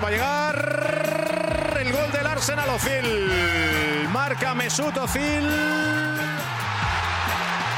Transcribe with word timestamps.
Ahí 0.00 0.02
va 0.02 0.08
a 0.08 0.12
llegar 0.12 1.76
el 1.78 1.92
gol 1.92 2.10
del 2.10 2.26
Arsenal 2.26 2.70
Ozil. 2.70 4.08
Marca 4.10 4.54
Mesut 4.54 4.96
Ozil. 4.96 5.46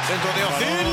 Centro 0.07 0.33
de 0.37 0.45
Ozil. 0.45 0.87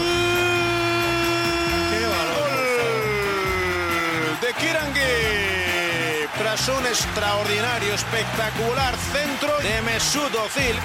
Gol 2.39 4.39
de 4.41 4.53
Kirangi. 4.53 6.25
Tras 6.39 6.67
un 6.69 6.87
extraordinario, 6.87 7.93
espectacular 7.93 8.95
centro 9.13 9.55
de 9.59 9.83
Mesut 9.83 10.33
Ozil. 10.33 10.79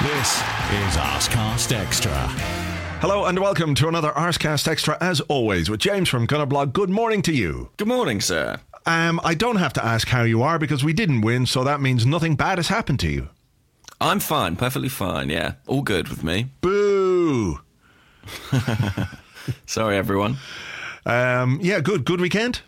This 0.00 0.42
is 0.86 0.96
Arscast 0.96 1.72
Extra. 1.72 2.26
Hello 3.02 3.26
and 3.26 3.38
welcome 3.38 3.74
to 3.74 3.88
another 3.88 4.12
Arscast 4.12 4.66
Extra, 4.66 4.96
as 5.00 5.20
always, 5.22 5.68
with 5.68 5.80
James 5.80 6.08
from 6.08 6.26
Gunnerblog. 6.26 6.72
Good 6.72 6.88
morning 6.88 7.20
to 7.22 7.32
you. 7.32 7.68
Good 7.76 7.88
morning, 7.88 8.22
sir. 8.22 8.58
Um, 8.84 9.20
I 9.22 9.34
don't 9.34 9.56
have 9.56 9.72
to 9.74 9.84
ask 9.84 10.08
how 10.08 10.22
you 10.22 10.42
are 10.42 10.58
because 10.58 10.82
we 10.82 10.92
didn't 10.92 11.20
win, 11.20 11.46
so 11.46 11.62
that 11.64 11.80
means 11.80 12.04
nothing 12.04 12.34
bad 12.34 12.58
has 12.58 12.68
happened 12.68 12.98
to 13.00 13.08
you. 13.08 13.28
I'm 14.00 14.18
fine, 14.18 14.56
perfectly 14.56 14.88
fine, 14.88 15.30
yeah. 15.30 15.54
All 15.68 15.82
good 15.82 16.08
with 16.08 16.24
me. 16.24 16.48
Boo! 16.60 17.60
Sorry, 19.66 19.96
everyone. 19.96 20.36
Um, 21.06 21.60
yeah, 21.62 21.80
good. 21.80 22.04
Good 22.04 22.20
weekend. 22.20 22.62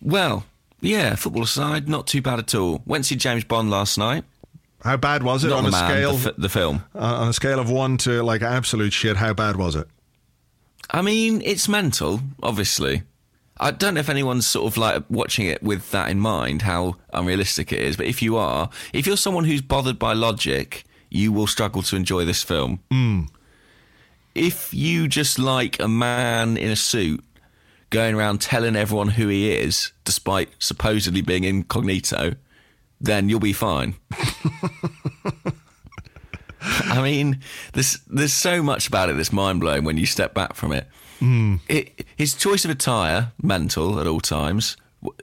Well, 0.00 0.44
yeah, 0.80 1.14
football 1.14 1.42
aside, 1.44 1.88
not 1.88 2.06
too 2.06 2.22
bad 2.22 2.38
at 2.38 2.54
all. 2.54 2.82
Went 2.86 3.04
to 3.04 3.08
see 3.08 3.16
James 3.16 3.44
Bond 3.44 3.70
last 3.70 3.98
night. 3.98 4.24
How 4.82 4.96
bad 4.96 5.22
was 5.22 5.44
it 5.44 5.48
Not 5.50 5.58
on 5.60 5.66
a 5.66 5.70
man, 5.70 5.90
scale? 5.90 6.12
the, 6.14 6.18
fi- 6.32 6.34
the 6.38 6.48
film. 6.48 6.84
uh, 6.94 6.98
on 6.98 7.28
a 7.28 7.32
scale 7.32 7.60
of 7.60 7.70
one 7.70 7.96
to 7.98 8.22
like 8.24 8.42
absolute 8.42 8.92
shit, 8.92 9.16
how 9.16 9.32
bad 9.32 9.54
was 9.56 9.76
it? 9.76 9.86
I 10.90 11.02
mean, 11.02 11.40
it's 11.44 11.68
mental, 11.68 12.20
obviously. 12.42 13.02
I 13.58 13.70
don't 13.70 13.94
know 13.94 14.00
if 14.00 14.08
anyone's 14.08 14.46
sort 14.46 14.66
of 14.66 14.76
like 14.76 15.04
watching 15.08 15.46
it 15.46 15.62
with 15.62 15.90
that 15.90 16.10
in 16.10 16.18
mind, 16.18 16.62
how 16.62 16.96
unrealistic 17.12 17.72
it 17.72 17.80
is. 17.80 17.96
But 17.96 18.06
if 18.06 18.22
you 18.22 18.36
are, 18.36 18.70
if 18.92 19.06
you're 19.06 19.16
someone 19.16 19.44
who's 19.44 19.62
bothered 19.62 19.98
by 19.98 20.14
logic, 20.14 20.84
you 21.10 21.32
will 21.32 21.46
struggle 21.46 21.82
to 21.82 21.96
enjoy 21.96 22.24
this 22.24 22.42
film. 22.42 22.80
Hmm. 22.90 23.24
If 24.34 24.72
you 24.72 25.08
just 25.08 25.38
like 25.38 25.78
a 25.78 25.88
man 25.88 26.56
in 26.56 26.70
a 26.70 26.76
suit 26.76 27.22
going 27.90 28.14
around 28.14 28.40
telling 28.40 28.74
everyone 28.74 29.08
who 29.08 29.28
he 29.28 29.52
is, 29.52 29.92
despite 30.04 30.48
supposedly 30.58 31.20
being 31.20 31.44
incognito, 31.44 32.34
then 33.00 33.28
you'll 33.28 33.40
be 33.40 33.52
fine. 33.52 33.94
I 36.62 37.02
mean, 37.02 37.40
there's 37.74 37.98
there's 38.06 38.32
so 38.32 38.62
much 38.62 38.88
about 38.88 39.10
it 39.10 39.16
that's 39.16 39.32
mind 39.32 39.60
blowing 39.60 39.84
when 39.84 39.98
you 39.98 40.06
step 40.06 40.32
back 40.32 40.54
from 40.54 40.72
it. 40.72 40.86
It. 41.68 42.06
His 42.16 42.34
choice 42.34 42.64
of 42.64 42.70
attire, 42.70 43.32
mental 43.42 44.00
at 44.00 44.06
all 44.06 44.20
times, 44.20 44.76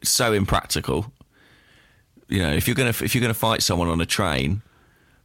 so 0.03 0.33
impractical. 0.33 1.11
You 2.27 2.43
know, 2.43 2.53
if 2.53 2.67
you're 2.67 2.75
gonna 2.75 2.89
if 2.89 3.13
you're 3.15 3.21
gonna 3.21 3.33
fight 3.33 3.61
someone 3.63 3.87
on 3.89 4.01
a 4.01 4.05
train, 4.05 4.61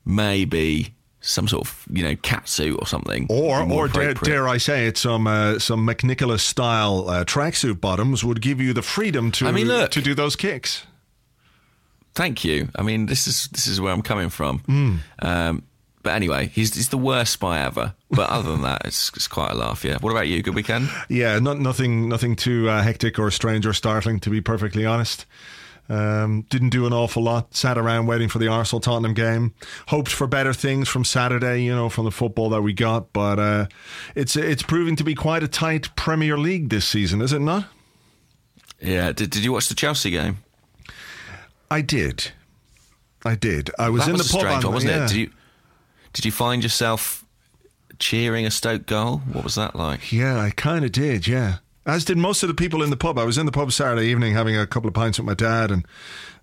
maybe 0.04 0.94
some 1.20 1.48
sort 1.48 1.66
of 1.66 1.86
you 1.90 2.02
know 2.02 2.16
cat 2.16 2.48
suit 2.48 2.76
or 2.78 2.86
something, 2.86 3.26
Or, 3.30 3.58
would 3.60 3.64
be 3.64 3.68
more 3.74 3.84
or 3.86 3.88
dare, 3.88 4.14
dare 4.14 4.48
I 4.48 4.58
say 4.58 4.86
it, 4.86 4.96
some 4.98 5.26
uh, 5.26 5.58
some 5.58 5.86
McNicholas 5.86 6.40
style 6.40 7.08
uh, 7.08 7.24
tracksuit 7.24 7.80
bottoms 7.80 8.24
would 8.24 8.40
give 8.40 8.60
you 8.60 8.72
the 8.72 8.82
freedom 8.82 9.30
to 9.32 9.46
I 9.46 9.52
mean, 9.52 9.68
look. 9.68 9.90
to 9.92 10.00
do 10.02 10.14
those 10.14 10.36
kicks. 10.36 10.86
Thank 12.14 12.44
you. 12.44 12.68
I 12.76 12.82
mean, 12.82 13.06
this 13.06 13.26
is 13.26 13.48
this 13.48 13.66
is 13.66 13.80
where 13.80 13.92
I'm 13.92 14.02
coming 14.02 14.28
from. 14.28 14.58
Hmm. 14.60 14.96
Um, 15.20 15.62
but 16.04 16.14
anyway, 16.14 16.50
he's 16.54 16.74
he's 16.76 16.90
the 16.90 16.98
worst 16.98 17.32
spy 17.32 17.60
ever. 17.60 17.94
But 18.10 18.30
other 18.30 18.52
than 18.52 18.62
that, 18.62 18.82
it's 18.84 19.10
it's 19.16 19.26
quite 19.26 19.50
a 19.50 19.54
laugh. 19.54 19.84
Yeah. 19.84 19.98
What 19.98 20.12
about 20.12 20.28
you? 20.28 20.42
Good 20.42 20.54
weekend. 20.54 20.88
Yeah, 21.08 21.40
not, 21.40 21.58
nothing 21.58 22.08
nothing 22.08 22.36
too 22.36 22.68
uh, 22.68 22.82
hectic 22.82 23.18
or 23.18 23.30
strange 23.32 23.66
or 23.66 23.72
startling, 23.72 24.20
to 24.20 24.30
be 24.30 24.40
perfectly 24.40 24.86
honest. 24.86 25.26
Um, 25.88 26.46
didn't 26.48 26.70
do 26.70 26.86
an 26.86 26.92
awful 26.92 27.22
lot. 27.22 27.54
Sat 27.54 27.76
around 27.76 28.06
waiting 28.06 28.28
for 28.28 28.38
the 28.38 28.48
Arsenal 28.48 28.80
Tottenham 28.80 29.12
game. 29.12 29.52
Hoped 29.88 30.10
for 30.10 30.26
better 30.26 30.54
things 30.54 30.88
from 30.88 31.04
Saturday, 31.04 31.62
you 31.62 31.74
know, 31.74 31.88
from 31.88 32.04
the 32.04 32.10
football 32.10 32.48
that 32.50 32.62
we 32.62 32.72
got. 32.72 33.12
But 33.12 33.38
uh, 33.38 33.66
it's 34.14 34.36
it's 34.36 34.62
proving 34.62 34.96
to 34.96 35.04
be 35.04 35.14
quite 35.14 35.42
a 35.42 35.48
tight 35.48 35.94
Premier 35.96 36.38
League 36.38 36.68
this 36.68 36.86
season, 36.86 37.20
is 37.20 37.32
it 37.32 37.40
not? 37.40 37.66
Yeah. 38.80 39.12
Did 39.12 39.30
Did 39.30 39.44
you 39.44 39.52
watch 39.52 39.68
the 39.68 39.74
Chelsea 39.74 40.10
game? 40.10 40.38
I 41.70 41.80
did. 41.80 42.30
I 43.24 43.34
did. 43.34 43.70
I 43.78 43.88
was 43.88 44.02
that 44.02 44.10
in 44.10 44.18
was 44.18 44.30
the 44.30 44.38
a 44.38 44.40
pub, 44.40 44.48
strange 44.48 44.64
on- 44.64 44.68
one, 44.70 44.74
wasn't 44.74 44.92
yeah. 44.92 45.04
it? 45.04 45.08
Did 45.08 45.16
you 45.16 45.30
Did 46.14 46.24
you 46.24 46.32
find 46.32 46.62
yourself 46.62 47.24
cheering 47.98 48.46
a 48.46 48.50
Stoke 48.50 48.86
goal? 48.86 49.18
What 49.32 49.44
was 49.44 49.56
that 49.56 49.76
like? 49.76 50.12
Yeah, 50.12 50.40
I 50.40 50.50
kind 50.50 50.84
of 50.84 50.92
did. 50.92 51.26
Yeah, 51.26 51.58
as 51.84 52.04
did 52.04 52.16
most 52.16 52.42
of 52.42 52.48
the 52.48 52.54
people 52.54 52.82
in 52.82 52.90
the 52.90 52.96
pub. 52.96 53.18
I 53.18 53.24
was 53.24 53.36
in 53.36 53.46
the 53.46 53.52
pub 53.52 53.72
Saturday 53.72 54.06
evening 54.06 54.32
having 54.32 54.56
a 54.56 54.66
couple 54.66 54.88
of 54.88 54.94
pints 54.94 55.18
with 55.18 55.26
my 55.26 55.34
dad, 55.34 55.70
and 55.70 55.84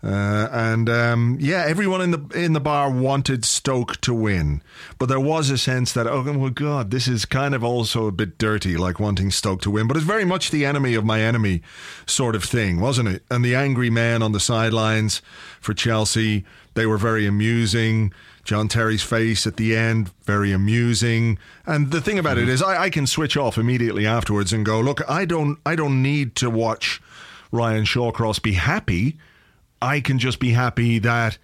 uh, 0.04 0.50
and 0.52 0.90
um, 0.90 1.38
yeah, 1.40 1.64
everyone 1.66 2.02
in 2.02 2.12
the 2.12 2.20
in 2.36 2.52
the 2.52 2.60
bar 2.60 2.92
wanted 2.92 3.46
Stoke 3.46 4.00
to 4.02 4.14
win, 4.14 4.62
but 5.00 5.08
there 5.08 5.20
was 5.20 5.50
a 5.50 5.58
sense 5.58 5.94
that 5.94 6.06
oh 6.06 6.22
well, 6.22 6.50
God, 6.50 6.92
this 6.92 7.08
is 7.08 7.24
kind 7.26 7.56
of 7.56 7.64
also 7.64 8.08
a 8.08 8.12
bit 8.12 8.38
dirty, 8.38 8.76
like 8.76 9.00
wanting 9.00 9.32
Stoke 9.32 9.62
to 9.62 9.72
win. 9.72 9.88
But 9.88 9.96
it's 9.96 10.06
very 10.06 10.26
much 10.26 10.52
the 10.52 10.66
enemy 10.66 10.96
of 10.96 11.06
my 11.06 11.22
enemy 11.22 11.62
sort 12.06 12.36
of 12.36 12.44
thing, 12.44 12.82
wasn't 12.82 13.08
it? 13.08 13.24
And 13.32 13.46
the 13.46 13.56
angry 13.56 13.90
men 13.90 14.22
on 14.22 14.34
the 14.34 14.40
sidelines 14.42 15.22
for 15.62 15.74
Chelsea, 15.74 16.44
they 16.74 16.86
were 16.86 16.98
very 16.98 17.26
amusing. 17.26 18.12
John 18.44 18.68
Terry's 18.68 19.04
face 19.04 19.46
at 19.46 19.58
the 19.58 19.76
end, 19.76 20.12
very 20.24 20.52
amusing. 20.52 21.38
And 21.66 21.92
the 21.92 22.02
thing 22.02 22.18
about 22.18 22.38
it 22.38 22.50
is, 22.50 22.62
I, 22.62 22.84
I 22.84 22.90
can 22.90 23.06
switch 23.06 23.38
off 23.38 23.58
immediately 23.58 24.06
afterwards 24.06 24.52
and 24.52 24.66
go, 24.66 24.80
look, 24.80 25.08
I 25.10 25.26
don't, 25.26 25.60
I 25.66 25.76
don't 25.76 26.02
need 26.02 26.36
to 26.38 26.50
watch 26.50 27.02
Ryan 27.52 27.84
Shawcross 27.86 28.42
be 28.42 28.54
happy. 28.54 29.18
I 29.82 30.00
can 30.00 30.20
just 30.20 30.40
be 30.40 30.52
happy 30.52 31.00
that 31.00 31.38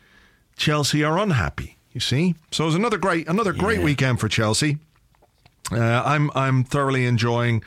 Chelsea 0.56 1.04
are 1.04 1.18
unhappy. 1.18 1.78
You 1.94 2.02
see, 2.02 2.36
so 2.52 2.66
it 2.66 2.68
was 2.68 2.76
another 2.76 3.00
great, 3.00 3.28
another 3.28 3.54
great 3.54 3.82
weekend 3.82 4.20
for 4.20 4.30
Chelsea. 4.30 4.78
Uh, 5.72 6.04
I'm, 6.06 6.30
I'm 6.36 6.64
thoroughly 6.64 7.08
enjoying, 7.08 7.64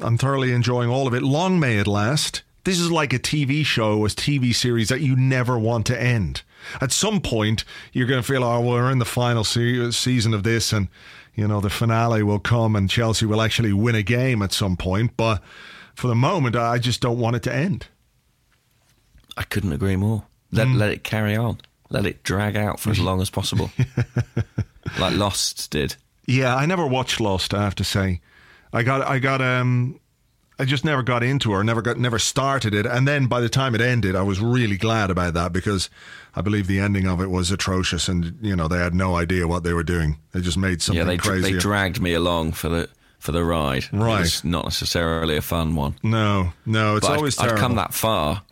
I'm 0.00 0.16
thoroughly 0.16 0.52
enjoying 0.52 0.88
all 0.88 1.08
of 1.08 1.14
it. 1.14 1.22
Long 1.24 1.58
may 1.58 1.78
it 1.78 1.88
last. 1.88 2.42
This 2.62 2.78
is 2.78 2.92
like 2.92 3.12
a 3.12 3.18
TV 3.18 3.66
show, 3.66 4.04
a 4.04 4.08
TV 4.08 4.54
series 4.54 4.88
that 4.88 5.00
you 5.00 5.16
never 5.16 5.58
want 5.58 5.86
to 5.86 6.00
end. 6.00 6.42
At 6.80 6.92
some 6.92 7.20
point, 7.20 7.64
you're 7.92 8.06
going 8.06 8.22
to 8.22 8.26
feel, 8.26 8.42
oh, 8.44 8.60
we're 8.60 8.90
in 8.90 8.98
the 8.98 9.04
final 9.04 9.44
se- 9.44 9.90
season 9.92 10.34
of 10.34 10.42
this, 10.42 10.72
and 10.72 10.88
you 11.34 11.46
know 11.46 11.60
the 11.60 11.70
finale 11.70 12.22
will 12.22 12.38
come, 12.38 12.74
and 12.76 12.88
Chelsea 12.90 13.26
will 13.26 13.42
actually 13.42 13.72
win 13.72 13.94
a 13.94 14.02
game 14.02 14.42
at 14.42 14.52
some 14.52 14.76
point. 14.76 15.16
But 15.16 15.42
for 15.94 16.08
the 16.08 16.14
moment, 16.14 16.56
I 16.56 16.78
just 16.78 17.00
don't 17.00 17.18
want 17.18 17.36
it 17.36 17.42
to 17.44 17.54
end. 17.54 17.86
I 19.36 19.42
couldn't 19.42 19.72
agree 19.72 19.96
more. 19.96 20.24
Let 20.52 20.68
Mm. 20.68 20.76
Let 20.76 20.90
it 20.90 21.04
carry 21.04 21.36
on. 21.36 21.58
Let 21.90 22.06
it 22.06 22.22
drag 22.22 22.56
out 22.56 22.80
for 22.80 22.90
as 22.90 22.98
long 22.98 23.20
as 23.20 23.30
possible, 23.30 23.70
like 24.98 25.14
Lost 25.14 25.70
did. 25.70 25.96
Yeah, 26.26 26.56
I 26.56 26.66
never 26.66 26.86
watched 26.86 27.20
Lost. 27.20 27.54
I 27.54 27.62
have 27.62 27.76
to 27.76 27.84
say, 27.84 28.20
I 28.72 28.82
got, 28.82 29.06
I 29.06 29.18
got, 29.20 29.40
um, 29.40 30.00
I 30.58 30.64
just 30.64 30.84
never 30.86 31.02
got 31.02 31.22
into 31.22 31.52
it, 31.52 31.56
or 31.56 31.64
never 31.64 31.82
got, 31.82 31.98
never 31.98 32.18
started 32.18 32.74
it. 32.74 32.86
And 32.86 33.06
then 33.06 33.26
by 33.26 33.40
the 33.40 33.48
time 33.50 33.74
it 33.74 33.80
ended, 33.82 34.16
I 34.16 34.22
was 34.22 34.40
really 34.40 34.78
glad 34.78 35.10
about 35.10 35.34
that 35.34 35.52
because 35.52 35.90
I 36.34 36.40
believe 36.40 36.66
the 36.66 36.78
ending 36.78 37.06
of 37.06 37.20
it 37.20 37.30
was 37.30 37.50
atrocious, 37.50 38.08
and 38.08 38.38
you 38.40 38.56
know 38.56 38.66
they 38.66 38.78
had 38.78 38.94
no 38.94 39.16
idea 39.16 39.46
what 39.46 39.64
they 39.64 39.74
were 39.74 39.82
doing. 39.84 40.18
They 40.32 40.40
just 40.40 40.56
made 40.56 40.80
something 40.80 41.04
crazy. 41.04 41.12
yeah, 41.12 41.16
they 41.16 41.40
crazy. 41.42 41.52
they 41.54 41.58
dragged 41.60 42.00
me 42.00 42.14
along 42.14 42.52
for 42.52 42.68
the 42.70 42.88
for 43.18 43.32
the 43.32 43.44
ride. 43.44 43.84
Right. 43.92 44.18
It 44.18 44.20
was 44.20 44.44
not 44.44 44.64
necessarily 44.64 45.36
a 45.36 45.42
fun 45.42 45.74
one. 45.74 45.96
no, 46.02 46.52
no, 46.64 46.96
it's 46.96 47.06
But 47.06 47.16
always 47.16 47.38
I'd, 47.38 47.44
terrible. 47.46 47.60
come 47.60 47.74
that 47.76 47.92
far. 47.92 48.42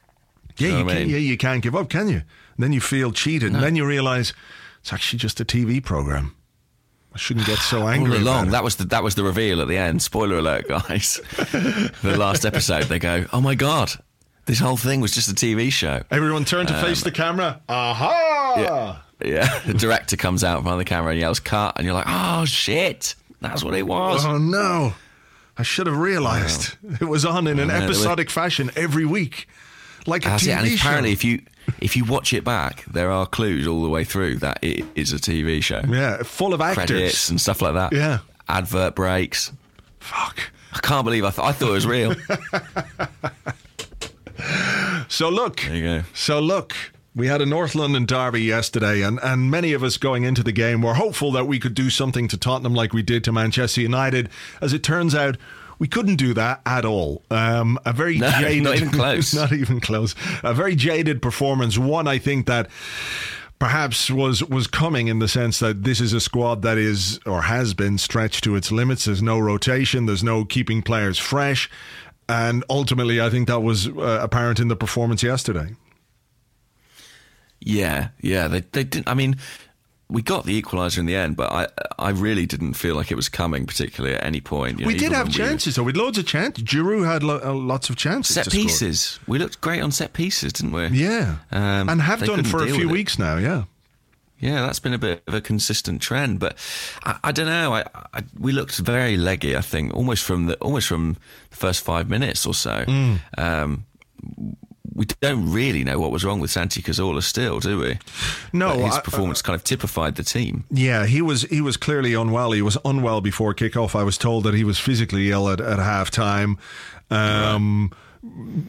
yeah, 0.58 0.68
know 0.70 0.78
you 0.78 0.84
what 0.84 0.90
I 0.92 0.94
can, 0.98 1.02
mean? 1.06 1.10
yeah, 1.12 1.18
you 1.18 1.36
can't 1.38 1.62
give 1.62 1.74
up, 1.76 1.88
can 1.88 2.08
you? 2.08 2.16
And 2.56 2.58
then 2.64 2.72
you 2.72 2.80
feel 2.80 3.12
cheated, 3.12 3.52
and 3.52 3.62
then 3.62 3.76
you 3.76 3.86
realize 3.86 4.32
it's 4.80 4.92
actually 4.92 5.18
just 5.20 5.40
a 5.40 5.44
TV 5.44 5.82
program. 5.82 6.34
I 7.14 7.18
shouldn't 7.18 7.46
get 7.46 7.58
so 7.58 7.86
angry. 7.86 8.16
about 8.16 8.22
along, 8.22 8.50
that 8.50 8.64
was 8.64 8.76
the 8.76 8.84
that 8.86 9.04
was 9.04 9.14
the 9.14 9.22
reveal 9.22 9.60
at 9.60 9.68
the 9.68 9.76
end. 9.76 10.02
Spoiler 10.02 10.38
alert, 10.38 10.66
guys. 10.68 11.20
the 12.02 12.16
last 12.18 12.44
episode, 12.44 12.84
they 12.84 12.98
go, 12.98 13.24
"Oh 13.32 13.40
my 13.40 13.54
god, 13.54 13.92
this 14.46 14.58
whole 14.58 14.76
thing 14.76 15.00
was 15.00 15.12
just 15.12 15.30
a 15.30 15.34
TV 15.34 15.70
show." 15.70 16.02
Everyone 16.10 16.44
turn 16.44 16.66
to 16.66 16.74
face 16.82 17.02
um, 17.02 17.04
the 17.04 17.12
camera. 17.12 17.60
Aha! 17.68 18.54
Yeah, 18.58 19.28
yeah. 19.28 19.58
The 19.60 19.74
director 19.74 20.16
comes 20.16 20.42
out 20.42 20.66
of 20.66 20.78
the 20.78 20.84
camera 20.84 21.12
and 21.12 21.20
yells, 21.20 21.38
"Cut!" 21.38 21.74
And 21.76 21.84
you're 21.84 21.94
like, 21.94 22.06
"Oh 22.08 22.44
shit, 22.46 23.14
that's 23.40 23.62
what 23.62 23.74
it 23.74 23.86
was." 23.86 24.26
Oh 24.26 24.38
no! 24.38 24.94
I 25.56 25.62
should 25.62 25.86
have 25.86 25.96
realised 25.96 26.76
it 27.00 27.04
was 27.08 27.24
on 27.24 27.46
in 27.46 27.60
an 27.60 27.68
Yeah, 27.68 27.78
there 27.78 27.88
was- 27.88 27.98
episodic 27.98 28.28
fashion 28.28 28.72
every 28.74 29.06
week, 29.06 29.46
like 30.06 30.24
a 30.24 30.28
ah, 30.28 30.30
That's 30.32 30.44
TV 30.44 30.48
it. 30.48 30.58
And 30.58 30.68
show. 30.68 30.74
apparently, 30.88 31.12
if 31.12 31.24
you 31.24 31.42
if 31.80 31.96
you 31.96 32.04
watch 32.04 32.32
it 32.32 32.44
back, 32.44 32.84
there 32.84 33.10
are 33.10 33.26
clues 33.26 33.66
all 33.66 33.82
the 33.82 33.88
way 33.88 34.04
through 34.04 34.36
that 34.36 34.58
it 34.62 34.84
is 34.94 35.12
a 35.12 35.16
TV 35.16 35.62
show. 35.62 35.82
yeah, 35.88 36.22
full 36.22 36.52
of 36.54 36.60
actors. 36.60 36.86
Credits 36.90 37.30
and 37.30 37.40
stuff 37.40 37.62
like 37.62 37.74
that. 37.74 37.92
Yeah. 37.92 38.18
Advert 38.48 38.94
breaks. 38.94 39.50
Fuck. 40.00 40.50
I 40.72 40.78
can't 40.80 41.04
believe 41.04 41.24
I, 41.24 41.30
th- 41.30 41.46
I 41.46 41.52
thought 41.52 41.68
it 41.68 41.72
was 41.72 41.86
real. 41.86 42.14
So 45.08 45.28
look, 45.28 45.60
There 45.60 45.76
you 45.76 45.82
go. 45.82 46.02
so 46.12 46.40
look. 46.40 46.74
We 47.14 47.28
had 47.28 47.40
a 47.40 47.46
North 47.46 47.76
London 47.76 48.06
derby 48.06 48.42
yesterday, 48.42 49.02
and, 49.02 49.20
and 49.22 49.48
many 49.48 49.72
of 49.72 49.84
us 49.84 49.96
going 49.96 50.24
into 50.24 50.42
the 50.42 50.50
game 50.50 50.82
were 50.82 50.94
hopeful 50.94 51.30
that 51.32 51.46
we 51.46 51.60
could 51.60 51.74
do 51.74 51.88
something 51.88 52.26
to 52.26 52.36
Tottenham 52.36 52.74
like 52.74 52.92
we 52.92 53.02
did 53.02 53.22
to 53.24 53.32
Manchester 53.32 53.80
United. 53.80 54.28
As 54.60 54.72
it 54.72 54.82
turns 54.82 55.14
out, 55.14 55.36
We 55.84 55.88
couldn't 55.88 56.16
do 56.16 56.32
that 56.32 56.62
at 56.64 56.86
all. 56.86 57.22
Um, 57.30 57.78
a 57.84 57.92
very 57.92 58.16
No, 58.18 58.30
jaded, 58.30 58.62
not 58.62 58.76
even 58.76 58.88
close. 58.90 59.34
not 59.42 59.52
even 59.52 59.80
close. 59.80 60.14
A 60.42 60.54
very 60.54 60.74
jaded 60.74 61.20
performance. 61.20 61.76
One, 61.76 62.08
I 62.08 62.16
think 62.16 62.46
that 62.46 62.70
perhaps 63.58 64.10
was 64.10 64.42
was 64.42 64.66
coming 64.66 65.08
in 65.08 65.18
the 65.18 65.28
sense 65.28 65.58
that 65.58 65.84
this 65.84 66.00
is 66.00 66.14
a 66.14 66.22
squad 66.22 66.62
that 66.62 66.78
is 66.78 67.20
or 67.26 67.42
has 67.42 67.74
been 67.74 67.98
stretched 67.98 68.44
to 68.44 68.56
its 68.56 68.72
limits. 68.72 69.04
There's 69.04 69.20
no 69.22 69.38
rotation. 69.38 70.06
There's 70.06 70.24
no 70.24 70.46
keeping 70.46 70.80
players 70.80 71.18
fresh, 71.18 71.68
and 72.30 72.64
ultimately, 72.70 73.20
I 73.20 73.28
think 73.28 73.46
that 73.48 73.60
was 73.60 73.86
uh, 73.86 74.20
apparent 74.22 74.60
in 74.60 74.68
the 74.68 74.76
performance 74.76 75.22
yesterday. 75.22 75.76
Yeah, 77.60 78.08
yeah. 78.22 78.48
They 78.48 78.60
they 78.60 78.84
didn't. 78.84 79.06
I 79.06 79.12
mean, 79.12 79.36
we 80.08 80.20
got 80.22 80.44
the 80.44 80.60
equaliser 80.60 80.98
in 80.98 81.06
the 81.06 81.16
end, 81.16 81.36
but 81.36 81.50
I 81.50 81.66
I 81.98 82.10
really 82.10 82.46
didn't 82.46 82.74
feel 82.74 82.94
like 82.94 83.10
it 83.10 83.14
was 83.16 83.28
coming 83.28 83.66
particularly 83.66 84.14
at 84.16 84.24
any 84.24 84.40
point. 84.40 84.78
you 84.78 84.84
know, 84.84 84.88
we 84.92 84.96
did 84.98 85.12
have 85.12 85.26
when 85.28 85.32
we- 85.32 85.38
chances, 85.38 85.76
though. 85.76 85.82
We 85.82 85.90
had 85.92 85.96
loads 85.96 86.18
of 86.18 86.26
chances. 86.26 86.62
Giroud 86.64 87.06
had 87.06 87.22
lo- 87.22 87.40
uh, 87.42 87.54
lots 87.54 87.88
of 87.90 87.96
chances. 87.96 88.34
Set 88.34 88.44
to 88.44 88.50
score. 88.50 88.62
pieces. 88.62 89.18
We 89.26 89.38
looked 89.38 89.60
great 89.60 89.80
on 89.82 89.90
set 89.92 90.12
pieces, 90.12 90.52
didn't 90.52 90.72
we? 90.72 90.86
Yeah, 90.88 91.36
Um, 91.50 91.88
and 91.88 92.00
have 92.02 92.22
done 92.24 92.44
for 92.44 92.62
a 92.62 92.66
few 92.70 92.88
it. 92.88 92.92
weeks 92.92 93.18
now. 93.18 93.36
Yeah. 93.38 93.64
Yeah, 94.40 94.60
that's 94.66 94.80
been 94.80 94.92
a 94.92 94.98
bit 94.98 95.22
of 95.26 95.32
a 95.32 95.40
consistent 95.40 96.02
trend, 96.02 96.38
but 96.38 96.58
I, 97.04 97.16
I 97.24 97.32
don't 97.32 97.46
know. 97.46 97.72
I, 97.72 97.84
I, 98.12 98.22
we 98.38 98.52
looked 98.52 98.76
very 98.76 99.16
leggy. 99.16 99.56
I 99.56 99.62
think 99.62 99.94
almost 99.94 100.22
from 100.22 100.46
the 100.46 100.56
almost 100.56 100.86
from 100.88 101.16
the 101.50 101.56
first 101.56 101.82
five 101.82 102.10
minutes 102.10 102.44
or 102.44 102.52
so. 102.52 102.84
Mm. 102.86 103.20
Um, 103.38 103.84
we 104.94 105.06
don't 105.20 105.50
really 105.52 105.82
know 105.84 105.98
what 105.98 106.12
was 106.12 106.24
wrong 106.24 106.40
with 106.40 106.50
Santi 106.50 106.80
Cazorla 106.80 107.22
still, 107.22 107.58
do 107.60 107.78
we? 107.80 107.98
No, 108.52 108.68
But 108.76 108.84
his 108.86 108.94
I- 108.96 109.00
performance 109.00 109.42
kind 109.42 109.54
of 109.56 109.64
typified 109.64 110.14
the 110.16 110.22
team. 110.22 110.64
Yeah, 110.70 111.06
he 111.06 111.20
was 111.20 111.42
he 111.42 111.60
was 111.60 111.76
clearly 111.76 112.14
unwell. 112.14 112.52
He 112.52 112.62
was 112.62 112.78
unwell 112.84 113.20
before 113.20 113.54
kickoff. 113.54 113.94
I 113.98 114.02
was 114.04 114.16
told 114.16 114.44
that 114.44 114.54
he 114.54 114.64
was 114.64 114.78
physically 114.78 115.30
ill 115.30 115.48
at, 115.48 115.60
at 115.60 115.78
half 115.78 116.10
time. 116.10 116.58
Um, 117.10 117.90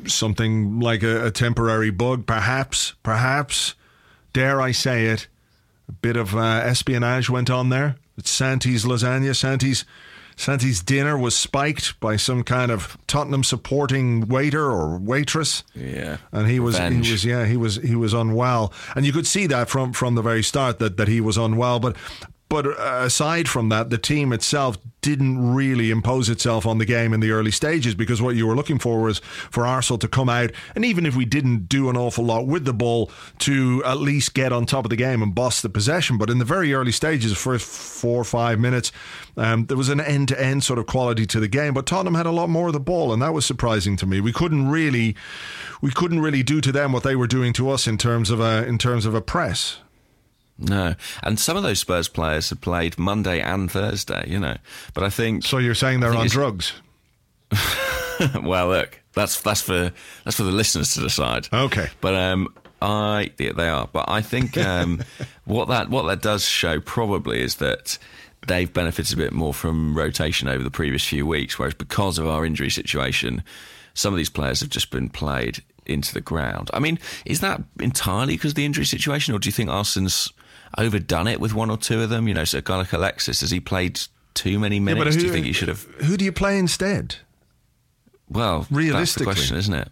Something 0.05 0.79
like 0.81 1.01
a, 1.03 1.27
a 1.27 1.31
temporary 1.31 1.89
bug, 1.89 2.25
perhaps, 2.25 2.93
perhaps. 3.03 3.73
Dare 4.33 4.59
I 4.61 4.71
say 4.71 5.05
it? 5.05 5.27
A 5.87 5.93
bit 5.93 6.17
of 6.17 6.35
uh, 6.35 6.39
espionage 6.63 7.29
went 7.29 7.49
on 7.49 7.69
there. 7.69 7.95
It's 8.17 8.29
Santi's 8.29 8.83
lasagna. 8.85 9.35
Santi's 9.35 9.85
Santi's 10.37 10.81
dinner 10.81 11.17
was 11.17 11.35
spiked 11.35 11.99
by 11.99 12.17
some 12.17 12.43
kind 12.43 12.71
of 12.71 12.97
Tottenham 13.07 13.43
supporting 13.43 14.27
waiter 14.27 14.63
or 14.69 14.97
waitress. 14.97 15.63
Yeah, 15.73 16.17
and 16.31 16.47
he 16.47 16.59
was 16.59 16.75
Revenge. 16.75 17.05
he 17.07 17.11
was 17.13 17.25
yeah 17.25 17.45
he 17.45 17.57
was 17.57 17.75
he 17.77 17.95
was 17.95 18.13
unwell, 18.13 18.73
and 18.95 19.05
you 19.05 19.13
could 19.13 19.27
see 19.27 19.47
that 19.47 19.69
from 19.69 19.93
from 19.93 20.15
the 20.15 20.21
very 20.21 20.43
start 20.43 20.79
that 20.79 20.97
that 20.97 21.07
he 21.07 21.21
was 21.21 21.37
unwell. 21.37 21.79
But 21.79 21.95
but 22.47 22.67
uh, 22.67 23.01
aside 23.03 23.49
from 23.49 23.69
that, 23.69 23.89
the 23.89 23.97
team 23.97 24.31
itself 24.31 24.77
didn't 25.01 25.53
really 25.53 25.91
impose 25.91 26.29
itself 26.29 26.65
on 26.65 26.77
the 26.77 26.85
game 26.85 27.13
in 27.13 27.19
the 27.19 27.31
early 27.31 27.51
stages 27.51 27.93
because 27.93 28.21
what 28.21 28.35
you 28.35 28.47
were 28.47 28.55
looking 28.55 28.79
for 28.79 29.01
was 29.01 29.19
for 29.19 29.65
Arsenal 29.65 29.97
to 29.99 30.07
come 30.07 30.29
out, 30.29 30.51
and 30.75 30.85
even 30.85 31.05
if 31.05 31.15
we 31.15 31.25
didn't 31.25 31.67
do 31.67 31.89
an 31.89 31.97
awful 31.97 32.23
lot 32.23 32.47
with 32.47 32.65
the 32.65 32.73
ball, 32.73 33.11
to 33.39 33.83
at 33.85 33.97
least 33.97 34.33
get 34.33 34.51
on 34.51 34.65
top 34.65 34.85
of 34.85 34.89
the 34.89 34.95
game 34.95 35.21
and 35.21 35.33
boss 35.33 35.61
the 35.61 35.69
possession. 35.69 36.17
But 36.17 36.29
in 36.29 36.37
the 36.37 36.45
very 36.45 36.73
early 36.73 36.91
stages, 36.91 37.31
the 37.31 37.35
first 37.35 37.67
four 37.67 38.21
or 38.21 38.23
five 38.23 38.59
minutes, 38.59 38.91
um, 39.37 39.65
there 39.65 39.77
was 39.77 39.89
an 39.89 39.99
end 39.99 40.27
to 40.29 40.41
end 40.41 40.63
sort 40.63 40.79
of 40.79 40.85
quality 40.85 41.25
to 41.27 41.39
the 41.39 41.47
game. 41.47 41.73
But 41.73 41.85
Tottenham 41.85 42.15
had 42.15 42.25
a 42.25 42.31
lot 42.31 42.49
more 42.49 42.67
of 42.67 42.73
the 42.73 42.79
ball, 42.79 43.11
and 43.11 43.21
that 43.21 43.33
was 43.33 43.45
surprising 43.45 43.97
to 43.97 44.05
me. 44.05 44.21
We 44.21 44.31
couldn't 44.31 44.69
really, 44.69 45.15
we 45.81 45.91
couldn't 45.91 46.19
really 46.19 46.43
do 46.43 46.61
to 46.61 46.71
them 46.71 46.91
what 46.91 47.03
they 47.03 47.15
were 47.15 47.27
doing 47.27 47.53
to 47.53 47.69
us 47.69 47.87
in 47.87 47.97
terms 47.97 48.29
of 48.29 48.39
a 48.39 48.65
in 48.65 48.77
terms 48.77 49.05
of 49.05 49.15
a 49.15 49.21
press. 49.21 49.79
No. 50.57 50.95
And 51.23 51.39
some 51.39 51.57
of 51.57 51.63
those 51.63 51.79
Spurs 51.79 52.07
players 52.07 52.49
had 52.49 52.61
played 52.61 52.97
Monday 52.97 53.41
and 53.41 53.69
Thursday, 53.69 54.25
you 54.27 54.39
know. 54.39 54.57
But 54.93 55.03
I 55.03 55.09
think 55.09 55.43
So 55.43 55.57
you're 55.57 55.75
saying 55.75 55.99
they're 55.99 56.13
on 56.13 56.27
drugs? 56.27 56.73
well, 58.41 58.69
look, 58.69 59.01
that's 59.13 59.41
that's 59.41 59.61
for 59.61 59.91
that's 60.23 60.37
for 60.37 60.43
the 60.43 60.51
listeners 60.51 60.93
to 60.93 61.01
decide. 61.01 61.47
Okay. 61.51 61.89
but 62.01 62.15
um, 62.15 62.53
I 62.81 63.31
yeah, 63.37 63.51
they 63.53 63.67
are. 63.67 63.89
But 63.91 64.05
I 64.07 64.21
think 64.21 64.57
um, 64.57 65.03
what 65.45 65.67
that 65.67 65.89
what 65.89 66.03
that 66.03 66.21
does 66.21 66.45
show 66.45 66.79
probably 66.79 67.41
is 67.41 67.55
that 67.55 67.97
they've 68.47 68.71
benefited 68.71 69.13
a 69.17 69.21
bit 69.21 69.33
more 69.33 69.53
from 69.53 69.97
rotation 69.97 70.47
over 70.47 70.63
the 70.63 70.71
previous 70.71 71.05
few 71.05 71.25
weeks, 71.25 71.57
whereas 71.57 71.73
because 71.73 72.17
of 72.17 72.27
our 72.27 72.45
injury 72.45 72.69
situation, 72.69 73.43
some 73.93 74.13
of 74.13 74.17
these 74.17 74.29
players 74.29 74.61
have 74.61 74.69
just 74.69 74.91
been 74.91 75.09
played 75.09 75.63
into 75.85 76.13
the 76.13 76.21
ground. 76.21 76.69
I 76.73 76.79
mean, 76.79 76.99
is 77.25 77.41
that 77.41 77.61
entirely 77.79 78.35
because 78.35 78.51
of 78.51 78.55
the 78.55 78.65
injury 78.65 78.85
situation, 78.85 79.33
or 79.33 79.39
do 79.39 79.47
you 79.47 79.53
think 79.53 79.69
Arsenal's 79.69 80.31
overdone 80.77 81.27
it 81.27 81.39
with 81.39 81.53
one 81.53 81.69
or 81.69 81.77
two 81.77 82.01
of 82.01 82.09
them? 82.09 82.27
You 82.27 82.33
know, 82.33 82.43
so 82.43 82.59
a 82.59 82.61
guy 82.61 82.77
like 82.77 82.93
Alexis, 82.93 83.41
has 83.41 83.51
he 83.51 83.59
played 83.59 83.99
too 84.33 84.59
many 84.59 84.79
minutes? 84.79 85.15
do 85.15 85.25
you 85.25 85.31
think 85.31 85.45
he 85.45 85.53
should 85.53 85.69
have? 85.69 85.83
Who 86.05 86.17
do 86.17 86.25
you 86.25 86.31
play 86.31 86.57
instead? 86.57 87.15
Well, 88.29 88.67
that's 88.69 89.15
the 89.15 89.23
question, 89.23 89.57
isn't 89.57 89.73
it? 89.73 89.89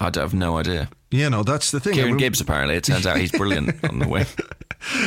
I 0.00 0.10
don't 0.10 0.24
have 0.24 0.34
no 0.34 0.56
idea. 0.58 0.88
Yeah, 1.10 1.28
no, 1.28 1.44
that's 1.44 1.70
the 1.70 1.78
thing. 1.78 1.92
I 1.92 1.96
Kieran 1.96 2.10
mean, 2.12 2.18
Gibbs, 2.18 2.40
apparently, 2.40 2.74
it 2.74 2.82
turns 2.82 3.06
out 3.06 3.16
he's 3.16 3.30
brilliant 3.30 3.84
on 3.88 4.00
the 4.00 4.08
wing. 4.08 4.26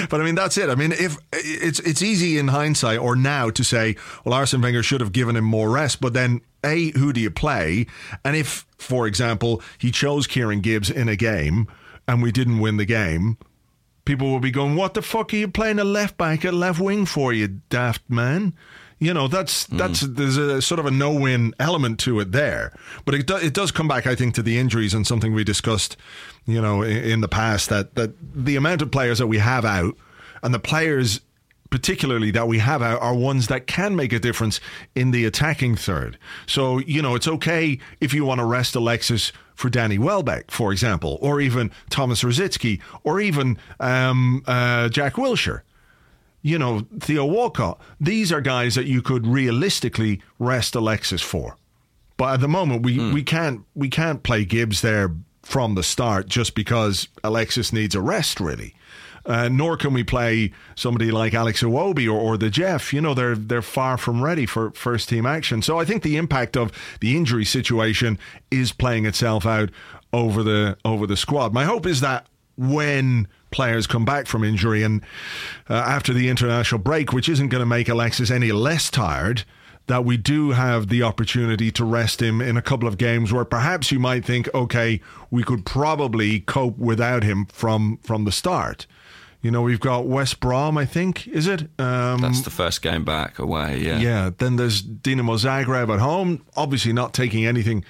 But 0.09 0.21
I 0.21 0.23
mean, 0.23 0.35
that's 0.35 0.57
it. 0.57 0.69
I 0.69 0.75
mean, 0.75 0.93
if 0.93 1.17
it's 1.33 1.79
it's 1.79 2.01
easy 2.01 2.37
in 2.37 2.47
hindsight 2.47 2.99
or 2.99 3.15
now 3.15 3.49
to 3.49 3.63
say, 3.63 3.97
well, 4.23 4.33
Arsene 4.33 4.61
Wenger 4.61 4.81
should 4.81 5.01
have 5.01 5.11
given 5.11 5.35
him 5.35 5.43
more 5.43 5.69
rest. 5.69 5.99
But 5.99 6.13
then, 6.13 6.41
a 6.63 6.91
who 6.97 7.11
do 7.11 7.19
you 7.19 7.29
play? 7.29 7.87
And 8.23 8.35
if, 8.37 8.65
for 8.77 9.05
example, 9.05 9.61
he 9.77 9.91
chose 9.91 10.27
Kieran 10.27 10.61
Gibbs 10.61 10.89
in 10.89 11.09
a 11.09 11.17
game 11.17 11.67
and 12.07 12.23
we 12.23 12.31
didn't 12.31 12.59
win 12.59 12.77
the 12.77 12.85
game, 12.85 13.37
people 14.07 14.31
will 14.31 14.39
be 14.39 14.49
going, 14.49 14.75
"What 14.75 14.95
the 14.95 15.03
fuck 15.03 15.33
are 15.33 15.37
you 15.37 15.47
playing 15.47 15.77
a 15.77 15.83
left 15.83 16.17
back 16.17 16.45
at 16.45 16.53
left 16.53 16.79
wing 16.79 17.05
for, 17.05 17.33
you 17.33 17.59
daft 17.69 18.01
man?" 18.09 18.53
You 18.99 19.13
know, 19.13 19.27
that's 19.27 19.65
that's 19.65 20.01
hmm. 20.01 20.15
there's 20.15 20.37
a 20.37 20.61
sort 20.61 20.79
of 20.79 20.87
a 20.87 20.91
no-win 20.91 21.53
element 21.59 21.99
to 21.99 22.19
it 22.19 22.31
there, 22.31 22.73
but 23.05 23.13
it 23.13 23.27
do, 23.27 23.35
it 23.35 23.53
does 23.53 23.71
come 23.71 23.87
back, 23.87 24.07
I 24.07 24.15
think, 24.15 24.33
to 24.35 24.41
the 24.41 24.57
injuries 24.57 24.95
and 24.95 25.05
something 25.05 25.33
we 25.33 25.43
discussed, 25.43 25.97
you 26.47 26.59
know, 26.59 26.81
in, 26.81 26.97
in 26.97 27.21
the 27.21 27.27
past 27.27 27.69
that 27.69 27.93
that 27.93 28.13
the 28.33 28.55
amount 28.55 28.81
of 28.81 28.89
players 28.89 29.19
that 29.19 29.27
we 29.27 29.37
have 29.37 29.65
out 29.65 29.95
and 30.41 30.53
the 30.53 30.59
players 30.59 31.21
particularly 31.69 32.31
that 32.31 32.47
we 32.47 32.59
have 32.59 32.81
out 32.81 33.01
are 33.01 33.13
ones 33.13 33.47
that 33.47 33.67
can 33.67 33.93
make 33.93 34.13
a 34.13 34.19
difference 34.19 34.61
in 34.95 35.11
the 35.11 35.25
attacking 35.25 35.75
third. 35.75 36.17
So, 36.45 36.79
you 36.79 37.01
know, 37.01 37.13
it's 37.13 37.27
okay 37.27 37.77
if 37.99 38.13
you 38.13 38.23
want 38.23 38.39
to 38.39 38.45
rest 38.45 38.73
Alexis 38.73 39.33
for 39.57 39.69
Danny 39.69 39.97
Welbeck, 39.97 40.49
for 40.49 40.71
example, 40.71 41.17
or 41.19 41.41
even 41.41 41.71
Thomas 41.89 42.23
Rosicky, 42.23 42.79
or 43.03 43.19
even 43.19 43.57
um, 43.81 44.43
uh, 44.47 44.87
Jack 44.87 45.15
Wilshere 45.15 45.63
you 46.43 46.57
know, 46.57 46.85
Theo 46.99 47.25
Walcott. 47.25 47.77
These 47.99 48.31
are 48.31 48.39
guys 48.39 48.75
that 48.75 48.85
you 48.85 49.01
could 49.01 49.27
realistically 49.27 50.21
rest 50.39 50.75
Alexis 50.75 51.21
for. 51.21 51.57
But 52.15 52.35
at 52.35 52.39
the 52.39 52.47
moment, 52.47 52.83
we, 52.83 53.11
we 53.11 53.21
can't 53.21 53.65
we 53.75 53.89
can't 53.89 54.23
play 54.23 54.45
Gibbs 54.45 54.81
there 54.81 55.13
from 55.43 55.75
the 55.75 55.83
start 55.83 56.27
just 56.27 56.55
because 56.55 57.09
Alexis 57.23 57.73
needs 57.73 57.95
a 57.95 58.01
rest, 58.01 58.39
really. 58.39 58.73
Uh, 59.27 59.49
nor 59.49 59.75
can 59.75 59.93
we 59.93 60.05
play 60.05 60.53
somebody 60.75 61.11
like 61.11 61.33
Alex 61.33 61.61
Iwobi 61.61 62.07
or, 62.07 62.17
or 62.17 62.37
the 62.37 62.49
Jeff. 62.49 62.93
You 62.93 63.01
know, 63.01 63.13
they're 63.13 63.35
they're 63.35 63.61
far 63.61 63.97
from 63.97 64.23
ready 64.23 64.45
for 64.45 64.71
first 64.71 65.09
team 65.09 65.25
action. 65.25 65.61
So 65.61 65.77
I 65.77 65.83
think 65.83 66.01
the 66.01 66.15
impact 66.15 66.55
of 66.55 66.71
the 67.01 67.17
injury 67.17 67.43
situation 67.43 68.17
is 68.49 68.71
playing 68.71 69.05
itself 69.05 69.45
out 69.45 69.69
over 70.13 70.43
the 70.43 70.77
over 70.85 71.05
the 71.05 71.17
squad. 71.17 71.53
My 71.53 71.65
hope 71.65 71.85
is 71.85 71.99
that 71.99 72.25
when 72.57 73.27
players 73.51 73.85
come 73.85 74.05
back 74.05 74.27
from 74.27 74.43
injury 74.43 74.83
and 74.83 75.01
uh, 75.69 75.73
after 75.73 76.13
the 76.13 76.29
international 76.29 76.79
break, 76.79 77.13
which 77.13 77.29
isn't 77.29 77.49
going 77.49 77.61
to 77.61 77.65
make 77.65 77.89
Alexis 77.89 78.31
any 78.31 78.51
less 78.51 78.89
tired, 78.89 79.43
that 79.87 80.03
we 80.03 80.17
do 80.17 80.51
have 80.51 80.89
the 80.89 81.01
opportunity 81.03 81.71
to 81.71 81.85
rest 81.85 82.21
him 82.21 82.41
in 82.41 82.57
a 82.57 82.61
couple 82.61 82.87
of 82.87 82.97
games 82.97 83.31
where 83.31 83.45
perhaps 83.45 83.91
you 83.91 83.99
might 83.99 84.25
think, 84.25 84.53
okay, 84.53 84.99
we 85.31 85.43
could 85.43 85.65
probably 85.65 86.41
cope 86.41 86.77
without 86.77 87.23
him 87.23 87.45
from 87.45 87.97
from 88.03 88.25
the 88.25 88.31
start. 88.31 88.85
You 89.47 89.51
know, 89.51 89.61
we've 89.61 89.79
got 89.79 90.07
West 90.07 90.41
Brom, 90.41 90.77
I 90.77 90.85
think, 90.85 91.25
is 91.25 91.47
it? 91.47 91.61
Um, 91.79 92.19
That's 92.19 92.41
the 92.41 92.49
first 92.49 92.81
game 92.81 93.05
back 93.05 93.39
away, 93.39 93.79
yeah. 93.79 93.97
yeah. 93.97 94.31
Then 94.37 94.57
there's 94.57 94.83
Dinamo 94.83 95.37
Zagreb 95.37 95.87
at 95.87 96.01
home. 96.01 96.45
Obviously, 96.57 96.91
not 96.91 97.13
taking 97.13 97.45
anything 97.45 97.85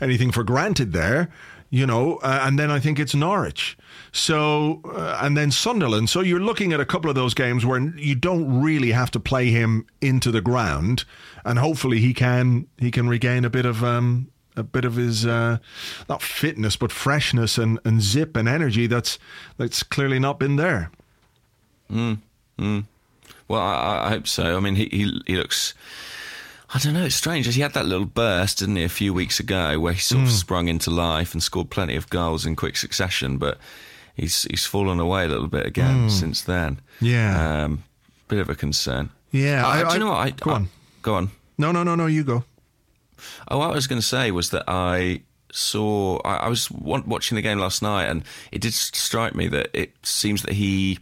anything 0.00 0.30
for 0.30 0.42
granted 0.42 0.94
there. 0.94 1.28
You 1.68 1.86
know, 1.86 2.16
uh, 2.22 2.40
and 2.44 2.58
then 2.58 2.70
I 2.70 2.80
think 2.80 2.98
it's 2.98 3.14
Norwich. 3.14 3.76
So 4.10 4.80
uh, 4.86 5.18
and 5.20 5.36
then 5.36 5.50
Sunderland. 5.50 6.08
So 6.08 6.22
you're 6.22 6.40
looking 6.40 6.72
at 6.72 6.80
a 6.80 6.86
couple 6.86 7.10
of 7.10 7.14
those 7.14 7.34
games 7.34 7.66
where 7.66 7.78
you 7.98 8.14
don't 8.14 8.62
really 8.62 8.92
have 8.92 9.10
to 9.10 9.20
play 9.20 9.50
him 9.50 9.84
into 10.00 10.30
the 10.30 10.40
ground, 10.40 11.04
and 11.44 11.58
hopefully 11.58 11.98
he 11.98 12.14
can 12.14 12.68
he 12.78 12.90
can 12.90 13.06
regain 13.06 13.44
a 13.44 13.50
bit 13.50 13.66
of 13.66 13.84
um, 13.84 14.30
a 14.56 14.62
bit 14.62 14.86
of 14.86 14.96
his 14.96 15.26
uh, 15.26 15.58
not 16.08 16.22
fitness 16.22 16.76
but 16.76 16.90
freshness 16.90 17.58
and, 17.58 17.78
and 17.84 18.00
zip 18.00 18.34
and 18.34 18.48
energy 18.48 18.86
that's 18.86 19.18
that's 19.58 19.82
clearly 19.82 20.18
not 20.18 20.38
been 20.38 20.56
there. 20.56 20.90
Well, 23.48 23.60
I, 23.60 24.02
I 24.06 24.08
hope 24.10 24.26
so. 24.26 24.56
I 24.56 24.60
mean, 24.60 24.76
he, 24.76 24.86
he 24.90 25.20
he 25.26 25.36
looks. 25.36 25.74
I 26.74 26.78
don't 26.78 26.94
know. 26.94 27.04
It's 27.04 27.14
strange. 27.14 27.52
He 27.54 27.60
had 27.60 27.74
that 27.74 27.84
little 27.84 28.06
burst, 28.06 28.60
didn't 28.60 28.76
he, 28.76 28.84
a 28.84 28.88
few 28.88 29.12
weeks 29.12 29.38
ago, 29.38 29.78
where 29.78 29.92
he 29.92 30.00
sort 30.00 30.20
Hmm. 30.20 30.26
of 30.26 30.32
sprung 30.32 30.68
into 30.68 30.90
life 30.90 31.34
and 31.34 31.42
scored 31.42 31.68
plenty 31.68 31.96
of 31.96 32.08
goals 32.08 32.46
in 32.46 32.56
quick 32.56 32.76
succession. 32.78 33.36
But 33.36 33.58
he's 34.14 34.44
he's 34.44 34.64
fallen 34.64 34.98
away 35.00 35.24
a 35.24 35.28
little 35.28 35.48
bit 35.48 35.66
again 35.66 36.08
since 36.08 36.40
then. 36.40 36.80
Yeah. 37.00 37.64
um, 37.64 37.84
bit 38.28 38.38
of 38.38 38.48
a 38.48 38.54
concern. 38.54 39.10
Yeah, 39.32 39.66
Uh, 39.66 39.70
I- 39.70 39.88
do 39.88 39.92
you 39.94 39.98
know 40.00 40.08
what? 40.10 40.18
I, 40.26 40.30
go 40.30 40.50
I- 40.50 40.54
on. 40.54 40.68
go 41.02 41.14
on. 41.14 41.30
No, 41.58 41.72
no, 41.72 41.82
no, 41.82 41.94
no. 41.94 42.06
You 42.06 42.24
go. 42.24 42.44
Oh, 43.48 43.58
what 43.58 43.70
I 43.70 43.74
was 43.74 43.86
going 43.86 44.00
to 44.00 44.06
say 44.06 44.30
was 44.30 44.50
that 44.50 44.64
I 44.66 45.22
saw. 45.52 46.18
I, 46.24 46.36
I 46.36 46.48
was 46.48 46.70
watching 46.70 47.36
the 47.36 47.42
game 47.42 47.58
last 47.58 47.82
night, 47.82 48.06
and 48.06 48.24
it 48.50 48.62
did 48.62 48.72
strike 48.72 49.34
me 49.34 49.46
that 49.48 49.68
it 49.74 49.92
seems 50.02 50.42
that 50.42 50.54
he. 50.54 50.98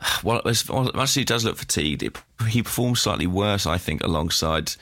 Well, 0.22 0.42
as 0.44 0.68
well, 0.68 0.90
actually, 1.00 1.22
he 1.22 1.24
does 1.24 1.44
look 1.44 1.56
fatigued. 1.56 2.02
It, 2.02 2.18
he 2.48 2.62
performs 2.62 3.00
slightly 3.00 3.26
worse, 3.26 3.66
I 3.66 3.78
think, 3.78 4.02
alongside 4.04 4.72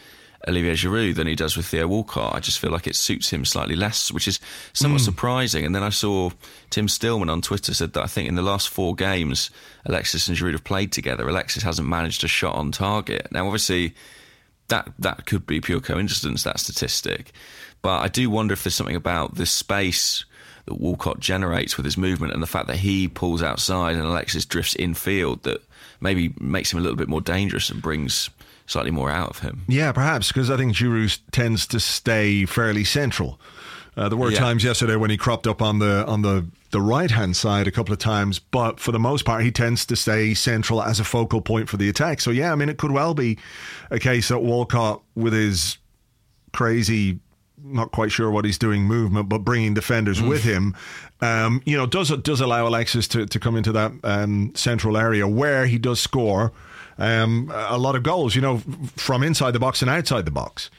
Olivier 0.47 0.75
Giroud 0.75 1.15
than 1.15 1.27
he 1.27 1.35
does 1.35 1.57
with 1.57 1.67
Theo 1.67 1.87
Walcott. 1.87 2.35
I 2.35 2.41
just 2.41 2.59
feel 2.59 2.71
like 2.71 2.87
it 2.87 2.97
suits 2.97 3.31
him 3.31 3.45
slightly 3.45 3.77
less, 3.77 4.13
which 4.13 4.29
is 4.29 4.39
somewhat 4.73 5.01
Hmm. 5.01 5.05
surprising. 5.07 5.65
And 5.65 5.75
then 5.75 5.83
I 5.83 5.89
saw 5.91 6.31
Tim 6.71 6.89
Stillman 6.89 7.31
on 7.31 7.41
Twitter 7.43 7.73
said 7.75 7.93
that 7.95 8.03
I 8.03 8.07
think 8.07 8.29
in 8.29 8.35
the 8.35 8.43
last 8.43 8.69
four 8.69 8.95
games 8.95 9.51
Alexis 9.87 10.29
and 10.29 10.37
Giroud 10.37 10.53
have 10.53 10.65
played 10.65 10.93
together. 10.93 11.29
Alexis 11.29 11.63
hasn't 11.63 11.89
managed 11.89 12.25
a 12.25 12.29
shot 12.29 12.57
on 12.57 12.73
target. 12.73 13.29
Now, 13.31 13.47
obviously, 13.47 13.95
that 14.69 14.93
that 14.99 15.27
could 15.27 15.47
be 15.47 15.61
pure 15.61 15.81
coincidence 15.81 16.43
that 16.43 16.61
statistic, 16.61 17.33
but 17.83 18.01
I 18.01 18.09
do 18.09 18.29
wonder 18.31 18.53
if 18.55 18.65
there's 18.65 18.75
something 18.75 18.97
about 18.97 19.35
the 19.37 19.47
space 19.47 20.25
that 20.67 20.81
Walcott 20.81 21.21
generates 21.21 21.77
with 21.77 21.85
his 21.85 21.97
movement 21.97 22.33
and 22.33 22.43
the 22.43 22.47
fact 22.47 22.67
that 22.69 22.77
he 22.77 23.07
pulls 23.09 23.43
outside 23.43 23.97
and 23.97 24.05
Alexis 24.05 24.45
drifts 24.45 24.75
infield 24.77 25.43
that 25.43 25.63
maybe 26.01 26.33
makes 26.41 26.73
him 26.73 26.79
a 26.79 26.83
little 26.83 26.97
bit 26.97 27.09
more 27.09 27.21
dangerous 27.21 27.69
and 27.71 27.83
brings 27.83 28.31
slightly 28.67 28.91
more 28.91 29.11
out 29.11 29.29
of 29.31 29.41
him. 29.41 29.63
Yeah, 29.69 29.93
perhaps 29.93 30.29
because 30.29 30.51
I 30.51 30.57
think 30.57 30.75
Giroud 30.75 31.19
tends 31.33 31.67
to 31.69 31.79
stay 31.81 32.47
fairly 32.47 32.85
central. 32.85 33.39
Uh, 33.97 34.09
there 34.09 34.19
were 34.19 34.31
Yeah. 34.33 34.39
times 34.41 34.65
yesterday 34.65 34.97
when 34.97 35.11
he 35.11 35.17
cropped 35.17 35.47
up 35.47 35.61
on 35.63 35.79
the 35.79 36.05
on 36.07 36.23
the 36.23 36.47
the 36.73 36.81
right 36.81 37.13
hand 37.13 37.37
side 37.37 37.69
a 37.69 37.71
couple 37.71 37.93
of 37.93 38.01
times, 38.01 38.41
but 38.41 38.81
for 38.81 38.91
the 38.91 38.99
most 38.99 39.25
part, 39.25 39.45
he 39.45 39.53
tends 39.53 39.87
to 39.87 39.95
stay 39.95 40.35
central 40.35 40.83
as 40.83 40.99
a 40.99 41.05
focal 41.05 41.41
point 41.41 41.69
for 41.69 41.77
the 41.77 41.89
attack. 41.89 42.21
So 42.21 42.33
yeah, 42.33 42.51
I 42.51 42.57
mean, 42.57 42.69
it 42.69 42.79
could 42.79 42.91
well 42.91 43.15
be 43.15 43.39
a 43.93 44.01
case 44.01 44.27
that 44.29 44.41
Walcott, 44.41 45.01
with 45.15 45.33
his 45.33 45.79
crazy, 46.53 47.21
not 47.65 47.91
quite 47.93 48.13
sure 48.13 48.31
what 48.31 48.45
he's 48.45 48.59
doing 48.59 48.83
movement, 48.83 49.29
but 49.29 49.39
bringing 49.39 49.73
defenders 49.75 50.21
with 50.21 50.45
him, 50.45 50.77
um, 51.21 51.63
you 51.65 51.77
know, 51.77 51.87
does 51.87 52.11
does 52.19 52.41
allow 52.41 52.67
Alexis 52.67 53.09
to, 53.09 53.27
to 53.27 53.41
come 53.41 53.57
into 53.57 53.73
that 53.73 53.93
um, 54.05 54.53
central 54.55 54.97
area 54.97 55.27
where 55.27 55.67
he 55.67 55.79
does 55.79 55.99
score 55.99 56.53
um, 56.99 57.51
a 57.55 57.79
lot 57.79 57.97
of 57.97 58.03
goals, 58.03 58.35
you 58.37 58.43
know, 58.43 58.59
from 58.97 59.23
inside 59.23 59.53
the 59.53 59.59
box 59.59 59.81
and 59.83 59.91
outside 59.91 60.25
the 60.27 60.31
box. 60.31 60.71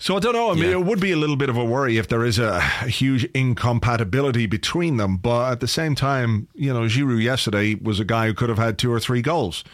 So 0.00 0.16
I 0.16 0.20
don't 0.20 0.32
know. 0.32 0.50
I 0.50 0.54
mean, 0.54 0.64
Yeah. 0.64 0.70
it 0.78 0.84
would 0.84 1.00
be 1.00 1.10
a 1.12 1.16
little 1.16 1.36
bit 1.36 1.48
of 1.50 1.56
a 1.56 1.64
worry 1.64 1.98
if 1.98 2.06
there 2.08 2.24
is 2.24 2.38
a, 2.38 2.56
a 2.82 2.88
huge 2.88 3.24
incompatibility 3.34 4.46
between 4.46 4.96
them. 4.96 5.16
But 5.16 5.52
at 5.52 5.60
the 5.60 5.66
same 5.68 5.94
time, 5.96 6.46
you 6.54 6.72
know, 6.72 6.82
Giroud 6.82 7.20
yesterday 7.22 7.74
was 7.74 7.98
a 8.00 8.04
guy 8.04 8.26
who 8.26 8.34
could 8.34 8.48
have 8.48 8.58
had 8.58 8.78
two 8.78 8.92
or 8.92 9.00
three 9.00 9.22
goals. 9.22 9.64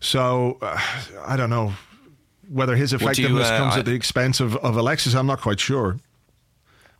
So 0.00 0.58
uh, 0.60 0.78
I 1.26 1.36
don't 1.36 1.50
know 1.50 1.72
whether 2.52 2.76
his 2.76 2.90
do 2.90 2.96
you, 2.96 3.02
effectiveness 3.02 3.48
uh, 3.48 3.58
comes 3.58 3.74
I- 3.74 3.78
at 3.80 3.84
the 3.84 3.94
expense 3.94 4.40
of, 4.40 4.56
of 4.56 4.76
Alexis. 4.76 5.14
I'm 5.14 5.26
not 5.26 5.40
quite 5.40 5.60
sure. 5.60 5.98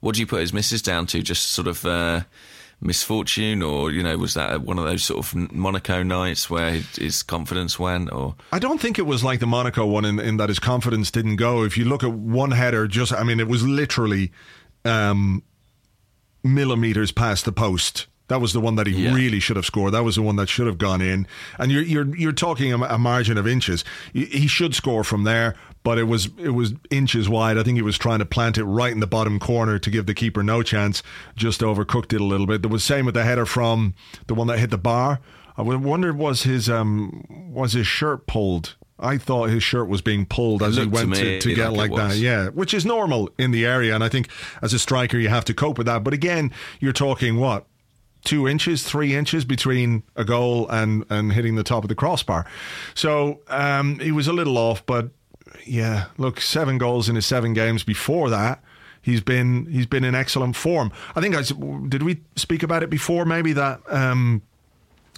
What 0.01 0.15
do 0.15 0.21
you 0.21 0.27
put 0.27 0.41
his 0.41 0.53
misses 0.53 0.83
down 0.83 1.07
to? 1.09 1.23
Just 1.23 1.53
sort 1.53 1.69
of 1.69 1.85
uh, 1.87 2.23
misfortune, 2.81 3.63
or 3.63 3.93
you 3.93 4.03
know, 4.03 4.17
was 4.19 4.35
that 4.35 4.63
one 4.63 4.79
of 4.79 4.85
those 4.85 5.05
sort 5.05 5.25
of 5.25 5.53
Monaco 5.53 6.03
nights 6.03 6.51
where 6.51 6.73
his 6.99 7.23
confidence 7.23 7.79
went? 7.79 8.13
Or 8.13 8.35
I 8.51 8.59
don't 8.59 8.81
think 8.81 8.99
it 8.99 9.07
was 9.07 9.23
like 9.23 9.39
the 9.39 9.47
Monaco 9.47 9.87
one 9.87 10.05
in, 10.05 10.19
in 10.19 10.39
that 10.39 10.49
his 10.49 10.59
confidence 10.59 11.11
didn't 11.13 11.37
go. 11.37 11.63
If 11.63 11.79
you 11.79 11.85
look 11.85 12.03
at 12.03 12.13
one 12.13 12.51
header, 12.51 12.89
just 12.89 13.13
I 13.13 13.23
mean, 13.23 13.39
it 13.39 13.47
was 13.47 13.65
literally 13.65 14.33
um, 14.85 15.45
millimeters 16.43 17.13
past 17.13 17.45
the 17.45 17.53
post. 17.53 18.07
That 18.29 18.41
was 18.41 18.53
the 18.53 18.61
one 18.61 18.77
that 18.77 18.87
he 18.87 18.95
Yeah. 19.05 19.15
really 19.15 19.41
should 19.41 19.57
have 19.57 19.67
scored. 19.67 19.93
That 19.93 20.05
was 20.05 20.15
the 20.17 20.23
one 20.23 20.37
that 20.37 20.49
should 20.49 20.67
have 20.67 20.79
gone 20.79 21.01
in. 21.03 21.27
And 21.59 21.71
you're 21.71 21.83
you're 21.83 22.17
you're 22.17 22.33
talking 22.33 22.73
a, 22.73 22.99
margin 22.99 23.37
of 23.37 23.47
inches. 23.47 23.85
He 24.13 24.47
should 24.47 24.75
score 24.75 25.05
from 25.05 25.25
there, 25.25 25.55
but 25.83 25.99
it 25.99 26.05
was 26.05 26.31
it 26.39 26.51
was 26.51 26.73
inches 26.91 27.29
wide. 27.29 27.59
I 27.59 27.63
think 27.63 27.77
he 27.77 27.83
was 27.83 27.99
trying 27.99 28.21
to 28.21 28.25
plant 28.25 28.57
it 28.57 28.65
right 28.65 28.93
in 28.93 29.01
the 29.01 29.07
bottom 29.07 29.39
corner 29.39 29.79
to 29.79 29.91
give 29.91 30.07
the 30.07 30.15
keeper 30.15 30.43
no 30.43 30.63
chance. 30.63 31.03
Just 31.37 31.61
overcooked 31.61 32.13
it 32.15 32.21
a 32.21 32.25
little 32.25 32.47
bit. 32.47 32.63
There 32.63 32.71
was 32.71 32.85
same 32.85 33.05
with 33.07 33.15
the 33.15 33.25
header 33.25 33.45
from 33.45 33.95
the 34.29 34.35
one 34.35 34.47
that 34.47 34.59
hit 34.59 34.71
the 34.71 34.79
bar. 34.79 35.21
I 35.59 35.63
wonder 35.63 36.13
was 36.15 36.45
his 36.45 36.71
um 36.71 37.25
was 37.53 37.75
his 37.75 37.87
shirt 37.87 38.27
pulled. 38.27 38.77
I 38.99 39.19
thought 39.19 39.51
his 39.51 39.65
shirt 39.65 39.89
was 39.89 40.01
being 40.01 40.25
pulled 40.27 40.63
as 40.63 40.77
he 40.77 40.85
looked 40.85 40.97
to 40.97 41.07
went 41.07 41.15
to, 41.17 41.41
to 41.41 41.55
get 41.55 41.73
like 41.73 41.91
like 41.91 42.11
that. 42.11 42.17
Yeah, 42.19 42.49
which 42.51 42.73
is 42.73 42.87
normal 42.87 43.29
in 43.37 43.51
the 43.51 43.67
area, 43.67 43.95
and 43.95 44.03
I 44.05 44.09
think 44.09 44.29
as 44.63 44.73
a 44.73 44.79
striker 44.79 45.19
you 45.19 45.29
have 45.29 45.45
to 45.47 45.55
cope 45.55 45.77
with 45.77 45.89
that. 45.89 46.05
But 46.05 46.15
again, 46.15 46.53
you're 46.81 46.93
talking 46.93 47.37
what 47.37 47.67
two 48.25 48.49
inches, 48.49 48.83
three 48.83 49.15
inches 49.15 49.45
between 49.45 50.03
a 50.17 50.25
goal 50.25 50.69
and 50.69 51.05
and 51.11 51.33
hitting 51.33 51.57
the 51.57 51.65
top 51.65 51.85
of 51.85 51.89
the 51.89 51.95
crossbar. 51.95 52.47
So 52.95 53.41
um, 53.49 53.99
he 53.99 54.13
was 54.13 54.29
a 54.29 54.33
little 54.33 54.59
off, 54.59 54.85
but 54.87 55.11
yeah, 55.67 56.07
look, 56.19 56.41
seven 56.41 56.79
goals 56.79 57.09
in 57.09 57.17
his 57.17 57.27
seven 57.27 57.53
games 57.53 57.83
before 57.83 58.31
that. 58.31 58.63
He's 59.01 59.21
been 59.21 59.67
he's 59.67 59.87
been 59.87 60.05
in 60.05 60.15
excellent 60.15 60.55
form. 60.57 60.93
I 61.17 61.21
think 61.21 61.35
I 61.35 61.43
did 61.89 62.03
we 62.03 62.23
speak 62.37 62.63
about 62.63 62.83
it 62.83 62.91
before? 62.91 63.25
Maybe 63.25 63.53
that 63.53 63.81
um, 63.89 64.43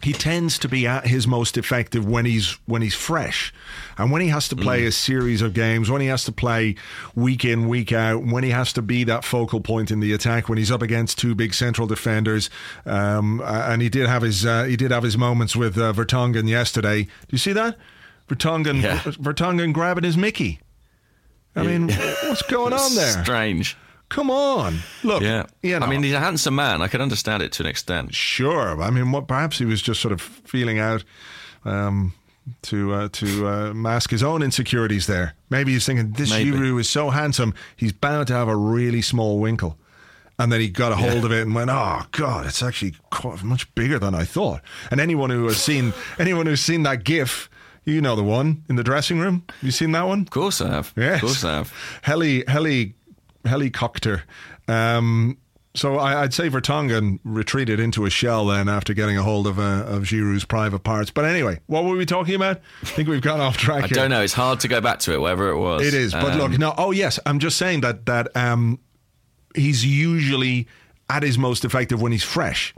he 0.05 0.13
tends 0.13 0.59
to 0.59 0.69
be 0.69 0.87
at 0.87 1.07
his 1.07 1.27
most 1.27 1.57
effective 1.57 2.07
when 2.07 2.25
he's 2.25 2.59
when 2.67 2.83
he's 2.83 2.95
fresh, 2.95 3.53
and 3.99 4.11
when 4.13 4.23
he 4.23 4.29
has 4.29 4.49
to 4.49 4.57
play 4.57 4.85
a 4.85 4.93
series 4.93 5.43
of 5.43 5.55
games, 5.55 5.91
when 5.91 6.01
he 6.01 6.07
has 6.09 6.25
to 6.25 6.33
play 6.33 6.77
week 7.15 7.45
in 7.45 7.67
week 7.69 7.91
out, 7.93 8.23
when 8.25 8.45
he 8.45 8.51
has 8.51 8.73
to 8.75 8.83
be 8.83 9.05
that 9.05 9.25
focal 9.25 9.61
point 9.61 9.91
in 9.91 10.01
the 10.01 10.13
attack, 10.13 10.49
when 10.49 10.59
he's 10.59 10.71
up 10.71 10.83
against 10.83 11.19
two 11.19 11.35
big 11.35 11.55
central 11.55 11.87
defenders, 11.87 12.51
um, 12.87 13.43
and 13.45 13.83
he 13.83 13.89
did 13.89 14.07
have 14.07 14.23
his 14.23 14.45
uh, 14.47 14.65
he 14.65 14.77
did 14.77 14.91
have 14.91 15.03
his 15.03 15.17
moments 15.17 15.57
with 15.57 15.77
uh, 15.79 15.93
Vertonghen 15.93 16.49
yesterday. 16.49 17.03
Do 17.05 17.11
you 17.31 17.39
see 17.39 17.53
that? 17.53 17.77
Vertonghen 18.29 18.83
Yeah. 18.83 18.99
Vertonghen 19.01 19.73
grabbing 19.73 20.05
his 20.05 20.17
Mickey. 20.17 20.61
I 21.57 21.63
mean, 21.63 21.89
what's 21.89 22.43
going 22.43 22.73
on 22.73 22.95
there? 22.95 23.11
Strange. 23.25 23.77
Come 24.15 24.31
on, 24.31 24.79
look. 25.03 25.25
Yeah. 25.25 25.47
you 25.61 25.77
know. 25.77 25.85
I 25.85 25.91
mean, 25.91 26.05
he's 26.05 26.13
a 26.13 26.21
handsome 26.21 26.55
man. 26.55 26.81
I 26.81 26.87
can 26.87 27.01
understand 27.01 27.43
it 27.43 27.51
to 27.55 27.65
an 27.65 27.67
extent. 27.69 28.15
Sure. 28.15 28.81
I 28.81 28.89
mean, 28.91 29.11
what 29.11 29.27
perhaps 29.27 29.59
he 29.59 29.65
was 29.65 29.83
just 29.83 30.01
sort 30.01 30.13
of 30.13 30.21
feeling 30.21 30.79
out 30.79 31.03
um, 31.65 32.15
to 32.63 32.95
uh, 32.95 33.09
to 33.11 33.49
uh, 33.49 33.75
mask 33.75 34.11
his 34.11 34.23
own 34.23 34.41
insecurities 34.41 35.09
there. 35.09 35.35
Maybe 35.51 35.73
he's 35.73 35.85
thinking 35.85 36.13
this 36.13 36.31
Maybe. 36.31 36.53
Giroud 36.53 36.79
is 36.79 36.89
so 36.89 37.11
handsome, 37.11 37.55
he's 37.77 37.93
bound 37.93 38.29
to 38.29 38.35
have 38.35 38.47
a 38.47 38.55
really 38.55 39.03
small 39.03 39.41
winkle. 39.41 39.77
And 40.39 40.53
then 40.53 40.61
he 40.61 40.69
got 40.69 40.93
a 40.93 40.97
hold 40.97 41.25
of 41.25 41.33
it 41.33 41.43
and 41.43 41.53
went, 41.53 41.71
"Oh 41.71 42.03
God, 42.13 42.47
it's 42.47 42.63
actually 42.63 42.95
quite 43.11 43.43
much 43.43 43.75
bigger 43.75 43.99
than 43.99 44.15
I 44.15 44.23
thought." 44.23 44.61
And 44.93 45.01
anyone 45.01 45.31
who 45.31 45.45
has 45.49 45.57
seen 45.57 45.93
anyone 46.21 46.47
who's 46.47 46.61
seen 46.61 46.85
that 46.85 47.03
GIF, 47.03 47.51
you 47.85 48.01
know 48.01 48.15
the 48.15 48.23
one 48.23 48.63
in 48.69 48.77
the 48.77 48.85
dressing 48.85 49.19
room. 49.19 49.43
You 49.61 49.73
seen 49.73 49.91
that 49.91 50.07
one? 50.07 50.21
Of 50.21 50.31
course 50.31 50.61
I 50.61 50.69
have. 50.69 50.93
Yes. 50.97 51.17
Of 51.17 51.21
course 51.21 51.45
I 51.45 51.55
have. 51.55 51.73
Heli, 52.03 52.45
heli, 52.47 52.95
helicopter. 53.45 54.25
Um, 54.69 55.39
so 55.77 55.99
I, 55.99 56.23
I'd 56.23 56.33
say 56.33 56.49
Vertonghen 56.49 57.19
retreated 57.25 57.81
into 57.81 58.07
a 58.07 58.11
shell 58.11 58.47
then 58.47 58.69
after 58.69 58.95
getting 58.95 59.19
a 59.19 59.23
hold 59.23 59.47
of 59.49 59.59
uh, 59.59 59.85
of 59.87 60.05
Giroud's 60.05 60.45
private 60.45 60.81
parts. 60.81 61.11
But 61.11 61.25
anyway, 61.25 61.61
what 61.67 61.85
were 61.85 61.97
we 61.97 62.07
talking 62.07 62.37
about? 62.37 62.61
I 62.83 62.87
think 62.87 63.09
we've 63.09 63.21
gone 63.21 63.41
off 63.41 63.57
track. 63.57 63.85
I 63.85 63.87
here. 63.89 63.95
don't 63.97 64.11
know. 64.11 64.23
It's 64.23 64.33
hard 64.33 64.61
to 64.61 64.69
go 64.69 64.81
back 64.81 65.01
to 65.01 65.13
it, 65.15 65.21
wherever 65.21 65.49
it 65.49 65.59
was. 65.59 65.85
It 65.85 65.95
is, 65.95 66.13
but 66.13 66.33
Um, 66.33 66.39
look, 66.39 66.59
no. 66.59 66.75
Oh 66.79 66.93
yes, 66.93 67.19
I'm 67.27 67.41
just 67.41 67.59
saying 67.59 67.81
that 67.81 68.07
that 68.07 68.35
um, 68.37 68.79
he's 69.57 69.85
usually 69.85 70.69
at 71.11 71.23
his 71.25 71.39
most 71.39 71.65
effective 71.65 72.01
when 72.01 72.13
he's 72.13 72.25
fresh. 72.25 72.73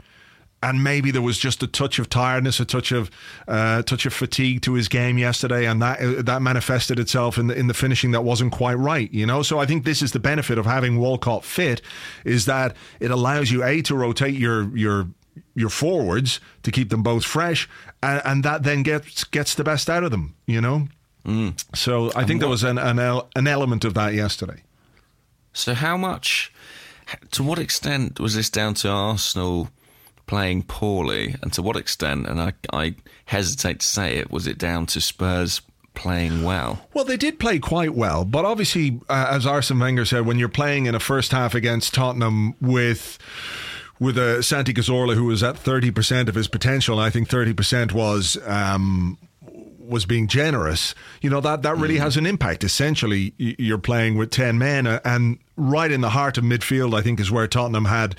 And 0.63 0.83
maybe 0.83 1.11
there 1.11 1.21
was 1.21 1.37
just 1.37 1.61
a 1.61 1.67
touch 1.67 1.99
of 1.99 2.09
tiredness, 2.09 2.59
a 2.59 2.65
touch 2.65 2.91
of 2.91 3.11
uh, 3.47 3.83
touch 3.83 4.07
of 4.07 4.13
fatigue 4.13 4.61
to 4.63 4.73
his 4.73 4.87
game 4.87 5.19
yesterday, 5.19 5.65
and 5.67 5.79
that 5.83 6.01
uh, 6.01 6.21
that 6.23 6.41
manifested 6.41 6.97
itself 6.97 7.37
in 7.37 7.45
the 7.47 7.55
in 7.55 7.67
the 7.67 7.75
finishing 7.75 8.09
that 8.11 8.23
wasn't 8.23 8.51
quite 8.51 8.73
right. 8.73 9.13
You 9.13 9.27
know, 9.27 9.43
so 9.43 9.59
I 9.59 9.67
think 9.67 9.85
this 9.85 10.01
is 10.01 10.13
the 10.13 10.19
benefit 10.19 10.57
of 10.57 10.65
having 10.65 10.97
Walcott 10.97 11.43
fit, 11.43 11.81
is 12.25 12.45
that 12.45 12.75
it 12.99 13.11
allows 13.11 13.51
you 13.51 13.63
a 13.63 13.83
to 13.83 13.95
rotate 13.95 14.33
your 14.33 14.75
your 14.75 15.07
your 15.53 15.69
forwards 15.69 16.39
to 16.63 16.71
keep 16.71 16.89
them 16.89 17.03
both 17.03 17.23
fresh, 17.23 17.69
and, 18.01 18.21
and 18.25 18.43
that 18.43 18.63
then 18.63 18.81
gets 18.81 19.25
gets 19.25 19.53
the 19.53 19.63
best 19.63 19.91
out 19.91 20.03
of 20.03 20.09
them. 20.09 20.33
You 20.47 20.59
know, 20.61 20.87
so 21.75 22.11
I 22.15 22.25
think 22.25 22.39
there 22.39 22.49
was 22.49 22.63
an 22.63 22.79
an, 22.79 22.97
el- 22.97 23.29
an 23.35 23.45
element 23.45 23.85
of 23.85 23.93
that 23.93 24.15
yesterday. 24.15 24.63
So, 25.53 25.73
how 25.75 25.97
much, 25.97 26.51
to 27.31 27.43
what 27.43 27.59
extent 27.59 28.19
was 28.19 28.33
this 28.35 28.49
down 28.49 28.73
to 28.75 28.89
Arsenal 28.89 29.69
playing 30.27 30.63
poorly, 30.63 31.35
and 31.41 31.51
to 31.53 31.61
what 31.61 31.75
extent, 31.75 32.27
and 32.27 32.39
I, 32.39 32.53
I 32.71 32.95
hesitate 33.25 33.79
to 33.79 33.85
say 33.85 34.17
it, 34.17 34.29
was 34.29 34.45
it 34.45 34.57
down 34.57 34.85
to 34.87 35.01
Spurs 35.01 35.61
playing 35.95 36.43
well? 36.43 36.87
Well, 36.93 37.05
they 37.05 37.17
did 37.17 37.39
play 37.39 37.57
quite 37.57 37.95
well, 37.95 38.23
but 38.23 38.45
obviously, 38.45 39.01
uh, 39.09 39.27
as 39.31 39.47
Arsene 39.47 39.79
Wenger 39.79 40.05
said, 40.05 40.25
when 40.25 40.37
you're 40.37 40.49
playing 40.49 40.85
in 40.85 40.93
a 40.93 40.99
first 40.99 41.31
half 41.31 41.55
against 41.55 41.93
Tottenham 41.93 42.53
with 42.61 43.17
with 43.99 44.15
a 44.15 44.43
Santi 44.43 44.75
Cazorla 44.75 45.15
who 45.15 45.25
was 45.25 45.41
at 45.41 45.57
thirty 45.57 45.89
percent 45.89 46.29
of 46.29 46.35
his 46.35 46.47
potential, 46.47 46.99
I 46.99 47.09
think 47.09 47.29
thirty 47.29 47.53
percent 47.53 47.93
was 47.93 48.37
um, 48.45 49.17
was 49.87 50.05
being 50.05 50.27
generous, 50.27 50.93
you 51.21 51.29
know 51.29 51.41
that 51.41 51.63
that 51.63 51.77
really 51.77 51.97
has 51.97 52.17
an 52.17 52.25
impact. 52.25 52.63
Essentially, 52.63 53.33
you're 53.37 53.77
playing 53.77 54.17
with 54.17 54.29
ten 54.29 54.57
men, 54.57 54.85
uh, 54.85 54.99
and 55.03 55.39
right 55.55 55.91
in 55.91 56.01
the 56.01 56.09
heart 56.09 56.37
of 56.37 56.43
midfield, 56.43 56.93
I 56.93 57.01
think 57.01 57.19
is 57.19 57.31
where 57.31 57.47
Tottenham 57.47 57.85
had 57.85 58.15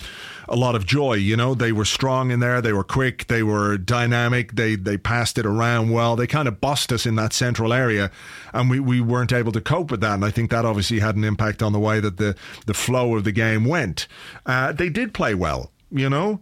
a 0.48 0.56
lot 0.56 0.74
of 0.74 0.86
joy. 0.86 1.14
You 1.14 1.36
know, 1.36 1.54
they 1.54 1.72
were 1.72 1.84
strong 1.84 2.30
in 2.30 2.40
there, 2.40 2.60
they 2.60 2.72
were 2.72 2.84
quick, 2.84 3.26
they 3.26 3.42
were 3.42 3.76
dynamic, 3.76 4.52
they 4.52 4.76
they 4.76 4.96
passed 4.96 5.38
it 5.38 5.46
around 5.46 5.90
well. 5.90 6.16
They 6.16 6.26
kind 6.26 6.48
of 6.48 6.60
bossed 6.60 6.92
us 6.92 7.06
in 7.06 7.14
that 7.16 7.32
central 7.32 7.72
area, 7.72 8.10
and 8.52 8.70
we, 8.70 8.80
we 8.80 9.00
weren't 9.00 9.32
able 9.32 9.52
to 9.52 9.60
cope 9.60 9.90
with 9.90 10.00
that. 10.00 10.14
And 10.14 10.24
I 10.24 10.30
think 10.30 10.50
that 10.50 10.64
obviously 10.64 11.00
had 11.00 11.16
an 11.16 11.24
impact 11.24 11.62
on 11.62 11.72
the 11.72 11.78
way 11.78 12.00
that 12.00 12.16
the 12.16 12.36
the 12.66 12.74
flow 12.74 13.16
of 13.16 13.24
the 13.24 13.32
game 13.32 13.64
went. 13.64 14.06
Uh, 14.46 14.72
they 14.72 14.88
did 14.88 15.14
play 15.14 15.34
well, 15.34 15.70
you 15.90 16.08
know. 16.08 16.40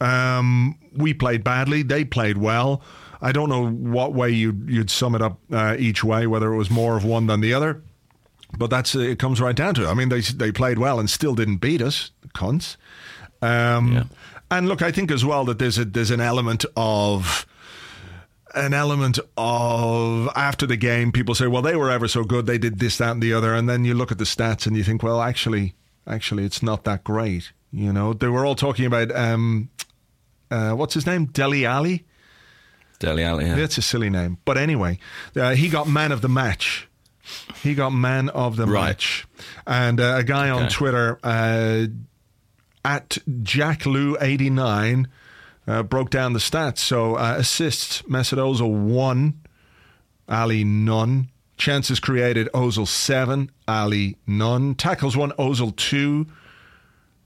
Um, 0.00 0.78
we 0.94 1.14
played 1.14 1.44
badly. 1.44 1.82
They 1.82 2.04
played 2.04 2.38
well. 2.38 2.82
I 3.22 3.32
don't 3.32 3.48
know 3.48 3.66
what 3.66 4.12
way 4.12 4.30
you'd, 4.30 4.68
you'd 4.68 4.90
sum 4.90 5.14
it 5.14 5.22
up 5.22 5.38
uh, 5.50 5.76
each 5.78 6.04
way, 6.04 6.26
whether 6.26 6.52
it 6.52 6.58
was 6.58 6.70
more 6.70 6.96
of 6.96 7.06
one 7.06 7.26
than 7.26 7.40
the 7.40 7.54
other. 7.54 7.82
But 8.58 8.68
that's 8.68 8.94
it 8.94 9.18
comes 9.18 9.40
right 9.40 9.56
down 9.56 9.74
to 9.76 9.84
it. 9.84 9.88
I 9.88 9.94
mean, 9.94 10.10
they 10.10 10.20
they 10.20 10.52
played 10.52 10.78
well 10.78 11.00
and 11.00 11.08
still 11.08 11.34
didn't 11.34 11.56
beat 11.56 11.82
us, 11.82 12.10
cunts. 12.34 12.76
Um, 13.44 13.92
Yeah. 13.92 14.04
And 14.50 14.68
look, 14.68 14.82
I 14.82 14.92
think 14.92 15.10
as 15.10 15.24
well 15.24 15.44
that 15.46 15.58
there's 15.58 15.78
a 15.78 15.84
there's 15.84 16.10
an 16.12 16.20
element 16.20 16.64
of 16.76 17.46
an 18.54 18.72
element 18.72 19.18
of 19.36 20.28
after 20.36 20.66
the 20.66 20.76
game, 20.76 21.10
people 21.10 21.34
say, 21.34 21.48
well, 21.48 21.62
they 21.62 21.74
were 21.74 21.90
ever 21.90 22.06
so 22.06 22.22
good, 22.22 22.46
they 22.46 22.58
did 22.58 22.78
this, 22.78 22.98
that, 22.98 23.10
and 23.10 23.22
the 23.22 23.32
other, 23.34 23.52
and 23.54 23.68
then 23.68 23.84
you 23.84 23.94
look 23.94 24.12
at 24.12 24.18
the 24.18 24.24
stats 24.24 24.66
and 24.66 24.76
you 24.76 24.84
think, 24.84 25.02
well, 25.02 25.20
actually, 25.20 25.74
actually, 26.06 26.44
it's 26.44 26.62
not 26.62 26.84
that 26.84 27.02
great. 27.02 27.50
You 27.72 27.92
know, 27.92 28.12
they 28.12 28.28
were 28.28 28.44
all 28.46 28.54
talking 28.54 28.86
about 28.86 29.10
um, 29.16 29.70
uh, 30.52 30.72
what's 30.72 30.94
his 30.94 31.04
name, 31.06 31.24
Dele 31.26 31.66
Alli. 31.66 32.04
Dele 33.00 33.24
Alli. 33.24 33.46
Yeah. 33.46 33.56
That's 33.56 33.78
a 33.78 33.82
silly 33.82 34.10
name, 34.10 34.38
but 34.44 34.56
anyway, 34.56 34.98
uh, 35.34 35.56
he 35.56 35.68
got 35.68 35.88
man 35.88 36.12
of 36.12 36.20
the 36.20 36.28
match. 36.28 36.86
He 37.62 37.74
got 37.74 37.90
man 37.90 38.28
of 38.28 38.54
the 38.56 38.66
Right. 38.66 38.88
match, 38.90 39.26
and 39.66 39.98
uh, 39.98 40.14
a 40.18 40.22
guy 40.22 40.50
on 40.50 40.64
Okay. 40.64 40.74
Twitter 40.74 41.18
uh, 41.24 41.86
at 42.84 43.18
Jack 43.42 43.86
Lou 43.86 44.16
eighty 44.20 44.50
nine 44.50 45.08
uh, 45.66 45.82
broke 45.82 46.10
down 46.10 46.32
the 46.32 46.38
stats. 46.38 46.78
So 46.78 47.16
uh, 47.16 47.36
assists, 47.38 48.02
Mesut 48.02 48.38
Ozil 48.38 48.70
one, 48.70 49.40
Alli 50.28 50.64
none. 50.64 51.28
Chances 51.56 52.00
created, 52.00 52.48
Ozil 52.52 52.86
seven, 52.86 53.50
Alli 53.68 54.16
none. 54.26 54.74
Tackles 54.74 55.16
one, 55.16 55.30
Ozil 55.32 55.74
two. 55.76 56.26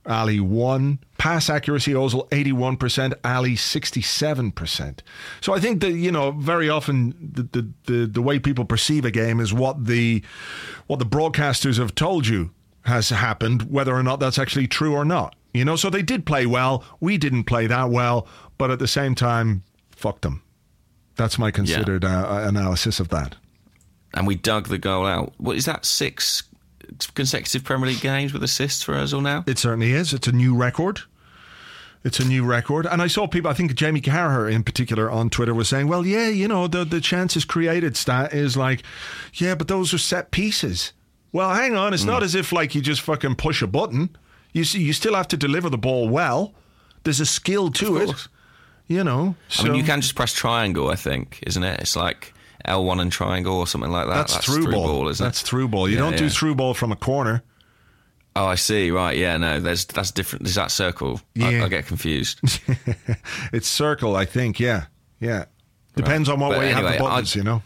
Alli 0.05 0.39
one. 0.39 0.99
Pass 1.17 1.49
accuracy, 1.49 1.93
Ozil 1.93 2.27
81%, 2.29 3.13
Alli 3.23 3.55
67%. 3.55 4.99
So 5.41 5.53
I 5.53 5.59
think 5.59 5.81
that, 5.81 5.91
you 5.91 6.11
know, 6.11 6.31
very 6.31 6.69
often 6.69 7.13
the, 7.19 7.43
the, 7.43 7.69
the, 7.85 8.05
the 8.07 8.21
way 8.21 8.39
people 8.39 8.65
perceive 8.65 9.05
a 9.05 9.11
game 9.11 9.39
is 9.39 9.53
what 9.53 9.85
the 9.85 10.23
what 10.87 10.99
the 10.99 11.05
broadcasters 11.05 11.77
have 11.77 11.93
told 11.93 12.25
you 12.25 12.51
has 12.83 13.09
happened, 13.09 13.63
whether 13.63 13.93
or 13.93 14.01
not 14.01 14.19
that's 14.19 14.39
actually 14.39 14.67
true 14.67 14.93
or 14.93 15.05
not. 15.05 15.35
You 15.53 15.65
know, 15.65 15.75
so 15.75 15.89
they 15.89 16.01
did 16.03 16.25
play 16.25 16.45
well. 16.45 16.83
We 16.99 17.17
didn't 17.17 17.45
play 17.45 17.65
that 17.67 17.89
well, 17.89 18.27
but 18.57 18.69
at 18.71 18.79
the 18.79 18.87
same 18.87 19.15
time, 19.15 19.63
fuck 19.91 20.21
them. 20.21 20.43
That's 21.15 21.37
my 21.39 21.51
considered 21.51 22.05
uh, 22.05 22.45
analysis 22.47 22.99
of 22.99 23.09
that. 23.09 23.35
and 24.13 24.25
we 24.27 24.35
dug 24.35 24.67
the 24.67 24.77
goal 24.77 25.05
out. 25.05 25.33
What 25.37 25.57
is 25.57 25.65
that? 25.65 25.85
Six 25.85 26.43
consecutive 27.13 27.63
Premier 27.63 27.87
League 27.87 28.01
games 28.01 28.33
with 28.33 28.43
assists 28.43 28.81
for 28.83 28.93
Ozil 28.93 29.21
now. 29.21 29.43
It 29.47 29.57
certainly 29.59 29.91
is. 29.91 30.13
It's 30.13 30.27
a 30.27 30.31
new 30.31 30.55
record. 30.55 31.01
It's 32.03 32.19
a 32.19 32.25
new 32.25 32.45
record. 32.45 32.85
And 32.85 33.01
I 33.01 33.07
saw 33.07 33.27
people, 33.27 33.51
I 33.51 33.53
think 33.53 33.75
Jamie 33.75 33.99
Carragher 34.01 34.49
in 34.51 34.63
particular 34.63 35.11
on 35.11 35.29
Twitter 35.29 35.53
was 35.53 35.67
saying, 35.67 35.87
well, 35.89 36.05
yeah, 36.05 36.29
you 36.29 36.47
know, 36.47 36.65
the, 36.67 36.85
the 36.85 37.01
chances 37.01 37.43
created 37.43 37.97
stat 37.97 38.33
is 38.33 38.55
like, 38.55 38.83
yeah, 39.33 39.53
but 39.55 39.67
those 39.67 39.93
are 39.93 39.97
set 39.97 40.31
pieces. 40.31 40.93
Well, 41.33 41.53
hang 41.53 41.75
on. 41.75 41.93
It's 41.93 42.05
not 42.05 42.23
as 42.23 42.33
if 42.35 42.51
like 42.53 42.73
you 42.73 42.81
just 42.81 43.01
fucking 43.01 43.35
push 43.35 43.61
a 43.61 43.67
button. 43.67 44.15
You 44.53 44.63
see, 44.63 44.81
you 44.81 44.93
still 44.93 45.15
have 45.15 45.27
to 45.29 45.37
deliver 45.37 45.69
the 45.69 45.77
ball 45.77 46.09
well. 46.09 46.53
There's 47.03 47.19
a 47.19 47.25
skill 47.25 47.69
to 47.71 47.97
it. 47.97 48.27
You 48.87 49.03
know, 49.03 49.35
I 49.59 49.63
mean, 49.63 49.75
you 49.75 49.83
can 49.83 50.01
just 50.01 50.15
press 50.15 50.33
triangle. 50.33 50.89
I 50.89 50.95
think, 50.95 51.39
isn't 51.45 51.63
it? 51.63 51.79
It's 51.81 51.95
like 51.95 52.33
L1 52.65 52.99
and 52.99 53.11
triangle 53.11 53.57
or 53.57 53.67
something 53.67 53.91
like 53.91 54.07
that. 54.07 54.27
That's, 54.27 54.43
through, 54.45 54.71
ball. 54.71 55.07
isn't 55.09 55.23
That's 55.23 55.43
it? 55.43 55.45
through 55.45 55.67
ball. 55.67 55.87
You 55.87 55.95
Yeah, 55.97 56.01
don't 56.09 56.17
do 56.17 56.27
through 56.29 56.55
ball 56.55 56.73
from 56.73 56.91
a 56.91 56.95
corner. 56.95 57.43
Oh, 58.35 58.45
I 58.47 58.55
see. 58.55 58.89
Right. 58.89 59.15
Yeah. 59.17 59.37
No. 59.37 59.59
There's 59.59 59.85
that's 59.85 60.09
different. 60.11 60.43
There's 60.45 60.55
that 60.55 60.71
circle. 60.71 61.21
Yeah. 61.35 61.49
I, 61.49 61.65
I 61.65 61.69
get 61.69 61.85
confused. 61.85 62.41
It's 63.53 63.67
circle, 63.67 64.15
I 64.15 64.25
think. 64.25 64.59
Yeah, 64.59 64.85
yeah. 65.19 65.45
Depends 65.95 66.27
on 66.29 66.39
what 66.39 66.49
But 66.49 66.59
way 66.59 66.69
you 66.69 66.75
have 66.75 66.85
anyway, 66.85 66.97
the 66.97 67.03
I- 67.03 67.07
buttons. 67.09 67.35
you 67.35 67.43
know. 67.43 67.61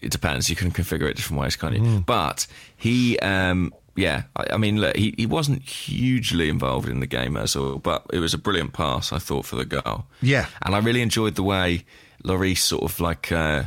it 0.00 0.10
depends. 0.10 0.48
You 0.50 0.56
can 0.56 0.70
configure 0.70 1.08
it 1.10 1.16
different 1.16 1.40
ways, 1.40 1.56
can't 1.56 1.74
you? 1.74 1.80
Mm. 1.82 2.06
But 2.06 2.46
he, 2.76 3.18
um, 3.20 3.72
yeah, 3.96 4.24
I, 4.36 4.44
I 4.52 4.56
mean, 4.56 4.80
look, 4.80 4.96
he, 4.96 5.14
he 5.16 5.26
wasn't 5.26 5.62
hugely 5.62 6.48
involved 6.48 6.88
in 6.88 7.00
the 7.00 7.06
game 7.06 7.36
as 7.36 7.56
all, 7.56 7.78
but 7.78 8.04
it 8.12 8.18
was 8.18 8.34
a 8.34 8.38
brilliant 8.38 8.72
pass, 8.72 9.12
I 9.12 9.18
thought, 9.18 9.46
for 9.46 9.56
the 9.56 9.64
goal. 9.64 10.04
Yeah. 10.22 10.46
and 10.62 10.74
I 10.74 10.78
really 10.78 11.02
enjoyed 11.02 11.34
the 11.34 11.42
way 11.42 11.84
Lloris 12.24 12.58
sort 12.58 12.82
of 12.84 13.00
like. 13.00 13.30
Uh, 13.32 13.64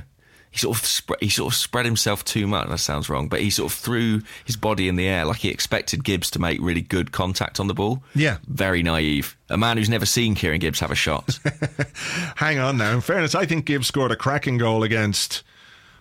he 0.52 0.58
sort 0.58 0.76
of 0.80 0.84
spread. 0.84 1.20
He 1.22 1.30
sort 1.30 1.54
of 1.54 1.56
spread 1.56 1.86
himself 1.86 2.26
too 2.26 2.48
much. 2.48 2.68
That 2.70 2.80
sounds 2.80 3.08
wrong, 3.08 3.30
but 3.30 3.40
he 3.40 3.52
sort 3.52 3.72
of 3.72 3.78
threw 3.78 4.22
his 4.46 4.56
body 4.58 4.88
in 4.88 4.96
the 4.96 5.08
air 5.08 5.24
like 5.26 5.38
he 5.38 5.50
expected 5.50 6.04
Gibbs 6.04 6.32
to 6.32 6.40
make 6.40 6.60
really 6.60 6.82
good 6.82 7.12
contact 7.12 7.60
on 7.60 7.68
the 7.68 7.76
ball. 7.76 8.02
Yeah. 8.16 8.38
very 8.48 8.82
naive. 8.82 9.38
A 9.50 9.58
man 9.58 9.78
who's 9.78 9.90
never 9.92 10.08
seen 10.08 10.34
Kieran 10.34 10.60
Gibbs 10.60 10.80
have 10.80 10.90
a 10.90 10.96
shot. 10.96 11.38
Hang 12.36 12.58
on 12.58 12.78
now. 12.78 12.94
In 12.94 13.02
fairness, 13.02 13.36
I 13.36 13.46
think 13.46 13.66
Gibbs 13.66 13.86
scored 13.88 14.12
a 14.12 14.16
cracking 14.16 14.58
goal 14.58 14.82
against. 14.82 15.44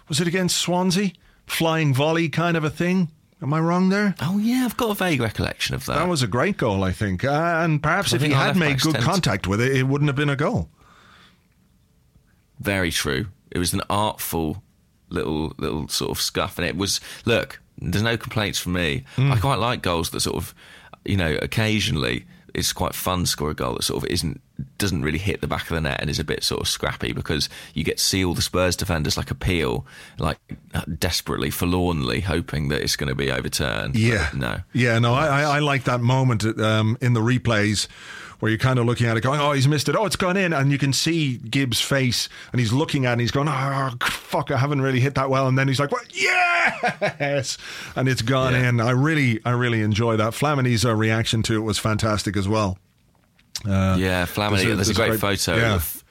Was 0.08 0.18
it 0.18 0.26
against 0.26 0.56
Swansea? 0.56 1.10
Flying 1.46 1.92
volley 1.92 2.30
kind 2.30 2.56
of 2.56 2.64
a 2.64 2.70
thing. 2.70 3.10
Am 3.40 3.54
I 3.54 3.60
wrong 3.60 3.88
there? 3.88 4.14
oh 4.20 4.38
yeah, 4.38 4.64
I've 4.64 4.76
got 4.76 4.90
a 4.90 4.94
vague 4.94 5.20
recollection 5.20 5.74
of 5.74 5.86
that. 5.86 5.96
That 5.96 6.08
was 6.08 6.22
a 6.22 6.26
great 6.26 6.56
goal, 6.56 6.82
I 6.82 6.92
think. 6.92 7.24
Uh, 7.24 7.60
and 7.62 7.80
perhaps 7.82 8.12
if 8.12 8.20
he 8.22 8.30
had 8.30 8.56
made 8.56 8.80
good 8.80 8.96
contact 8.96 9.46
with 9.46 9.60
it, 9.60 9.76
it 9.76 9.84
wouldn't 9.84 10.08
have 10.08 10.16
been 10.16 10.30
a 10.30 10.36
goal. 10.36 10.68
Very 12.58 12.90
true. 12.90 13.26
It 13.50 13.58
was 13.58 13.72
an 13.72 13.82
artful 13.88 14.62
little 15.08 15.52
little 15.58 15.88
sort 15.88 16.10
of 16.10 16.20
scuff, 16.20 16.58
and 16.58 16.66
it 16.66 16.76
was 16.76 17.00
look. 17.24 17.60
There's 17.80 18.02
no 18.02 18.16
complaints 18.16 18.58
from 18.58 18.72
me. 18.72 19.04
Hmm. 19.14 19.30
I 19.30 19.38
quite 19.38 19.60
like 19.60 19.82
goals 19.82 20.10
that 20.10 20.20
sort 20.20 20.34
of, 20.36 20.52
you 21.04 21.16
know, 21.16 21.38
occasionally 21.40 22.26
it's 22.54 22.72
quite 22.72 22.94
fun 22.94 23.20
to 23.20 23.26
score 23.26 23.50
a 23.50 23.54
goal 23.54 23.74
that 23.74 23.82
sort 23.82 24.02
of 24.02 24.10
isn't 24.10 24.40
doesn't 24.78 25.02
really 25.02 25.18
hit 25.18 25.40
the 25.40 25.46
back 25.46 25.62
of 25.62 25.68
the 25.68 25.80
net 25.80 26.00
and 26.00 26.10
is 26.10 26.18
a 26.18 26.24
bit 26.24 26.42
sort 26.42 26.60
of 26.60 26.68
scrappy 26.68 27.12
because 27.12 27.48
you 27.74 27.84
get 27.84 27.98
to 27.98 28.02
see 28.04 28.24
all 28.24 28.34
the 28.34 28.42
Spurs 28.42 28.74
defenders 28.74 29.16
like 29.16 29.30
appeal, 29.30 29.86
like 30.18 30.38
desperately, 30.98 31.50
forlornly 31.50 32.20
hoping 32.20 32.68
that 32.68 32.82
it's 32.82 32.96
going 32.96 33.08
to 33.08 33.14
be 33.14 33.30
overturned. 33.30 33.96
Yeah. 33.96 34.30
no. 34.34 34.60
Yeah, 34.72 34.98
no, 34.98 35.14
I, 35.14 35.26
I, 35.26 35.42
I 35.42 35.58
like 35.60 35.84
that 35.84 36.00
moment 36.00 36.44
um, 36.60 36.98
in 37.00 37.12
the 37.12 37.20
replays 37.20 37.86
where 38.40 38.50
you're 38.50 38.58
kind 38.58 38.78
of 38.78 38.86
looking 38.86 39.06
at 39.06 39.16
it 39.16 39.20
going, 39.22 39.40
oh, 39.40 39.52
he's 39.52 39.66
missed 39.66 39.88
it. 39.88 39.96
Oh, 39.96 40.06
it's 40.06 40.16
gone 40.16 40.36
in. 40.36 40.52
And 40.52 40.70
you 40.70 40.78
can 40.78 40.92
see 40.92 41.38
Gibbs' 41.38 41.80
face 41.80 42.28
and 42.52 42.60
he's 42.60 42.72
looking 42.72 43.04
at 43.06 43.10
it 43.10 43.12
and 43.12 43.20
he's 43.20 43.30
going, 43.32 43.48
oh, 43.48 43.90
fuck, 44.02 44.50
I 44.50 44.56
haven't 44.58 44.80
really 44.80 45.00
hit 45.00 45.16
that 45.16 45.28
well. 45.30 45.48
And 45.48 45.58
then 45.58 45.66
he's 45.68 45.80
like, 45.80 45.90
what? 45.90 46.04
Yes! 46.14 47.58
And 47.96 48.08
it's 48.08 48.22
gone 48.22 48.52
Yeah. 48.52 48.68
in. 48.68 48.80
I 48.80 48.90
really, 48.90 49.40
I 49.44 49.50
really 49.50 49.82
enjoy 49.82 50.16
that. 50.16 50.32
Flamini's 50.34 50.84
uh, 50.84 50.94
reaction 50.94 51.42
to 51.44 51.54
it 51.56 51.60
was 51.60 51.78
fantastic 51.78 52.36
as 52.36 52.46
well. 52.48 52.78
yeah, 53.66 54.24
Flamini. 54.26 54.64
there's 54.64 54.64
There's, 54.64 54.64
a- 54.66 54.72
a, 54.72 54.76
there's 54.76 54.88
a 54.90 54.94
great, 54.94 55.08
great- 55.10 55.20
photo 55.20 55.56
yeah. 55.56 55.74
of 55.74 56.04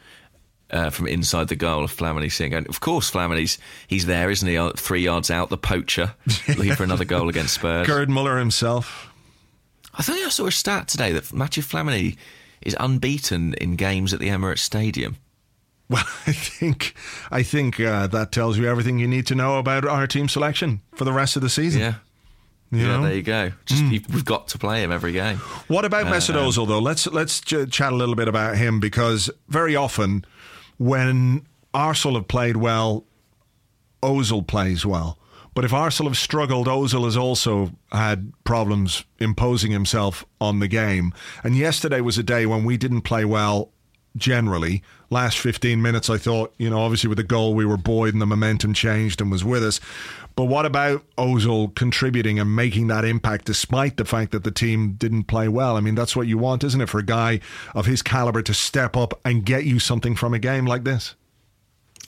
uh, 0.70 0.90
from 0.90 1.08
inside 1.08 1.48
the 1.48 1.56
goal 1.56 1.86
of 1.86 1.96
Flamini 1.96 2.30
seeing. 2.30 2.54
And 2.54 2.68
of 2.68 2.82
course, 2.82 3.10
Flamini's 3.10 3.58
he's 3.88 4.06
there, 4.06 4.30
isn't 4.30 4.48
he? 4.48 4.58
uh, 4.58 4.72
Three 4.76 5.02
yards 5.02 5.32
out, 5.32 5.50
the 5.50 5.58
poacher, 5.58 6.14
looking 6.50 6.76
for 6.76 6.84
another 6.84 7.06
goal 7.06 7.30
against 7.30 7.54
Spurs. 7.54 7.88
Gerd 7.88 8.10
Muller 8.10 8.38
himself. 8.38 9.14
I 9.98 10.04
think 10.04 10.26
I 10.26 10.30
saw 10.30 10.46
a 10.46 10.52
stat 10.52 10.88
today 10.88 11.12
that 11.12 11.34
Mathieu 11.34 11.64
Flamini 11.64 12.16
is 12.62 12.76
unbeaten 12.80 13.54
in 13.56 13.76
games 13.76 14.14
at 14.14 14.20
the 14.20 14.28
Emirates 14.30 14.60
Stadium. 14.60 15.18
Well, 15.90 16.04
I 16.28 16.34
think 16.34 16.94
I 17.32 17.44
think 17.44 17.80
uh, 17.80 18.08
that 18.08 18.32
tells 18.32 18.58
you 18.58 18.68
everything 18.68 19.00
you 19.00 19.08
need 19.08 19.26
to 19.28 19.36
know 19.36 19.58
about 19.58 19.86
our 19.86 20.06
team 20.08 20.28
selection 20.28 20.82
for 20.96 21.04
the 21.06 21.14
rest 21.14 21.36
of 21.36 21.42
the 21.42 21.50
season. 21.50 21.82
Yeah. 21.82 21.94
You 22.70 22.80
yeah, 22.80 22.88
know? 22.98 23.04
There 23.04 23.16
you 23.16 23.24
go. 23.24 23.52
Just 23.66 23.84
you- 23.86 24.02
we've 24.14 24.26
got 24.26 24.50
to 24.50 24.58
play 24.58 24.84
him 24.84 24.92
every 24.92 25.14
game. 25.14 25.38
What 25.68 25.86
about 25.86 26.08
Uh, 26.08 26.12
Mesut 26.12 26.36
Ozil 26.36 26.68
though? 26.68 26.80
Let's 26.80 27.08
let's 27.08 27.40
ch- 27.40 27.70
chat 27.70 27.94
a 27.94 27.96
little 27.96 28.16
bit 28.16 28.28
about 28.28 28.58
him 28.58 28.80
because 28.82 29.30
very 29.48 29.76
often 29.76 30.26
when 30.78 31.46
Arsenal 31.74 32.18
have 32.18 32.28
played 32.28 32.58
well, 32.58 33.06
Ozil 34.04 34.46
plays 34.46 34.86
well. 34.86 35.17
But 35.58 35.66
if 35.66 35.74
Arsenal 35.74 36.12
have 36.12 36.20
struggled, 36.20 36.68
Ozil 36.68 37.06
has 37.06 37.18
also 37.18 37.72
had 37.92 38.32
problems 38.44 39.06
imposing 39.18 39.72
himself 39.72 40.24
on 40.40 40.60
the 40.60 40.68
game. 40.68 41.16
And 41.44 41.56
yesterday 41.58 42.00
was 42.00 42.16
a 42.20 42.22
day 42.22 42.46
when 42.46 42.64
we 42.64 42.78
didn't 42.78 43.02
play 43.02 43.26
well 43.26 43.72
generally. 44.16 44.84
Last 45.10 45.40
15 45.40 45.82
minutes, 45.82 46.12
I 46.12 46.20
thought, 46.20 46.54
you 46.60 46.70
know, 46.70 46.78
obviously 46.78 47.08
with 47.08 47.18
the 47.18 47.24
goal, 47.24 47.56
we 47.56 47.66
were 47.66 47.76
buoyed 47.76 48.14
and 48.14 48.22
the 48.22 48.28
momentum 48.28 48.76
changed 48.76 49.20
and 49.20 49.32
was 49.32 49.44
with 49.44 49.64
us. 49.64 49.80
But 50.36 50.44
what 50.44 50.68
about 50.68 51.04
Ozil 51.18 51.74
contributing 51.74 52.40
and 52.40 52.56
making 52.56 52.86
that 52.90 53.04
impact 53.04 53.46
despite 53.46 53.98
the 53.98 54.06
fact 54.06 54.34
that 54.34 54.44
the 54.44 54.52
team 54.52 54.92
didn't 54.92 55.24
play 55.24 55.48
well? 55.48 55.76
I 55.76 55.80
mean, 55.80 55.96
that's 55.96 56.16
what 56.16 56.28
you 56.28 56.38
want, 56.38 56.64
isn't 56.66 56.82
it, 56.82 56.90
for 56.90 57.00
a 57.00 57.04
guy 57.04 57.40
of 57.74 57.88
his 57.88 58.04
caliber 58.04 58.44
to 58.44 58.54
step 58.54 58.96
up 58.96 59.20
and 59.26 59.44
get 59.44 59.66
you 59.66 59.80
something 59.80 60.14
from 60.14 60.36
a 60.36 60.40
game 60.40 60.68
like 60.68 60.84
this? 60.84 61.16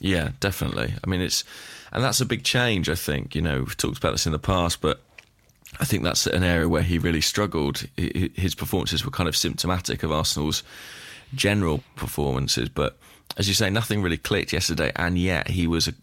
Yeah, 0.00 0.30
definitely. 0.40 0.94
I 1.04 1.08
mean, 1.08 1.20
it's 1.20 1.44
and 1.92 2.02
that's 2.02 2.20
a 2.20 2.26
big 2.26 2.42
change. 2.42 2.88
I 2.88 2.94
think 2.94 3.34
you 3.34 3.42
know 3.42 3.60
we've 3.60 3.76
talked 3.76 3.98
about 3.98 4.12
this 4.12 4.26
in 4.26 4.32
the 4.32 4.38
past, 4.38 4.80
but 4.80 5.00
I 5.78 5.84
think 5.84 6.02
that's 6.02 6.26
an 6.26 6.42
area 6.42 6.68
where 6.68 6.82
he 6.82 6.98
really 6.98 7.20
struggled. 7.20 7.84
His 7.96 8.54
performances 8.54 9.04
were 9.04 9.10
kind 9.10 9.28
of 9.28 9.36
symptomatic 9.36 10.02
of 10.02 10.10
Arsenal's 10.10 10.62
general 11.34 11.84
performances, 11.96 12.68
but 12.68 12.96
as 13.36 13.46
you 13.46 13.54
say, 13.54 13.70
nothing 13.70 14.02
really 14.02 14.16
clicked 14.16 14.52
yesterday, 14.52 14.90
and 14.96 15.16
yet 15.16 15.48
he 15.48 15.66
was 15.66 15.86
a, 15.88 15.94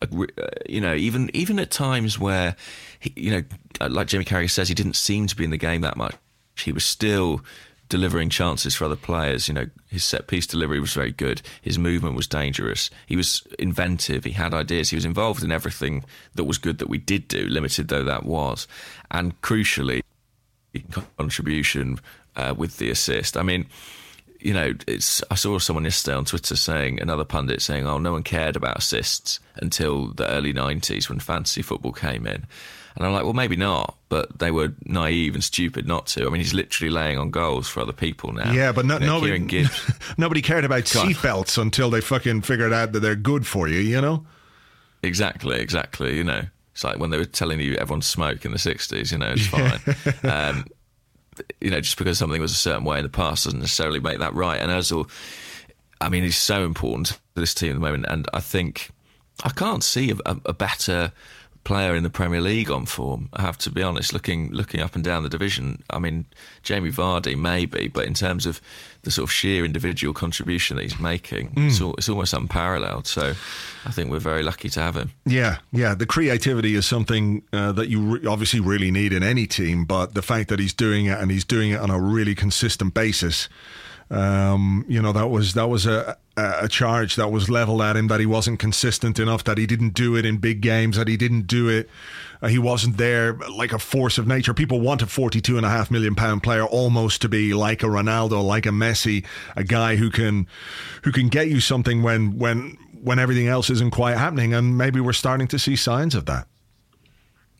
a 0.00 0.06
uh, 0.06 0.46
you 0.68 0.80
know 0.80 0.94
even 0.94 1.30
even 1.34 1.58
at 1.58 1.70
times 1.70 2.18
where 2.18 2.56
he, 2.98 3.12
you 3.16 3.30
know 3.30 3.88
like 3.88 4.08
Jamie 4.08 4.24
Carragher 4.24 4.50
says 4.50 4.68
he 4.68 4.74
didn't 4.74 4.96
seem 4.96 5.26
to 5.26 5.36
be 5.36 5.44
in 5.44 5.50
the 5.50 5.56
game 5.56 5.82
that 5.82 5.96
much. 5.96 6.14
He 6.56 6.72
was 6.72 6.84
still 6.84 7.42
delivering 7.92 8.30
chances 8.30 8.74
for 8.74 8.86
other 8.86 8.96
players. 8.96 9.48
You 9.48 9.54
know, 9.54 9.66
his 9.90 10.02
set 10.02 10.26
piece 10.26 10.46
delivery 10.46 10.80
was 10.80 10.94
very 10.94 11.12
good. 11.12 11.42
His 11.60 11.78
movement 11.78 12.16
was 12.16 12.26
dangerous. 12.26 12.88
He 13.04 13.16
was 13.16 13.46
inventive. 13.58 14.24
He 14.24 14.30
had 14.30 14.54
ideas. 14.54 14.88
He 14.88 14.96
was 14.96 15.04
involved 15.04 15.44
in 15.44 15.52
everything 15.52 16.02
that 16.34 16.44
was 16.44 16.56
good 16.56 16.78
that 16.78 16.88
we 16.88 16.96
did 16.96 17.28
do, 17.28 17.46
limited 17.46 17.88
though 17.88 18.02
that 18.04 18.24
was. 18.24 18.66
And 19.10 19.38
crucially, 19.42 20.00
contribution 21.18 22.00
uh, 22.34 22.54
with 22.56 22.78
the 22.78 22.88
assist. 22.88 23.36
I 23.36 23.42
mean, 23.42 23.66
you 24.40 24.54
know, 24.54 24.72
it's. 24.88 25.22
I 25.30 25.34
saw 25.34 25.58
someone 25.58 25.84
yesterday 25.84 26.16
on 26.16 26.24
Twitter 26.24 26.56
saying 26.56 26.98
another 26.98 27.26
pundit 27.26 27.60
saying, 27.60 27.86
"Oh, 27.86 27.98
no 27.98 28.12
one 28.12 28.22
cared 28.22 28.56
about 28.56 28.78
assists 28.78 29.38
until 29.56 30.08
the 30.14 30.26
early 30.30 30.54
'90s 30.54 31.10
when 31.10 31.20
fantasy 31.20 31.60
football 31.60 31.92
came 31.92 32.26
in." 32.26 32.46
And 32.96 33.06
I'm 33.06 33.12
like, 33.12 33.24
well, 33.24 33.32
maybe 33.32 33.56
not, 33.56 33.96
but 34.08 34.38
they 34.38 34.50
were 34.50 34.74
naive 34.84 35.34
and 35.34 35.42
stupid 35.42 35.86
not 35.86 36.06
to. 36.08 36.26
I 36.26 36.28
mean, 36.28 36.40
he's 36.40 36.52
literally 36.52 36.90
laying 36.90 37.18
on 37.18 37.30
goals 37.30 37.68
for 37.68 37.80
other 37.80 37.92
people 37.92 38.32
now. 38.32 38.52
Yeah, 38.52 38.72
but 38.72 38.84
no, 38.84 38.94
you 38.94 39.06
know, 39.06 39.20
nobody, 39.20 39.66
nobody 40.18 40.42
cared 40.42 40.64
about 40.64 40.84
seatbelts 40.84 41.60
until 41.60 41.90
they 41.90 42.00
fucking 42.00 42.42
figured 42.42 42.72
out 42.72 42.92
that 42.92 43.00
they're 43.00 43.14
good 43.14 43.46
for 43.46 43.68
you, 43.68 43.78
you 43.78 44.00
know? 44.00 44.26
Exactly, 45.02 45.58
exactly. 45.58 46.16
You 46.16 46.24
know, 46.24 46.42
it's 46.72 46.84
like 46.84 46.98
when 46.98 47.10
they 47.10 47.18
were 47.18 47.24
telling 47.24 47.60
you 47.60 47.74
everyone 47.76 48.02
smoke 48.02 48.44
in 48.44 48.52
the 48.52 48.58
60s, 48.58 49.10
you 49.10 49.18
know, 49.18 49.34
it's 49.36 49.46
fine. 49.46 50.30
um, 50.30 50.66
you 51.60 51.70
know, 51.70 51.80
just 51.80 51.98
because 51.98 52.18
something 52.18 52.40
was 52.40 52.52
a 52.52 52.56
certain 52.56 52.84
way 52.84 52.98
in 52.98 53.04
the 53.04 53.08
past 53.08 53.44
doesn't 53.44 53.60
necessarily 53.60 54.00
make 54.00 54.18
that 54.18 54.34
right. 54.34 54.60
And 54.60 54.70
Ozil, 54.70 55.08
I 56.00 56.08
mean, 56.08 56.22
he's 56.22 56.36
so 56.36 56.64
important 56.64 57.08
to 57.08 57.40
this 57.40 57.54
team 57.54 57.70
at 57.70 57.74
the 57.74 57.80
moment. 57.80 58.06
And 58.08 58.28
I 58.34 58.40
think 58.40 58.90
I 59.44 59.50
can't 59.50 59.82
see 59.82 60.12
a, 60.26 60.36
a 60.44 60.52
better 60.52 61.12
player 61.64 61.94
in 61.94 62.02
the 62.02 62.10
Premier 62.10 62.40
League 62.40 62.70
on 62.70 62.86
form. 62.86 63.28
I 63.32 63.42
have 63.42 63.56
to 63.58 63.70
be 63.70 63.82
honest. 63.82 64.12
Looking 64.12 64.50
looking 64.52 64.80
up 64.80 64.94
and 64.94 65.04
down 65.04 65.22
the 65.22 65.28
division, 65.28 65.82
I 65.90 65.98
mean 65.98 66.26
Jamie 66.62 66.90
Vardy 66.90 67.36
maybe, 67.36 67.88
but 67.88 68.06
in 68.06 68.14
terms 68.14 68.46
of 68.46 68.60
the 69.02 69.10
sort 69.10 69.28
of 69.28 69.32
sheer 69.32 69.64
individual 69.64 70.14
contribution 70.14 70.76
that 70.76 70.82
he's 70.82 70.98
making, 71.00 71.50
mm. 71.50 71.68
it's, 71.68 71.80
all, 71.80 71.94
it's, 71.94 72.08
almost 72.08 72.32
unparalleled. 72.32 73.06
So 73.06 73.34
I 73.84 73.90
think 73.90 74.10
we're 74.10 74.20
very 74.20 74.42
lucky 74.42 74.68
to 74.70 74.80
have 74.80 74.96
him. 74.96 75.12
Yeah, 75.26 75.58
yeah. 75.72 75.94
The 75.94 76.06
creativity 76.06 76.74
is 76.74 76.86
something 76.86 77.42
uh, 77.52 77.72
that 77.72 77.88
you 77.88 78.00
re- 78.00 78.26
obviously 78.26 78.60
really 78.60 78.90
need 78.90 79.12
in 79.12 79.22
any 79.22 79.46
team, 79.46 79.84
but 79.84 80.14
the 80.14 80.22
fact 80.22 80.48
that 80.50 80.60
he's 80.60 80.74
doing 80.74 81.06
it 81.06 81.18
and 81.18 81.30
he's 81.30 81.44
doing 81.44 81.72
it 81.72 81.80
on 81.80 81.90
a 81.90 82.00
really 82.00 82.34
consistent 82.34 82.94
basis. 82.94 83.48
Um, 84.10 84.84
you 84.88 85.00
know 85.00 85.12
that 85.12 85.28
was 85.28 85.54
that 85.54 85.70
was 85.70 85.86
a 85.86 86.18
a 86.36 86.68
charge 86.68 87.16
that 87.16 87.30
was 87.30 87.50
leveled 87.50 87.82
at 87.82 87.94
him 87.94 88.08
that 88.08 88.18
he 88.18 88.24
wasn't 88.24 88.58
consistent 88.58 89.18
enough, 89.18 89.44
that 89.44 89.58
he 89.58 89.66
didn't 89.66 89.92
do 89.92 90.16
it 90.16 90.24
in 90.24 90.38
big 90.38 90.62
games, 90.62 90.96
that 90.96 91.06
he 91.06 91.16
didn't 91.16 91.46
do 91.46 91.68
it. 91.68 91.90
Uh, 92.40 92.48
he 92.48 92.58
wasn't 92.58 92.96
there 92.96 93.34
like 93.54 93.72
a 93.72 93.78
force 93.78 94.16
of 94.16 94.26
nature. 94.26 94.54
People 94.54 94.80
want 94.80 95.02
a 95.02 95.06
forty-two 95.06 95.56
and 95.56 95.66
a 95.66 95.68
half 95.68 95.90
million 95.90 96.14
pound 96.14 96.42
player 96.42 96.64
almost 96.64 97.20
to 97.22 97.28
be 97.28 97.52
like 97.52 97.82
a 97.82 97.86
Ronaldo, 97.86 98.42
like 98.42 98.66
a 98.66 98.70
Messi, 98.70 99.24
a 99.56 99.62
guy 99.62 99.96
who 99.96 100.10
can 100.10 100.46
who 101.04 101.12
can 101.12 101.28
get 101.28 101.48
you 101.48 101.60
something 101.60 102.02
when 102.02 102.38
when 102.38 102.78
when 103.02 103.18
everything 103.18 103.48
else 103.48 103.68
isn't 103.68 103.90
quite 103.90 104.16
happening. 104.16 104.54
And 104.54 104.78
maybe 104.78 105.00
we're 105.00 105.12
starting 105.12 105.48
to 105.48 105.58
see 105.58 105.76
signs 105.76 106.14
of 106.14 106.24
that. 106.26 106.46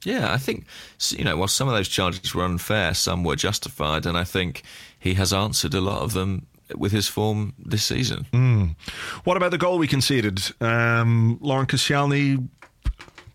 Yeah, 0.05 0.33
I 0.33 0.39
think 0.39 0.65
you 1.11 1.25
know, 1.25 1.37
while 1.37 1.49
some 1.49 1.69
of 1.69 1.75
those 1.75 1.89
charges 1.89 2.35
were 2.35 2.45
unfair, 2.45 2.95
some 2.95 3.23
were 3.23 3.37
justified, 3.37 4.07
and 4.07 4.17
I 4.17 4.25
think 4.25 4.63
he 4.99 5.15
has 5.15 5.33
answered 5.33 5.75
a 5.75 5.81
lot 5.81 6.03
of 6.03 6.13
them 6.15 6.47
with 6.79 6.93
his 6.93 7.09
form 7.09 7.55
this 7.59 7.85
season. 7.85 8.27
Mm. 8.33 8.77
What 9.25 9.37
about 9.37 9.51
the 9.51 9.59
goal 9.59 9.79
we 9.79 9.87
conceded? 9.87 10.41
Um, 10.61 11.39
Laurent 11.41 11.69
Koscielny, 11.69 12.49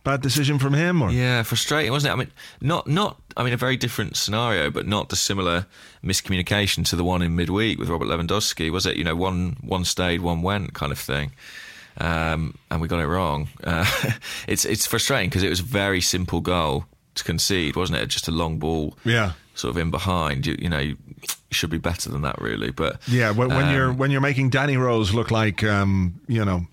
bad 0.04 0.22
decision 0.22 0.60
from 0.60 0.74
him, 0.74 1.02
or 1.02 1.12
yeah, 1.12 1.44
frustrating, 1.44 1.92
wasn't 1.92 2.12
it? 2.12 2.14
I 2.14 2.18
mean, 2.18 2.32
not 2.62 2.88
not. 2.88 3.20
I 3.36 3.44
mean, 3.44 3.54
a 3.54 3.58
very 3.58 3.78
different 3.78 4.18
scenario, 4.18 4.72
but 4.72 4.88
not 4.88 5.10
dissimilar 5.10 5.66
miscommunication 6.04 6.86
to 6.90 6.96
the 6.96 7.04
one 7.04 7.22
in 7.22 7.36
midweek 7.36 7.78
with 7.78 7.90
Robert 7.90 8.08
Lewandowski. 8.08 8.72
Was 8.72 8.86
it? 8.86 8.96
You 8.96 9.04
know, 9.04 9.16
one 9.16 9.58
one 9.62 9.86
stayed, 9.86 10.22
one 10.22 10.42
went, 10.42 10.74
kind 10.74 10.92
of 10.92 11.00
thing. 11.00 11.32
Um, 12.00 12.56
and 12.70 12.80
we 12.80 12.88
got 12.88 13.00
it 13.00 13.08
wrong. 13.08 13.50
Uh, 13.64 13.86
it's 14.48 14.66
it's 14.66 14.86
frustrating 14.86 15.30
because 15.30 15.44
it 15.44 15.50
was 15.50 15.60
a 15.60 15.64
very 15.64 16.02
simple 16.02 16.42
goal 16.42 16.86
to 17.16 17.24
concede, 17.24 17.76
wasn't 17.76 18.00
it? 18.00 18.08
Just 18.08 18.28
a 18.28 18.32
long 18.32 18.60
ball. 18.60 18.98
Yeah 19.04 19.34
sort 19.58 19.76
of 19.76 19.78
in 19.78 19.92
behind. 19.92 20.46
You, 20.46 20.56
you 20.60 20.70
know, 20.70 20.80
you 20.80 20.98
should 21.52 21.70
be 21.70 21.78
better 21.78 22.10
than 22.10 22.22
that, 22.24 22.42
really. 22.42 22.72
But 22.72 23.00
yeah, 23.08 23.32
when, 23.32 23.50
when 23.50 23.66
um, 23.66 23.74
you're 23.74 23.94
when 23.94 24.12
you're 24.12 24.22
making 24.22 24.50
Danny 24.50 24.78
Rose 24.78 25.14
look 25.14 25.32
like 25.32 25.64
um, 25.64 26.20
you 26.28 26.44
know 26.44 26.68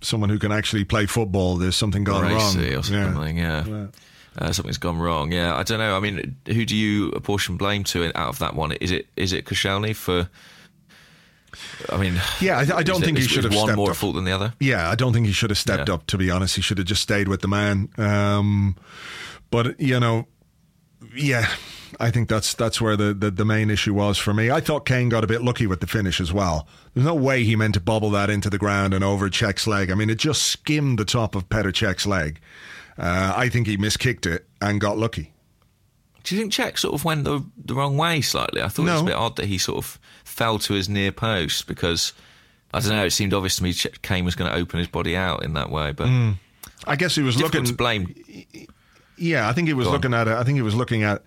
someone 0.00 0.28
who 0.28 0.38
can 0.38 0.52
actually 0.52 0.84
play 0.84 1.06
football, 1.06 1.56
there's 1.56 1.76
something 1.76 2.04
gone 2.04 2.22
wrong. 2.22 2.34
Or 2.34 2.82
something, 2.82 3.38
yeah. 3.38 3.64
yeah. 3.66 3.86
Uh, 4.36 4.52
something's 4.52 4.78
gone 4.78 4.98
wrong. 4.98 5.32
Yeah, 5.32 5.54
I 5.54 5.62
don't 5.62 5.78
know. 5.78 5.96
I 5.96 6.00
mean, 6.00 6.36
who 6.46 6.64
do 6.64 6.76
you 6.76 7.10
apportion 7.10 7.56
blame 7.56 7.84
to 7.84 8.10
out 8.16 8.28
of 8.28 8.38
that 8.40 8.54
one? 8.54 8.72
Is 8.72 8.90
it 8.90 9.06
is 9.16 9.32
it 9.32 9.44
Koscielny 9.44 9.94
for? 9.94 10.28
I 11.88 11.96
mean, 11.98 12.20
yeah, 12.40 12.58
I, 12.58 12.78
I 12.78 12.82
don't 12.82 13.00
think 13.00 13.16
he 13.16 13.28
should 13.28 13.44
have 13.44 13.54
one 13.54 13.76
more 13.76 13.90
up. 13.90 13.96
fault 13.96 14.16
than 14.16 14.24
the 14.24 14.32
other. 14.32 14.54
Yeah, 14.58 14.90
I 14.90 14.96
don't 14.96 15.12
think 15.12 15.26
he 15.26 15.32
should 15.32 15.50
have 15.50 15.58
stepped 15.58 15.88
yeah. 15.88 15.94
up. 15.94 16.06
To 16.08 16.18
be 16.18 16.30
honest, 16.30 16.56
he 16.56 16.62
should 16.62 16.78
have 16.78 16.86
just 16.86 17.02
stayed 17.02 17.28
with 17.28 17.42
the 17.42 17.48
man. 17.48 17.90
Um, 17.96 18.76
but 19.52 19.78
you 19.80 20.00
know, 20.00 20.26
yeah, 21.14 21.48
I 22.00 22.10
think 22.10 22.28
that's 22.28 22.54
that's 22.54 22.80
where 22.80 22.96
the, 22.96 23.14
the, 23.14 23.30
the, 23.30 23.44
main 23.44 23.70
issue 23.70 23.94
was 23.94 24.18
for 24.18 24.34
me. 24.34 24.50
I 24.50 24.60
thought 24.60 24.86
Kane 24.86 25.08
got 25.08 25.24
a 25.24 25.26
bit 25.26 25.42
lucky 25.42 25.66
with 25.66 25.80
the 25.80 25.86
finish 25.86 26.20
as 26.20 26.32
well. 26.32 26.66
There's 26.92 27.06
no 27.06 27.14
way 27.14 27.44
he 27.44 27.56
meant 27.56 27.74
to 27.74 27.80
bobble 27.80 28.10
that 28.10 28.30
into 28.30 28.50
the 28.50 28.58
ground 28.58 28.94
and 28.94 29.04
over 29.04 29.28
Cech's 29.28 29.66
leg. 29.66 29.90
I 29.90 29.94
mean, 29.94 30.10
it 30.10 30.18
just 30.18 30.42
skimmed 30.42 30.98
the 30.98 31.04
top 31.04 31.34
of 31.34 31.48
Petr 31.48 31.72
Cech's 31.72 32.06
leg. 32.06 32.40
Uh, 32.98 33.32
I 33.36 33.48
think 33.48 33.66
he 33.66 33.76
miskicked 33.76 34.26
it 34.26 34.46
and 34.60 34.80
got 34.80 34.96
lucky. 34.96 35.32
Do 36.22 36.34
you 36.34 36.40
think 36.40 36.52
Cech 36.52 36.78
sort 36.78 36.94
of 36.94 37.04
went 37.04 37.24
the, 37.24 37.44
the 37.56 37.74
wrong 37.74 37.96
way 37.96 38.20
slightly? 38.22 38.62
I 38.62 38.68
thought 38.68 38.84
no. 38.84 38.92
it 38.92 38.94
was 38.94 39.02
a 39.02 39.06
bit 39.06 39.14
odd 39.14 39.36
that 39.36 39.46
he 39.46 39.58
sort 39.58 39.78
of 39.78 39.98
fell 40.24 40.58
to 40.60 40.72
his 40.72 40.88
near 40.88 41.12
post 41.12 41.66
because 41.66 42.12
I 42.72 42.80
don't 42.80 42.90
know. 42.90 43.04
It 43.04 43.10
seemed 43.10 43.34
obvious 43.34 43.56
to 43.56 43.62
me 43.62 43.74
Kane 44.02 44.24
was 44.24 44.34
going 44.34 44.50
to 44.50 44.56
open 44.56 44.78
his 44.78 44.88
body 44.88 45.16
out 45.16 45.44
in 45.44 45.52
that 45.54 45.70
way, 45.70 45.92
but 45.92 46.06
mm. 46.06 46.36
I 46.86 46.96
guess 46.96 47.14
he 47.14 47.22
was 47.22 47.40
looking 47.40 47.64
to 47.64 47.74
blame. 47.74 48.14
Yeah, 49.16 49.48
I 49.48 49.52
think 49.52 49.68
he 49.68 49.74
was 49.74 49.86
Go 49.86 49.92
looking 49.92 50.14
on. 50.14 50.20
at 50.20 50.28
it. 50.28 50.34
I 50.34 50.44
think 50.44 50.56
he 50.56 50.62
was 50.62 50.74
looking 50.74 51.02
at 51.02 51.22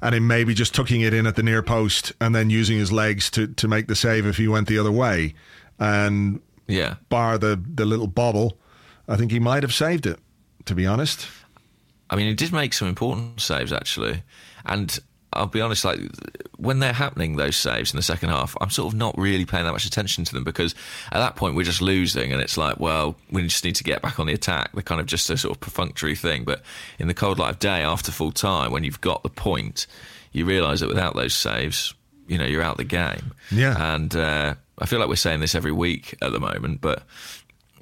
and 0.00 0.14
him 0.14 0.26
maybe 0.26 0.54
just 0.54 0.74
tucking 0.74 1.00
it 1.00 1.12
in 1.12 1.26
at 1.26 1.36
the 1.36 1.42
near 1.42 1.62
post 1.62 2.12
and 2.20 2.34
then 2.34 2.50
using 2.50 2.78
his 2.78 2.92
legs 2.92 3.30
to, 3.30 3.48
to 3.48 3.68
make 3.68 3.88
the 3.88 3.96
save 3.96 4.26
if 4.26 4.36
he 4.36 4.48
went 4.48 4.68
the 4.68 4.78
other 4.78 4.92
way. 4.92 5.34
And 5.78 6.40
yeah, 6.66 6.96
bar 7.08 7.38
the, 7.38 7.60
the 7.74 7.84
little 7.84 8.06
bobble, 8.06 8.58
I 9.08 9.16
think 9.16 9.30
he 9.32 9.40
might 9.40 9.62
have 9.62 9.74
saved 9.74 10.06
it, 10.06 10.18
to 10.66 10.74
be 10.74 10.86
honest. 10.86 11.26
I 12.10 12.16
mean, 12.16 12.26
he 12.26 12.34
did 12.34 12.52
make 12.52 12.72
some 12.72 12.88
important 12.88 13.40
saves, 13.40 13.72
actually. 13.72 14.22
And 14.64 14.98
I'll 15.32 15.46
be 15.46 15.60
honest, 15.60 15.84
like 15.84 16.00
when 16.56 16.78
they're 16.78 16.92
happening, 16.92 17.36
those 17.36 17.56
saves 17.56 17.92
in 17.92 17.96
the 17.96 18.02
second 18.02 18.30
half, 18.30 18.56
I'm 18.60 18.70
sort 18.70 18.92
of 18.92 18.98
not 18.98 19.16
really 19.18 19.44
paying 19.44 19.64
that 19.64 19.72
much 19.72 19.84
attention 19.84 20.24
to 20.24 20.34
them 20.34 20.42
because 20.42 20.74
at 21.12 21.18
that 21.18 21.36
point 21.36 21.54
we're 21.54 21.64
just 21.64 21.82
losing, 21.82 22.32
and 22.32 22.40
it's 22.40 22.56
like, 22.56 22.80
well, 22.80 23.16
we 23.30 23.42
just 23.42 23.64
need 23.64 23.76
to 23.76 23.84
get 23.84 24.00
back 24.00 24.18
on 24.18 24.26
the 24.26 24.32
attack. 24.32 24.72
They're 24.72 24.82
kind 24.82 25.00
of 25.00 25.06
just 25.06 25.28
a 25.30 25.36
sort 25.36 25.54
of 25.54 25.60
perfunctory 25.60 26.16
thing. 26.16 26.44
But 26.44 26.62
in 26.98 27.08
the 27.08 27.14
cold 27.14 27.38
light 27.38 27.50
of 27.50 27.58
day, 27.58 27.82
after 27.82 28.10
full 28.10 28.32
time, 28.32 28.72
when 28.72 28.84
you've 28.84 29.00
got 29.00 29.22
the 29.22 29.28
point, 29.28 29.86
you 30.32 30.44
realise 30.44 30.80
that 30.80 30.88
without 30.88 31.14
those 31.14 31.34
saves, 31.34 31.94
you 32.26 32.38
know, 32.38 32.46
you're 32.46 32.62
out 32.62 32.78
the 32.78 32.84
game. 32.84 33.32
Yeah, 33.50 33.94
and 33.94 34.14
uh, 34.16 34.54
I 34.78 34.86
feel 34.86 34.98
like 34.98 35.08
we're 35.08 35.16
saying 35.16 35.40
this 35.40 35.54
every 35.54 35.72
week 35.72 36.16
at 36.22 36.32
the 36.32 36.40
moment, 36.40 36.80
but 36.80 37.02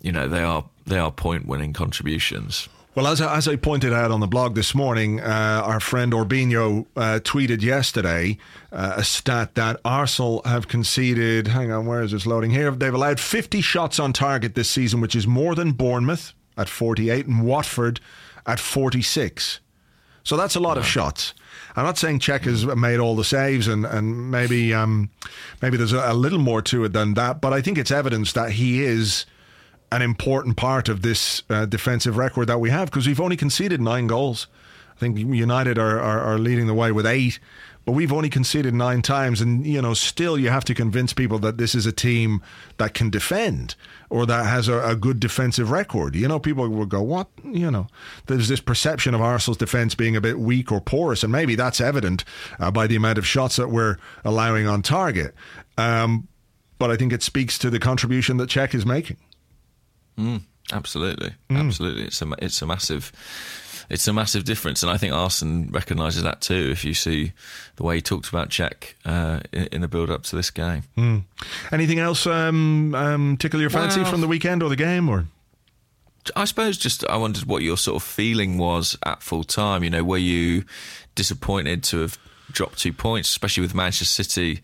you 0.03 0.13
know, 0.13 0.29
they 0.29 0.43
are 0.43 0.65
they 0.87 0.99
are 0.99 1.13
point 1.13 1.47
winning 1.47 1.73
contributions. 1.73 2.69
Well, 2.97 3.09
as 3.09 3.21
I, 3.21 3.37
as 3.37 3.47
I 3.47 3.57
pointed 3.57 3.93
out 3.93 4.11
on 4.11 4.21
the 4.21 4.27
blog 4.27 4.55
this 4.55 4.75
morning, 4.75 5.21
uh, 5.21 5.61
our 5.63 5.81
friend 5.81 6.15
Orbinho 6.15 6.87
uh, 6.97 7.21
tweeted 7.23 7.61
yesterday 7.61 8.39
uh, 8.73 8.95
a 8.97 9.05
stat 9.05 9.55
that 9.55 9.79
Arsenal 9.85 10.41
have 10.47 10.67
conceded. 10.67 11.49
Hang 11.49 11.71
on, 11.71 11.85
where 11.85 12.01
is 12.01 12.13
this 12.13 12.25
loading 12.25 12.53
here? 12.53 12.71
They've 12.71 12.95
allowed 12.95 13.21
50 13.21 13.61
shots 13.61 13.99
on 13.99 14.15
target 14.15 14.55
this 14.55 14.71
season, 14.71 15.03
which 15.03 15.15
is 15.15 15.27
more 15.27 15.55
than 15.55 15.73
Bournemouth 15.73 16.33
at 16.57 16.71
48 16.71 17.27
and 17.27 17.45
Watford 17.45 18.01
at 18.47 18.59
46. 18.59 19.61
So 20.25 20.39
that's 20.39 20.57
a 20.57 20.61
lot 20.61 20.79
of 20.79 20.87
shots. 20.87 21.35
I'm 21.77 21.85
not 21.85 21.99
saying 21.99 22.21
Cech 22.21 22.45
has 22.45 22.65
made 22.65 22.99
all 22.99 23.15
the 23.15 23.25
saves, 23.25 23.69
and 23.69 23.85
and 23.85 24.31
maybe 24.31 24.73
um, 24.73 25.11
maybe 25.61 25.77
there's 25.77 25.93
a, 25.93 26.13
a 26.13 26.15
little 26.15 26.39
more 26.39 26.63
to 26.63 26.85
it 26.85 26.95
than 26.95 27.13
that, 27.13 27.43
but 27.43 27.53
I 27.53 27.61
think 27.61 27.77
it's 27.77 27.91
evidence 27.91 28.33
that 28.33 28.53
he 28.53 28.83
is 28.83 29.27
an 29.93 30.03
important 30.03 30.57
part 30.57 30.89
of 30.89 31.03
this 31.03 31.43
uh, 31.49 31.67
defensive 31.67 32.17
record 32.17 32.49
that 32.49 32.59
we 32.59 32.71
have 32.71 32.91
because 32.91 33.07
we've 33.07 33.21
only 33.21 33.37
conceded 33.37 33.81
nine 33.81 34.07
goals. 34.07 34.47
I 34.97 34.99
think 34.99 35.19
United 35.19 35.79
are, 35.79 36.01
are, 36.01 36.21
are, 36.21 36.39
leading 36.39 36.67
the 36.67 36.75
way 36.75 36.91
with 36.91 37.07
eight, 37.07 37.39
but 37.85 37.93
we've 37.93 38.13
only 38.13 38.31
conceded 38.31 38.73
nine 38.73 39.03
times, 39.03 39.43
and 39.43 39.67
you 39.67 39.81
know, 39.83 39.93
still 39.93 40.39
you 40.39 40.49
have 40.49 40.65
to 40.65 40.75
convince 40.75 41.13
people 41.13 41.39
that 41.41 41.59
this 41.59 41.75
is 41.75 41.85
a 41.85 41.93
team 41.93 42.43
that 42.79 42.95
can 42.95 43.11
defend 43.11 43.75
or 44.09 44.25
that 44.25 44.47
has 44.47 44.69
a, 44.69 44.81
a 44.81 44.97
good 44.97 45.21
defensive 45.21 45.71
record. 45.71 46.17
You 46.17 46.27
know, 46.29 46.39
people 46.39 46.67
will 46.69 46.87
go, 46.87 47.03
"What?" 47.03 47.29
You 47.45 47.71
know, 47.71 47.89
there's 48.27 48.49
this 48.49 48.61
perception 48.61 49.15
of 49.15 49.21
Arsenal's 49.21 49.59
defense 49.59 49.95
being 49.95 50.17
a 50.17 50.21
bit 50.21 50.39
weak 50.39 50.73
or 50.73 50.81
porous, 50.81 51.23
and 51.23 51.31
maybe 51.31 51.55
that's 51.55 51.81
evident 51.81 52.25
uh, 52.59 52.71
by 52.71 52.87
the 52.87 52.97
amount 52.97 53.19
of 53.19 53.27
shots 53.27 53.57
that 53.57 53.69
we're 53.69 53.99
allowing 54.25 54.67
on 54.67 54.81
target. 54.81 55.35
Um, 55.77 56.27
but 56.79 56.91
I 56.91 56.97
think 56.97 57.13
it 57.13 57.23
speaks 57.23 57.59
to 57.59 57.71
the 57.71 57.79
contribution 57.79 58.39
that 58.39 58.49
Cech 58.49 58.75
is 58.75 58.87
making. 58.87 59.19
Mm, 60.19 60.43
absolutely, 60.73 61.35
mm. 61.51 61.59
absolutely. 61.59 62.05
It's 62.05 62.23
a 62.23 62.33
it's 62.39 62.63
a 62.63 62.67
massive 62.67 63.13
it's 63.89 64.09
a 64.09 64.13
massive 64.13 64.45
difference, 64.45 64.83
and 64.83 64.91
I 64.91 64.97
think 64.97 65.13
Arsene 65.13 65.69
recognises 65.71 66.23
that 66.23 66.41
too. 66.41 66.71
If 66.73 66.85
you 66.85 66.95
see 66.95 67.33
the 67.77 67.85
way 67.85 67.97
he 67.97 68.03
talked 68.03 68.29
about 68.29 68.51
Cech 68.51 68.95
uh, 69.05 69.41
in, 69.53 69.67
in, 69.67 69.81
the 69.81 69.89
build 69.89 70.11
up 70.11 70.25
to 70.25 70.37
this 70.37 70.51
game. 70.51 70.83
Mm. 70.97 71.25
Anything 71.71 72.01
else 72.01 72.27
um, 72.27 72.95
um, 72.95 73.37
tickle 73.37 73.61
your 73.61 73.71
fancy 73.71 74.01
well, 74.01 74.11
from 74.11 74.21
the 74.21 74.29
weekend 74.29 74.63
or 74.63 74.69
the 74.69 74.77
game, 74.77 75.09
or? 75.09 75.27
I 76.35 76.45
suppose 76.45 76.77
just 76.77 77.07
I 77.07 77.17
wondered 77.17 77.45
what 77.45 77.63
your 77.63 77.77
sort 77.77 78.03
of 78.03 78.09
feeling 78.09 78.59
was 78.59 78.99
at 79.05 79.23
full 79.23 79.45
time. 79.45 79.85
You 79.85 79.91
know, 79.91 80.03
were 80.03 80.19
you 80.19 80.65
disappointed 81.15 81.85
to 81.85 81.99
have 82.01 82.19
dropped 82.51 82.79
two 82.79 82.93
points, 82.93 83.29
especially 83.29 83.61
with 83.61 83.75
Manchester 83.75 84.25
City 84.25 84.63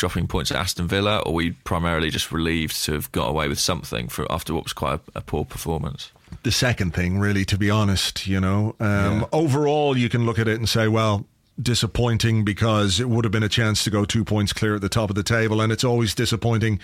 dropping 0.00 0.26
points 0.26 0.50
at 0.50 0.56
Aston 0.56 0.88
Villa, 0.88 1.18
or 1.20 1.34
were 1.34 1.42
you 1.42 1.54
primarily 1.64 2.10
just 2.10 2.32
relieved 2.32 2.84
to 2.84 2.92
have 2.92 3.12
got 3.12 3.28
away 3.28 3.48
with 3.48 3.60
something 3.60 4.08
for 4.08 4.30
after 4.30 4.52
what 4.52 4.64
was 4.64 4.72
quite 4.72 4.94
a, 4.94 5.18
a 5.18 5.20
poor 5.20 5.44
performance? 5.44 6.10
the 6.42 6.52
second 6.52 6.94
thing, 6.94 7.18
really, 7.18 7.44
to 7.46 7.58
be 7.58 7.70
honest. 7.70 8.26
You 8.26 8.40
know, 8.40 8.74
um, 8.80 9.20
yeah. 9.20 9.24
overall, 9.32 9.96
you 9.96 10.08
can 10.08 10.26
look 10.26 10.38
at 10.38 10.48
it 10.48 10.56
and 10.56 10.68
say, 10.68 10.88
well, 10.88 11.26
disappointing 11.60 12.44
because 12.44 13.00
it 13.00 13.08
would 13.08 13.24
have 13.24 13.32
been 13.32 13.42
a 13.42 13.48
chance 13.48 13.84
to 13.84 13.90
go 13.90 14.04
two 14.04 14.24
points 14.24 14.52
clear 14.52 14.74
at 14.74 14.80
the 14.80 14.88
top 14.88 15.10
of 15.10 15.16
the 15.16 15.22
table. 15.22 15.60
And 15.60 15.72
it's 15.72 15.84
always 15.84 16.14
disappointing 16.14 16.80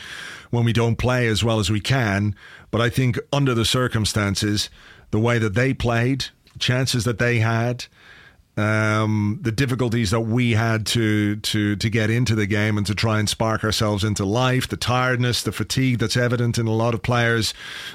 when 0.51 0.65
we 0.65 0.73
don't 0.73 0.97
play 0.97 1.27
as 1.29 1.43
well 1.43 1.59
as 1.59 1.71
we 1.71 1.81
can. 1.81 2.35
But 2.71 2.81
I 2.81 2.91
think 2.91 3.19
under 3.33 3.55
the 3.55 3.65
circumstances, 3.65 4.69
the 5.11 5.21
way 5.21 5.39
that 5.39 5.55
they 5.55 5.73
played, 5.73 6.27
chances 6.59 7.05
that 7.05 7.19
they 7.19 7.39
had, 7.39 7.87
um, 8.57 9.39
the 9.43 9.53
difficulties 9.53 10.11
that 10.11 10.21
we 10.21 10.53
had 10.53 10.87
to 10.87 11.37
to 11.37 11.77
to 11.77 11.91
get 11.91 12.09
into 12.11 12.35
the 12.35 12.47
game 12.47 12.79
and 12.79 12.87
to 12.87 12.95
try 12.95 13.19
and 13.19 13.29
spark 13.29 13.63
ourselves 13.65 14.03
into 14.03 14.25
life, 14.25 14.69
the 14.69 14.77
tiredness, 14.77 15.43
the 15.43 15.53
fatigue 15.53 15.99
that's 15.99 16.17
evident 16.17 16.59
in 16.59 16.67
a 16.67 16.73
lot 16.73 16.95
of 16.95 17.03
players, 17.03 17.53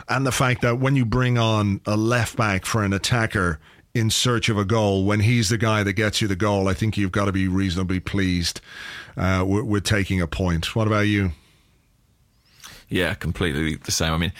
and 0.08 0.26
the 0.26 0.32
fact 0.32 0.62
that 0.62 0.80
when 0.80 0.96
you 0.96 1.06
bring 1.06 1.38
on 1.38 1.82
a 1.86 1.98
left 1.98 2.36
back 2.38 2.66
for 2.66 2.84
an 2.84 2.94
attacker 2.94 3.60
in 3.94 4.10
search 4.10 4.50
of 4.50 4.58
a 4.58 4.64
goal, 4.64 5.04
when 5.04 5.20
he's 5.20 5.50
the 5.50 5.58
guy 5.58 5.84
that 5.84 5.94
gets 5.94 6.22
you 6.22 6.28
the 6.28 6.36
goal, 6.36 6.68
I 6.68 6.74
think 6.74 6.96
you've 6.96 7.12
got 7.12 7.26
to 7.26 7.32
be 7.32 7.48
reasonably 7.48 8.00
pleased 8.00 8.62
uh, 9.18 9.44
with, 9.46 9.66
with 9.66 9.84
taking 9.84 10.22
a 10.22 10.28
point. 10.28 10.76
What 10.76 10.88
about 10.88 11.08
you? 11.08 11.32
Yeah, 12.88 13.16
completely 13.16 13.76
the 13.76 13.92
same. 13.92 14.14
I 14.14 14.18
mean, 14.18 14.34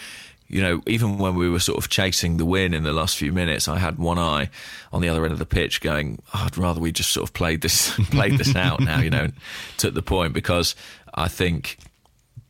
you 0.52 0.60
know, 0.60 0.82
even 0.86 1.16
when 1.16 1.34
we 1.34 1.48
were 1.48 1.58
sort 1.58 1.78
of 1.78 1.88
chasing 1.88 2.36
the 2.36 2.44
win 2.44 2.74
in 2.74 2.84
the 2.84 2.92
last 2.92 3.16
few 3.16 3.32
minutes, 3.32 3.68
I 3.68 3.78
had 3.78 3.98
one 3.98 4.18
eye 4.18 4.50
on 4.92 5.00
the 5.00 5.08
other 5.08 5.24
end 5.24 5.32
of 5.32 5.38
the 5.38 5.46
pitch, 5.46 5.80
going, 5.80 6.22
oh, 6.34 6.42
"I'd 6.44 6.58
rather 6.58 6.78
we 6.78 6.92
just 6.92 7.10
sort 7.10 7.26
of 7.26 7.32
played 7.32 7.62
this 7.62 7.90
played 8.10 8.38
this 8.38 8.54
out 8.54 8.80
now." 8.80 9.00
You 9.00 9.10
know, 9.10 9.28
took 9.78 9.94
the 9.94 10.02
point 10.02 10.34
because 10.34 10.76
I 11.14 11.28
think, 11.28 11.78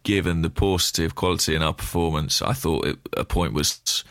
given 0.02 0.42
the 0.42 0.50
paucity 0.50 1.04
of 1.04 1.14
quality 1.14 1.54
in 1.54 1.62
our 1.62 1.72
performance, 1.72 2.42
I 2.42 2.54
thought 2.54 2.86
it, 2.86 2.98
a 3.16 3.24
point 3.24 3.52
was 3.52 4.04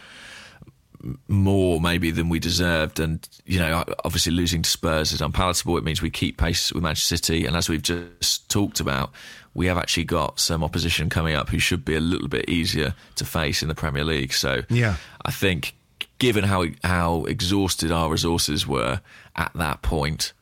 more 1.28 1.82
maybe 1.82 2.12
than 2.12 2.30
we 2.30 2.40
deserved. 2.40 3.00
And, 3.00 3.28
you 3.46 3.60
know, 3.60 3.84
obviously 4.04 4.32
losing 4.32 4.62
to 4.62 4.70
Spurs 4.70 5.12
is 5.12 5.22
unpalatable. 5.22 5.78
It 5.78 5.84
means 5.84 6.02
we 6.02 6.10
keep 6.10 6.38
pace 6.38 6.72
with 6.72 6.84
Manchester 6.84 7.18
City. 7.18 7.46
And 7.46 7.56
as 7.56 7.70
we've 7.70 7.82
just 7.82 8.50
talked 8.50 8.80
about, 8.80 9.12
we 9.54 9.68
have 9.68 9.78
actually 9.78 10.06
got 10.06 10.40
some 10.40 10.64
opposition 10.64 11.10
coming 11.10 11.36
up 11.36 11.50
who 11.50 11.60
should 11.60 11.84
be 11.84 11.96
a 11.96 12.00
little 12.00 12.28
bit 12.28 12.50
easier 12.50 12.96
to 13.16 13.26
face 13.26 13.62
in 13.62 13.68
the 13.68 13.76
Premier 13.76 14.04
League. 14.04 14.34
So 14.34 14.62
yeah, 14.70 14.96
I 15.26 15.32
think 15.32 15.76
given 16.20 16.46
how 16.46 16.66
how 16.84 17.26
exhausted 17.26 17.92
our 17.92 18.10
resources 18.10 18.66
were 18.68 19.02
at 19.36 19.52
that 19.56 19.82
point, 19.82 20.34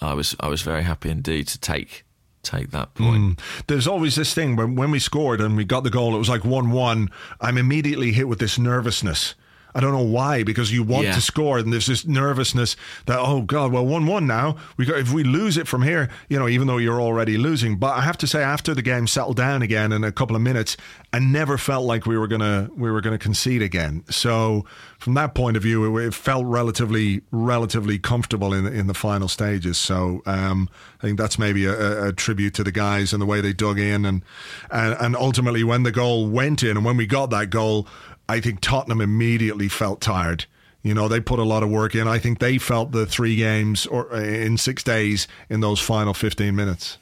I 0.00 0.14
was 0.14 0.34
I 0.40 0.48
was 0.48 0.62
very 0.62 0.82
happy 0.82 1.10
indeed 1.10 1.48
to 1.48 1.58
take 1.58 2.04
take 2.42 2.70
that 2.70 2.94
point. 2.94 3.38
Mm. 3.38 3.64
There's 3.66 3.86
always 3.86 4.14
this 4.16 4.32
thing 4.32 4.56
when 4.56 4.76
when 4.76 4.90
we 4.90 4.98
scored 4.98 5.40
and 5.40 5.56
we 5.56 5.64
got 5.64 5.84
the 5.84 5.90
goal, 5.90 6.14
it 6.14 6.18
was 6.18 6.28
like 6.28 6.44
one 6.44 6.70
one. 6.70 7.10
I'm 7.40 7.58
immediately 7.58 8.12
hit 8.12 8.28
with 8.28 8.38
this 8.38 8.58
nervousness 8.58 9.34
I 9.74 9.80
don't 9.80 9.92
know 9.92 10.04
why, 10.04 10.42
because 10.44 10.72
you 10.72 10.82
want 10.82 11.06
yeah. 11.06 11.14
to 11.14 11.20
score, 11.20 11.58
and 11.58 11.72
there's 11.72 11.86
this 11.86 12.06
nervousness 12.06 12.76
that 13.06 13.18
oh 13.18 13.42
god, 13.42 13.72
well 13.72 13.84
one 13.84 14.06
one 14.06 14.26
now 14.26 14.56
we 14.76 14.86
got 14.86 14.98
if 14.98 15.12
we 15.12 15.24
lose 15.24 15.56
it 15.56 15.66
from 15.66 15.82
here, 15.82 16.08
you 16.28 16.38
know, 16.38 16.48
even 16.48 16.66
though 16.66 16.78
you're 16.78 17.00
already 17.00 17.36
losing. 17.36 17.76
But 17.76 17.96
I 17.96 18.02
have 18.02 18.18
to 18.18 18.26
say, 18.26 18.42
after 18.42 18.74
the 18.74 18.82
game 18.82 19.06
settled 19.06 19.36
down 19.36 19.62
again 19.62 19.92
in 19.92 20.04
a 20.04 20.12
couple 20.12 20.36
of 20.36 20.42
minutes, 20.42 20.76
I 21.12 21.18
never 21.18 21.58
felt 21.58 21.84
like 21.84 22.06
we 22.06 22.16
were 22.16 22.28
gonna 22.28 22.70
we 22.76 22.90
were 22.90 23.00
gonna 23.00 23.18
concede 23.18 23.62
again. 23.62 24.04
So 24.10 24.64
from 24.98 25.14
that 25.14 25.34
point 25.34 25.56
of 25.56 25.62
view, 25.62 25.98
it, 25.98 26.06
it 26.06 26.14
felt 26.14 26.46
relatively 26.46 27.22
relatively 27.30 27.98
comfortable 27.98 28.54
in 28.54 28.64
the, 28.64 28.72
in 28.72 28.86
the 28.86 28.94
final 28.94 29.28
stages. 29.28 29.76
So 29.76 30.22
um, 30.26 30.68
I 31.00 31.06
think 31.06 31.18
that's 31.18 31.38
maybe 31.38 31.66
a, 31.66 32.08
a, 32.08 32.12
tribute 32.12 32.54
to 32.54 32.64
the 32.64 32.72
guys 32.72 33.12
and 33.12 33.20
the 33.20 33.26
way 33.26 33.40
they 33.40 33.52
dug 33.52 33.78
in, 33.78 34.04
and, 34.04 34.22
and 34.70 34.96
and 35.00 35.16
ultimately 35.16 35.62
when 35.62 35.82
the 35.82 35.92
goal 35.92 36.28
went 36.28 36.62
in 36.62 36.76
and 36.76 36.84
when 36.84 36.96
we 36.96 37.06
got 37.06 37.30
that 37.30 37.50
goal. 37.50 37.86
I 38.28 38.40
think 38.40 38.60
Tottenham 38.60 39.00
immediately 39.00 39.68
felt 39.68 40.00
tired. 40.00 40.46
You 40.82 40.92
know, 40.92 41.08
they 41.08 41.20
put 41.20 41.38
a 41.38 41.44
lot 41.44 41.62
of 41.62 41.70
work 41.70 41.94
in. 41.94 42.06
I 42.06 42.18
think 42.18 42.38
they 42.38 42.58
felt 42.58 42.92
the 42.92 43.06
three 43.06 43.36
games 43.36 43.86
or 43.86 44.12
uh, 44.14 44.20
in 44.20 44.58
six 44.58 44.82
days 44.82 45.26
in 45.48 45.60
those 45.60 45.80
final 45.80 46.12
15 46.12 46.54
minutes. 46.54 46.98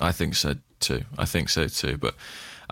I 0.00 0.12
think 0.12 0.34
so 0.34 0.54
too. 0.80 1.04
I 1.16 1.24
think 1.24 1.48
so 1.48 1.68
too. 1.68 1.98
But, 1.98 2.16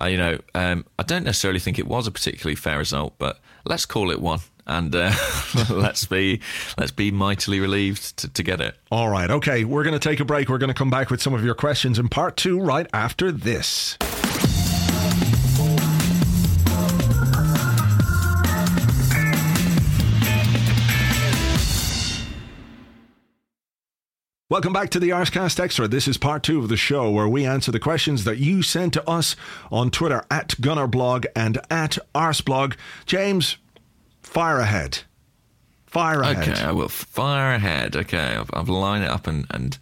uh, 0.00 0.06
you 0.06 0.16
know, 0.16 0.38
um, 0.54 0.84
I 0.98 1.04
don't 1.04 1.24
necessarily 1.24 1.60
think 1.60 1.78
it 1.78 1.86
was 1.86 2.08
a 2.08 2.10
particularly 2.10 2.56
fair 2.56 2.78
result, 2.78 3.14
but 3.18 3.38
let's 3.64 3.86
call 3.86 4.10
it 4.10 4.20
one. 4.20 4.40
And 4.66 4.94
uh, 4.94 5.12
let's 5.70 6.06
be 6.06 6.40
let's 6.78 6.90
be 6.90 7.10
mightily 7.10 7.60
relieved 7.60 8.16
to, 8.18 8.28
to 8.28 8.42
get 8.42 8.60
it. 8.60 8.76
All 8.90 9.10
right, 9.10 9.30
okay. 9.30 9.64
We're 9.64 9.84
going 9.84 9.98
to 9.98 10.08
take 10.08 10.20
a 10.20 10.24
break. 10.24 10.48
We're 10.48 10.58
going 10.58 10.68
to 10.68 10.74
come 10.74 10.90
back 10.90 11.10
with 11.10 11.20
some 11.20 11.34
of 11.34 11.44
your 11.44 11.54
questions 11.54 11.98
in 11.98 12.08
part 12.08 12.38
two 12.38 12.58
right 12.58 12.88
after 12.92 13.30
this. 13.30 13.98
Welcome 24.50 24.74
back 24.74 24.90
to 24.90 25.00
the 25.00 25.08
Arsecast 25.08 25.58
Extra. 25.58 25.88
This 25.88 26.06
is 26.06 26.18
part 26.18 26.42
two 26.42 26.58
of 26.58 26.68
the 26.68 26.76
show 26.76 27.10
where 27.10 27.26
we 27.26 27.46
answer 27.46 27.72
the 27.72 27.80
questions 27.80 28.24
that 28.24 28.36
you 28.36 28.60
send 28.60 28.92
to 28.92 29.08
us 29.08 29.36
on 29.72 29.90
Twitter 29.90 30.22
at 30.30 30.48
GunnerBlog 30.60 31.24
and 31.34 31.56
at 31.70 31.96
Arseblog. 32.14 32.76
James, 33.06 33.56
fire 34.20 34.58
ahead. 34.58 34.98
Fire 35.86 36.20
ahead. 36.20 36.46
Okay, 36.50 36.62
I 36.62 36.72
will 36.72 36.90
fire 36.90 37.54
ahead. 37.54 37.96
Okay, 37.96 38.18
I've, 38.18 38.50
I've 38.52 38.68
line 38.68 39.00
it 39.00 39.08
up 39.08 39.26
and, 39.26 39.46
and 39.48 39.78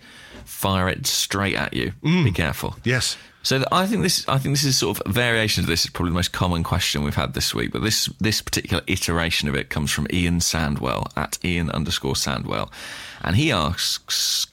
fire 0.63 0.89
it 0.89 1.07
straight 1.09 1.57
at 1.57 1.75
you. 1.75 1.93
Mm. 2.05 2.23
Be 2.25 2.31
careful. 2.31 2.77
Yes. 2.85 3.17
So 3.43 3.65
I 3.73 3.87
think 3.87 4.03
this, 4.03 4.27
I 4.29 4.39
think 4.39 4.55
this 4.55 4.63
is 4.63 4.79
sort 4.79 4.97
of 4.97 5.03
a 5.07 5.13
variation 5.13 5.65
of 5.65 5.69
this 5.69 5.85
is 5.85 5.91
probably 5.91 6.11
the 6.11 6.15
most 6.15 6.33
common 6.33 6.63
question 6.63 7.03
we've 7.03 7.17
had 7.17 7.35
this 7.35 7.53
week. 7.53 7.73
But 7.73 7.83
this 7.83 8.07
this 8.21 8.41
particular 8.41 8.85
iteration 8.87 9.49
of 9.49 9.57
it 9.57 9.69
comes 9.69 9.91
from 9.91 10.07
Ian 10.13 10.39
Sandwell 10.39 11.11
at 11.17 11.45
Ian 11.45 11.69
underscore 11.71 12.15
Sandwell, 12.15 12.71
and 13.21 13.35
he 13.35 13.51
asks 13.51 14.47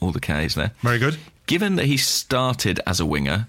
all 0.00 0.12
the 0.12 0.20
K's 0.20 0.54
there. 0.54 0.72
Very 0.82 0.98
good. 0.98 1.16
Given 1.46 1.76
that 1.76 1.86
he 1.86 1.96
started 1.96 2.80
as 2.86 3.00
a 3.00 3.06
winger, 3.06 3.48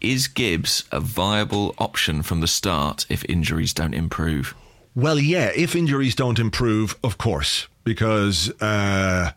is 0.00 0.26
Gibbs 0.26 0.84
a 0.90 1.00
viable 1.00 1.74
option 1.76 2.22
from 2.22 2.40
the 2.40 2.46
start 2.46 3.04
if 3.10 3.22
injuries 3.26 3.74
don't 3.74 3.94
improve? 3.94 4.54
Well, 4.94 5.18
yeah, 5.18 5.52
if 5.54 5.76
injuries 5.76 6.14
don't 6.14 6.38
improve, 6.38 6.96
of 7.04 7.18
course, 7.18 7.68
because 7.84 8.50
uh, 8.62 9.32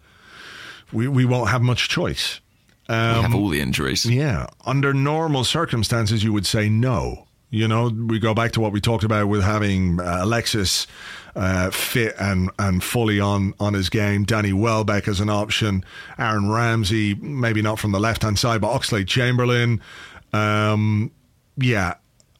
we 0.92 1.08
we 1.08 1.26
won't 1.26 1.50
have 1.50 1.62
much 1.62 1.90
choice. 1.90 2.42
Um, 2.90 3.16
we 3.16 3.22
have 3.22 3.36
all 3.36 3.50
the 3.50 3.62
injuries. 3.62 4.06
Yeah. 4.06 4.48
Under 4.66 4.94
normal 4.94 5.44
circumstances, 5.44 6.24
you 6.24 6.34
would 6.34 6.46
say 6.46 6.68
no. 6.68 7.28
You 7.50 7.68
know, 7.68 7.90
we 7.90 8.20
go 8.20 8.34
back 8.34 8.54
to 8.54 8.62
what 8.62 8.72
we 8.72 8.82
talked 8.82 9.04
about 9.04 9.28
with 9.28 9.44
having 9.44 10.00
uh, 10.00 10.20
Alexis 10.22 10.88
uh, 11.36 11.70
fit 11.70 12.16
and, 12.20 12.50
and 12.60 12.84
fully 12.84 13.20
on, 13.20 13.54
on 13.60 13.74
his 13.74 13.90
game. 13.90 14.24
Danny 14.24 14.54
Welbeck 14.54 15.08
as 15.08 15.20
an 15.20 15.30
option. 15.30 15.84
Aaron 16.18 16.50
Ramsey, 16.50 17.16
maybe 17.16 17.62
not 17.62 17.80
from 17.80 17.92
the 17.92 18.00
left 18.00 18.24
hand 18.24 18.40
side, 18.40 18.62
but 18.62 18.74
Oxlade 18.74 19.08
Chamberlain. 19.08 19.82
Um, 20.34 21.12
yeah. 21.58 21.96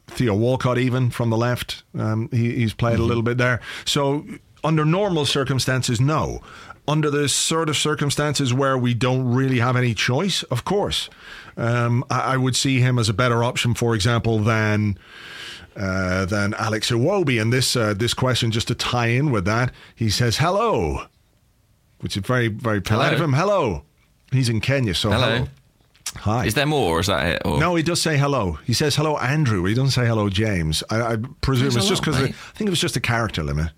Theo 0.08 0.34
Walcott, 0.34 0.78
even 0.78 1.10
from 1.10 1.30
the 1.30 1.36
left. 1.38 1.82
Um, 1.98 2.28
he, 2.30 2.54
he's 2.56 2.74
played 2.74 2.94
mm-hmm. 2.94 3.02
a 3.02 3.06
little 3.06 3.22
bit 3.22 3.38
there. 3.38 3.60
So, 3.86 4.26
under 4.64 4.84
normal 4.84 5.24
circumstances, 5.26 6.00
no 6.00 6.40
under 6.88 7.10
the 7.10 7.28
sort 7.28 7.68
of 7.68 7.76
circumstances 7.76 8.52
where 8.52 8.76
we 8.76 8.94
don't 8.94 9.32
really 9.32 9.60
have 9.60 9.76
any 9.76 9.94
choice, 9.94 10.42
of 10.44 10.64
course, 10.64 11.08
um, 11.56 12.04
I, 12.10 12.34
I, 12.34 12.36
would 12.36 12.56
see 12.56 12.80
him 12.80 12.98
as 12.98 13.08
a 13.08 13.12
better 13.12 13.44
option, 13.44 13.74
for 13.74 13.94
example, 13.94 14.38
than. 14.38 14.98
Uh, 15.74 16.26
than 16.26 16.52
Alex 16.58 16.90
Iwobi. 16.90 17.40
And 17.40 17.50
this 17.50 17.76
uh, 17.76 17.94
this 17.94 18.12
question, 18.12 18.50
just 18.50 18.68
to 18.68 18.74
tie 18.74 19.06
in 19.06 19.30
with 19.30 19.46
that, 19.46 19.72
he 19.94 20.10
says 20.10 20.36
hello, 20.36 21.06
which 22.00 22.14
is 22.14 22.26
very 22.26 22.48
very 22.48 22.82
polite 22.82 23.14
hello. 23.14 23.14
of 23.14 23.20
him. 23.22 23.32
Hello, 23.32 23.84
He's 24.32 24.48
in 24.48 24.60
Kenya, 24.60 24.94
so 24.94 25.10
Hello. 25.10 25.28
hello. 25.28 25.48
Hi. 26.16 26.46
Is 26.46 26.54
there 26.54 26.66
more, 26.66 26.96
or 26.96 27.00
is 27.00 27.06
that 27.06 27.26
it? 27.26 27.42
Or? 27.44 27.58
No, 27.58 27.74
he 27.74 27.82
does 27.82 28.00
say 28.00 28.18
hello. 28.18 28.58
He 28.64 28.74
says 28.74 28.96
hello, 28.96 29.16
Andrew. 29.18 29.64
He 29.64 29.74
doesn't 29.74 29.90
say 29.90 30.06
hello, 30.06 30.28
James. 30.28 30.82
I, 30.90 31.00
I 31.00 31.16
presume 31.40 31.70
Thanks 31.70 31.76
it's 31.76 31.88
just 31.88 32.02
because. 32.02 32.16
I 32.16 32.28
think 32.28 32.68
it 32.68 32.70
was 32.70 32.80
just 32.80 32.96
a 32.96 33.00
character 33.00 33.42
limit. 33.42 33.70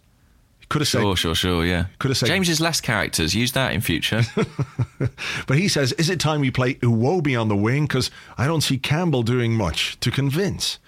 Could 0.75 0.81
have 0.81 0.89
said, 0.89 1.03
Sure, 1.03 1.15
sure, 1.15 1.35
sure. 1.37 1.65
Yeah. 1.65 1.87
Could 2.01 2.09
have 2.11 2.19
said- 2.19 2.27
James 2.27 2.49
is 2.49 2.61
less 2.61 2.81
characters. 2.81 3.33
Use 3.33 3.53
that 3.53 3.73
in 3.75 3.81
future. 3.81 4.23
but 5.47 5.57
he 5.57 5.69
says, 5.69 5.93
"Is 5.93 6.11
it 6.11 6.19
time 6.19 6.41
we 6.41 6.51
play 6.51 6.75
Iwobi 6.75 7.41
on 7.41 7.47
the 7.47 7.55
wing? 7.55 7.85
Because 7.87 8.11
I 8.37 8.49
don't 8.49 8.61
see 8.61 8.77
Campbell 8.77 9.23
doing 9.23 9.53
much 9.55 10.01
to 10.01 10.11
convince." 10.11 10.81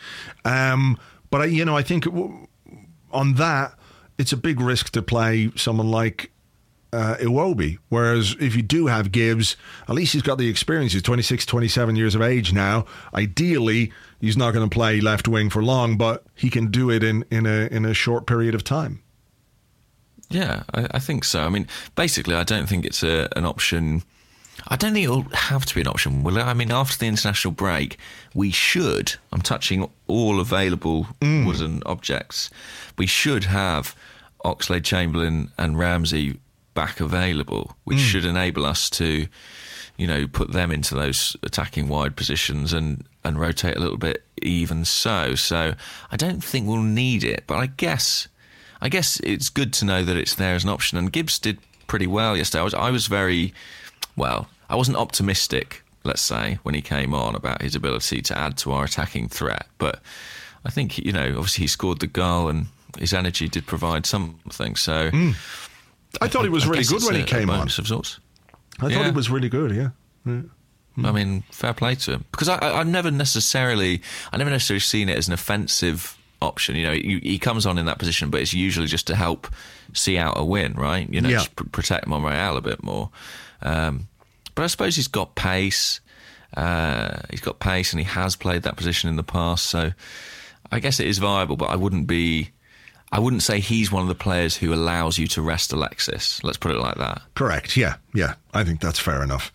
Um, 0.45 0.99
but 1.31 1.43
I, 1.43 1.45
you 1.45 1.65
know, 1.65 1.77
I 1.77 1.83
think 1.83 2.03
w- 2.07 2.49
on 3.13 3.35
that, 3.35 3.79
it's 4.19 4.33
a 4.33 4.37
big 4.37 4.61
risk 4.61 4.91
to 4.95 5.03
play 5.03 5.53
someone 5.55 5.89
like 5.89 6.33
uh, 6.93 7.15
Iwobi. 7.21 7.79
Whereas 7.89 8.35
if 8.41 8.57
you 8.57 8.63
do 8.63 8.89
have 8.89 9.13
Gibbs, 9.13 9.57
at 9.89 9.95
least 9.95 10.15
he's 10.15 10.23
got 10.23 10.37
the 10.39 10.49
experience. 10.49 10.95
He's 10.95 11.03
26, 11.03 11.47
27 11.47 11.95
years 11.95 12.17
of 12.17 12.23
age 12.23 12.53
now. 12.53 12.87
Ideally, 13.15 13.93
he's 14.21 14.37
not 14.37 14.51
going 14.53 14.69
to 14.69 14.75
play 14.75 15.01
left 15.01 15.29
wing 15.29 15.49
for 15.49 15.63
long, 15.63 15.97
but 15.97 16.25
he 16.35 16.51
can 16.51 16.73
do 16.73 16.91
it 16.91 17.05
in, 17.05 17.25
in 17.31 17.47
a 17.47 17.69
in 17.71 17.85
a 17.85 17.95
short 17.95 18.27
period 18.27 18.57
of 18.57 18.65
time. 18.65 19.05
Yeah, 20.29 20.65
I, 20.75 20.89
I 20.93 20.99
think 20.99 21.25
so. 21.25 21.43
I 21.43 21.49
mean, 21.49 21.69
basically, 21.95 22.35
I 22.35 22.43
don't 22.43 22.69
think 22.69 22.85
it's 22.85 23.03
a, 23.03 23.29
an 23.37 23.45
option. 23.45 24.03
I 24.69 24.77
don't 24.77 24.95
think 24.95 25.05
it'll 25.05 25.23
have 25.23 25.67
to 25.67 25.75
be 25.75 25.83
an 25.83 25.87
option, 25.87 26.23
will 26.23 26.39
it? 26.39 26.43
I 26.43 26.55
mean, 26.55 26.73
after 26.73 26.99
the 26.99 27.07
international 27.07 27.53
break, 27.53 27.99
we 28.35 28.51
should. 28.51 29.15
I'm 29.33 29.43
touching 29.43 29.89
all 30.07 30.41
available 30.41 31.09
mm. 31.21 31.47
wooden 31.47 31.83
objects. 31.87 32.51
We 32.99 33.07
should 33.07 33.45
have 33.45 33.95
Oxlade 34.45 34.85
Chamberlain 34.85 35.51
and 35.59 35.79
Ramsey 35.79 36.39
back 36.75 37.01
available, 37.01 37.77
which 37.85 37.99
mm. 37.99 38.05
should 38.05 38.25
enable 38.25 38.67
us 38.67 38.91
to, 38.91 39.27
you 39.97 40.07
know, 40.07 40.27
put 40.27 40.53
them 40.53 40.73
into 40.73 40.95
those 40.95 41.37
attacking 41.43 41.89
wide 41.89 42.17
positions 42.17 42.73
and 42.73 43.05
and 43.25 43.39
rotate 43.41 43.77
a 43.77 43.81
little 43.81 43.99
bit. 43.99 44.25
Even 44.43 44.85
so, 44.85 45.35
so 45.35 45.75
I 46.11 46.17
don't 46.17 46.43
think 46.43 46.67
we'll 46.67 46.83
need 46.83 47.25
it, 47.25 47.45
but 47.47 47.57
I 47.57 47.67
guess. 47.67 48.29
I 48.81 48.89
guess 48.89 49.21
it's 49.21 49.49
good 49.49 49.73
to 49.75 49.85
know 49.85 50.05
that 50.05 50.17
it's 50.17 50.35
there 50.35 50.55
as 50.55 50.65
an 50.65 50.71
option. 50.71 50.99
And 50.99 51.13
Gibbs 51.13 51.39
did 51.39 51.59
pretty 51.87 52.07
well 52.07 52.37
yesterday. 52.37 52.61
I 52.61 52.65
was, 52.65 52.75
I 52.75 52.91
was 52.91 53.07
very, 53.07 53.55
well, 54.17 54.49
I 54.69 54.77
wasn't 54.77 54.97
optimistic, 54.97 55.83
let's 56.05 56.23
say, 56.23 56.59
when 56.63 56.75
he 56.75 56.83
came 56.83 57.15
on 57.15 57.35
about 57.35 57.63
his 57.63 57.75
ability 57.75 58.23
to 58.23 58.39
add 58.39 58.57
to 58.59 58.73
our 58.73 58.85
attacking 58.85 59.29
threat. 59.29 59.67
But 59.79 60.01
I 60.65 60.71
think, 60.71 60.99
you 60.99 61.13
know, 61.13 61.29
obviously 61.37 61.63
he 61.63 61.69
scored 61.69 62.01
the 62.01 62.07
goal 62.07 62.49
and 62.49 62.67
his 62.99 63.13
energy 63.15 63.49
did 63.49 63.67
provide 63.67 64.07
something. 64.07 64.77
So 64.77 65.11
hmm. 65.11 65.31
I 66.21 66.29
thought 66.29 66.43
he 66.43 66.49
was 66.49 66.65
I 66.67 66.71
really 66.71 66.85
good 66.85 67.03
when 67.03 67.15
he 67.15 67.21
a- 67.21 67.25
a 67.25 67.27
came 67.27 67.51
on. 67.51 67.63
Of 67.63 67.73
sorts. 67.87 68.21
I 68.79 68.83
thought 68.83 68.91
Yeah. 68.91 69.05
he 69.05 69.11
was 69.11 69.31
really 69.31 69.49
good. 69.49 69.75
Yeah. 69.75 69.89
Hmm. 70.25 70.41
I 71.05 71.13
mean, 71.13 71.43
fair 71.51 71.75
play 71.75 71.95
to 71.95 72.13
him 72.13 72.25
because 72.31 72.49
I, 72.49 72.57
I, 72.57 72.81
I've 72.81 72.87
never 72.87 73.11
necessarily, 73.11 74.01
I 74.33 74.39
never 74.39 74.51
necessarily 74.51 74.81
seen 74.81 75.11
it 75.11 75.19
as 75.19 75.29
an 75.29 75.35
offensive 75.35 76.17
option. 76.43 76.77
You 76.77 76.83
know, 76.87 76.93
he, 76.95 77.21
he 77.23 77.39
comes 77.39 77.67
on 77.67 77.79
in 77.79 77.87
that 77.87 77.99
position, 77.99 78.31
but 78.31 78.41
it's 78.41 78.53
usually 78.55 78.87
just 78.87 79.07
to 79.09 79.15
help 79.17 79.49
see 79.93 80.19
out 80.19 80.35
a 80.39 80.45
win, 80.45 80.75
right? 80.75 81.09
You 81.13 81.21
know, 81.21 81.29
Yeah. 81.29 81.37
just 81.39 81.57
pr- 81.57 81.65
protect 81.69 82.07
Monreal 82.07 82.57
a 82.57 82.61
bit 82.61 82.83
more. 82.83 83.11
Um, 83.63 84.09
but 84.55 84.65
I 84.65 84.67
suppose 84.69 84.97
he's 84.97 85.09
got 85.09 85.35
pace. 85.35 86.01
Uh, 86.57 87.21
he's 87.31 87.41
got 87.41 87.59
pace, 87.59 87.93
and 87.93 88.01
he 88.01 88.07
has 88.07 88.37
played 88.37 88.63
that 88.63 88.77
position 88.77 89.09
in 89.11 89.17
the 89.17 89.23
past. 89.25 89.67
So 89.67 89.93
I 90.73 90.81
guess 90.81 91.01
it 91.01 91.07
is 91.07 91.19
viable, 91.19 91.57
but 91.57 91.71
I 91.71 91.77
wouldn't 91.77 92.07
be. 92.07 92.51
I 93.13 93.21
wouldn't 93.21 93.45
say 93.45 93.61
he's 93.61 93.93
one 93.93 94.03
of 94.03 94.09
the 94.09 94.17
players 94.17 94.57
who 94.57 94.75
allows 94.75 95.17
you 95.17 95.29
to 95.29 95.41
rest 95.43 95.73
Alexis. 95.73 96.43
Let's 96.43 96.57
put 96.59 96.73
it 96.73 96.79
like 96.79 96.97
that. 96.97 97.23
Correct. 97.37 97.77
Yeah. 97.77 97.95
Yeah. 98.13 98.35
I 98.53 98.65
think 98.65 98.81
that's 98.81 98.99
fair 98.99 99.23
enough. 99.23 99.53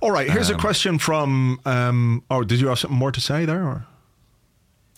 All 0.00 0.10
right. 0.10 0.30
Here's 0.30 0.48
a 0.48 0.54
question 0.56 0.98
from. 0.98 1.60
Um, 1.66 2.22
oh, 2.30 2.42
did 2.42 2.58
you 2.58 2.68
have 2.68 2.78
something 2.78 2.98
more 2.98 3.12
to 3.12 3.20
say 3.20 3.44
there? 3.44 3.62
Or? 3.62 3.86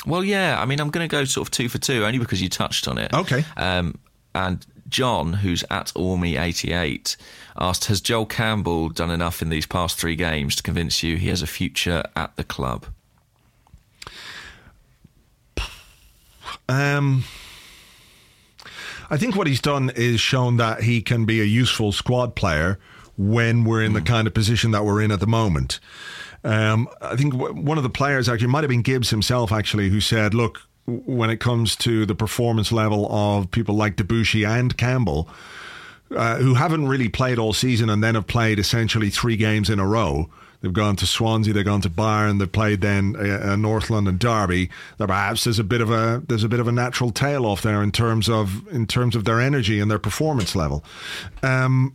Well, 0.06 0.24
yeah. 0.24 0.61
I 0.61 0.64
mean, 0.64 0.80
I'm 0.80 0.90
going 0.90 1.08
to 1.08 1.11
go 1.11 1.24
sort 1.24 1.48
of 1.48 1.50
two 1.50 1.68
for 1.68 1.78
two, 1.78 2.04
only 2.04 2.18
because 2.18 2.40
you 2.40 2.48
touched 2.48 2.88
on 2.88 2.98
it. 2.98 3.12
Okay. 3.12 3.44
Um, 3.56 3.98
and 4.34 4.64
John, 4.88 5.34
who's 5.34 5.64
at 5.70 5.88
Ormy88, 5.88 7.16
asked, 7.58 7.87
"Has 7.87 8.00
Joel 8.00 8.26
Campbell 8.26 8.88
done 8.88 9.11
enough 9.11 9.42
in 9.42 9.48
these 9.48 9.66
past 9.66 9.98
three 9.98 10.16
games 10.16 10.56
to 10.56 10.62
convince 10.62 11.02
you 11.02 11.16
he 11.16 11.28
has 11.28 11.42
a 11.42 11.46
future 11.46 12.04
at 12.16 12.37
the 12.37 12.44
club?" 12.44 12.87
Um, 16.68 17.24
I 19.11 19.16
think 19.16 19.37
what 19.37 19.46
he's 19.46 19.61
done 19.61 19.90
is 19.90 20.20
shown 20.20 20.58
that 20.58 20.82
he 20.82 21.00
can 21.00 21.24
be 21.24 21.40
a 21.40 21.44
useful 21.44 21.92
squad 21.92 22.34
player 22.34 22.78
when 23.16 23.64
we're 23.64 23.82
in 23.82 23.94
the 23.94 24.02
kind 24.02 24.26
of 24.26 24.34
position 24.34 24.70
that 24.72 24.84
we're 24.84 25.02
in 25.02 25.11
at 25.11 25.20
the 25.20 25.26
moment. 25.26 25.80
Um, 26.44 26.88
I 27.01 27.16
think 27.16 27.35
w- 27.35 27.55
one 27.55 27.79
of 27.79 27.85
the 27.85 27.90
players 27.90 28.29
actually 28.29 28.48
might 28.48 28.62
have 28.64 28.70
been 28.70 28.83
Gibbs 28.83 29.11
himself 29.11 29.53
actually 29.53 29.88
who 29.90 30.01
said, 30.01 30.35
"Look, 30.35 30.62
when 30.87 31.31
it 31.31 31.40
comes 31.40 31.77
to 31.77 32.07
the 32.07 32.14
performance 32.14 32.72
level 32.72 33.09
of 33.11 33.51
people 33.51 33.74
like 33.74 33.96
Debuchy 33.96 34.46
and 34.46 34.77
Campbell." 34.77 35.29
uh, 36.14 36.37
who 36.37 36.55
haven't 36.55 36.88
really 36.88 37.09
played 37.09 37.38
all 37.38 37.53
season 37.53 37.90
and 37.90 38.03
then 38.03 38.14
have 38.14 38.27
played 38.27 38.59
essentially 38.59 39.11
three 39.11 39.37
games 39.37 39.68
in 39.68 39.79
a 39.79 39.87
row. 39.87 40.29
They've 40.61 40.72
gone 40.72 40.96
to 40.96 41.07
Swansea, 41.07 41.53
they've 41.53 41.64
gone 41.64 41.83
to 41.83 41.90
Bayern, 41.90 42.40
they've 42.40 42.51
played 42.51 42.81
then 42.81 43.14
a, 43.16 43.53
a 43.53 43.57
North 43.57 43.90
London 43.90 44.18
derby. 44.18 44.70
That 44.96 45.07
perhaps 45.07 45.44
there's 45.44 45.61
a 45.61 45.64
bit 45.64 45.81
of 45.81 45.90
a 45.90 46.22
there's 46.27 46.42
a 46.42 46.48
bit 46.48 46.59
of 46.59 46.66
a 46.66 46.72
natural 46.72 47.11
tail 47.11 47.46
off 47.46 47.62
there 47.62 47.83
in 47.83 47.92
terms 47.92 48.29
of 48.29 48.66
in 48.68 48.87
terms 48.87 49.14
of 49.14 49.24
their 49.24 49.40
energy 49.40 49.79
and 49.79 49.88
their 49.88 50.01
performance 50.01 50.57
level. 50.57 50.85
Um, 51.44 51.94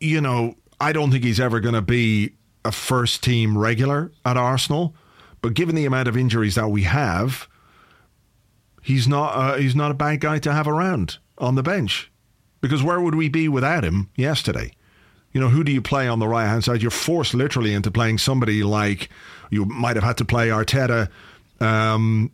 you 0.00 0.20
know, 0.20 0.56
I 0.80 0.92
don't 0.92 1.12
think 1.12 1.22
he's 1.22 1.38
ever 1.38 1.60
going 1.60 1.76
to 1.76 1.82
be 1.82 2.32
a 2.66 2.72
first 2.72 3.22
team 3.22 3.56
regular 3.56 4.12
at 4.24 4.36
Arsenal, 4.36 4.94
but 5.40 5.54
given 5.54 5.74
the 5.74 5.84
amount 5.84 6.08
of 6.08 6.16
injuries 6.16 6.56
that 6.56 6.68
we 6.68 6.82
have, 6.82 7.48
he's 8.82 9.06
not 9.06 9.28
uh, 9.36 9.56
he's 9.56 9.76
not 9.76 9.90
a 9.90 9.94
bad 9.94 10.20
guy 10.20 10.38
to 10.40 10.52
have 10.52 10.68
around 10.68 11.18
on 11.38 11.54
the 11.54 11.62
bench. 11.62 12.10
Because 12.60 12.82
where 12.82 13.00
would 13.00 13.14
we 13.14 13.28
be 13.28 13.48
without 13.48 13.84
him 13.84 14.10
yesterday? 14.16 14.72
You 15.32 15.40
know, 15.40 15.48
who 15.48 15.62
do 15.62 15.70
you 15.70 15.82
play 15.82 16.08
on 16.08 16.18
the 16.18 16.26
right 16.26 16.46
hand 16.46 16.64
side? 16.64 16.82
You're 16.82 16.90
forced 16.90 17.34
literally 17.34 17.74
into 17.74 17.90
playing 17.90 18.18
somebody 18.18 18.62
like 18.62 19.10
you 19.50 19.66
might 19.66 19.96
have 19.96 20.04
had 20.04 20.16
to 20.18 20.24
play 20.24 20.48
Arteta, 20.48 21.10
um, 21.60 22.32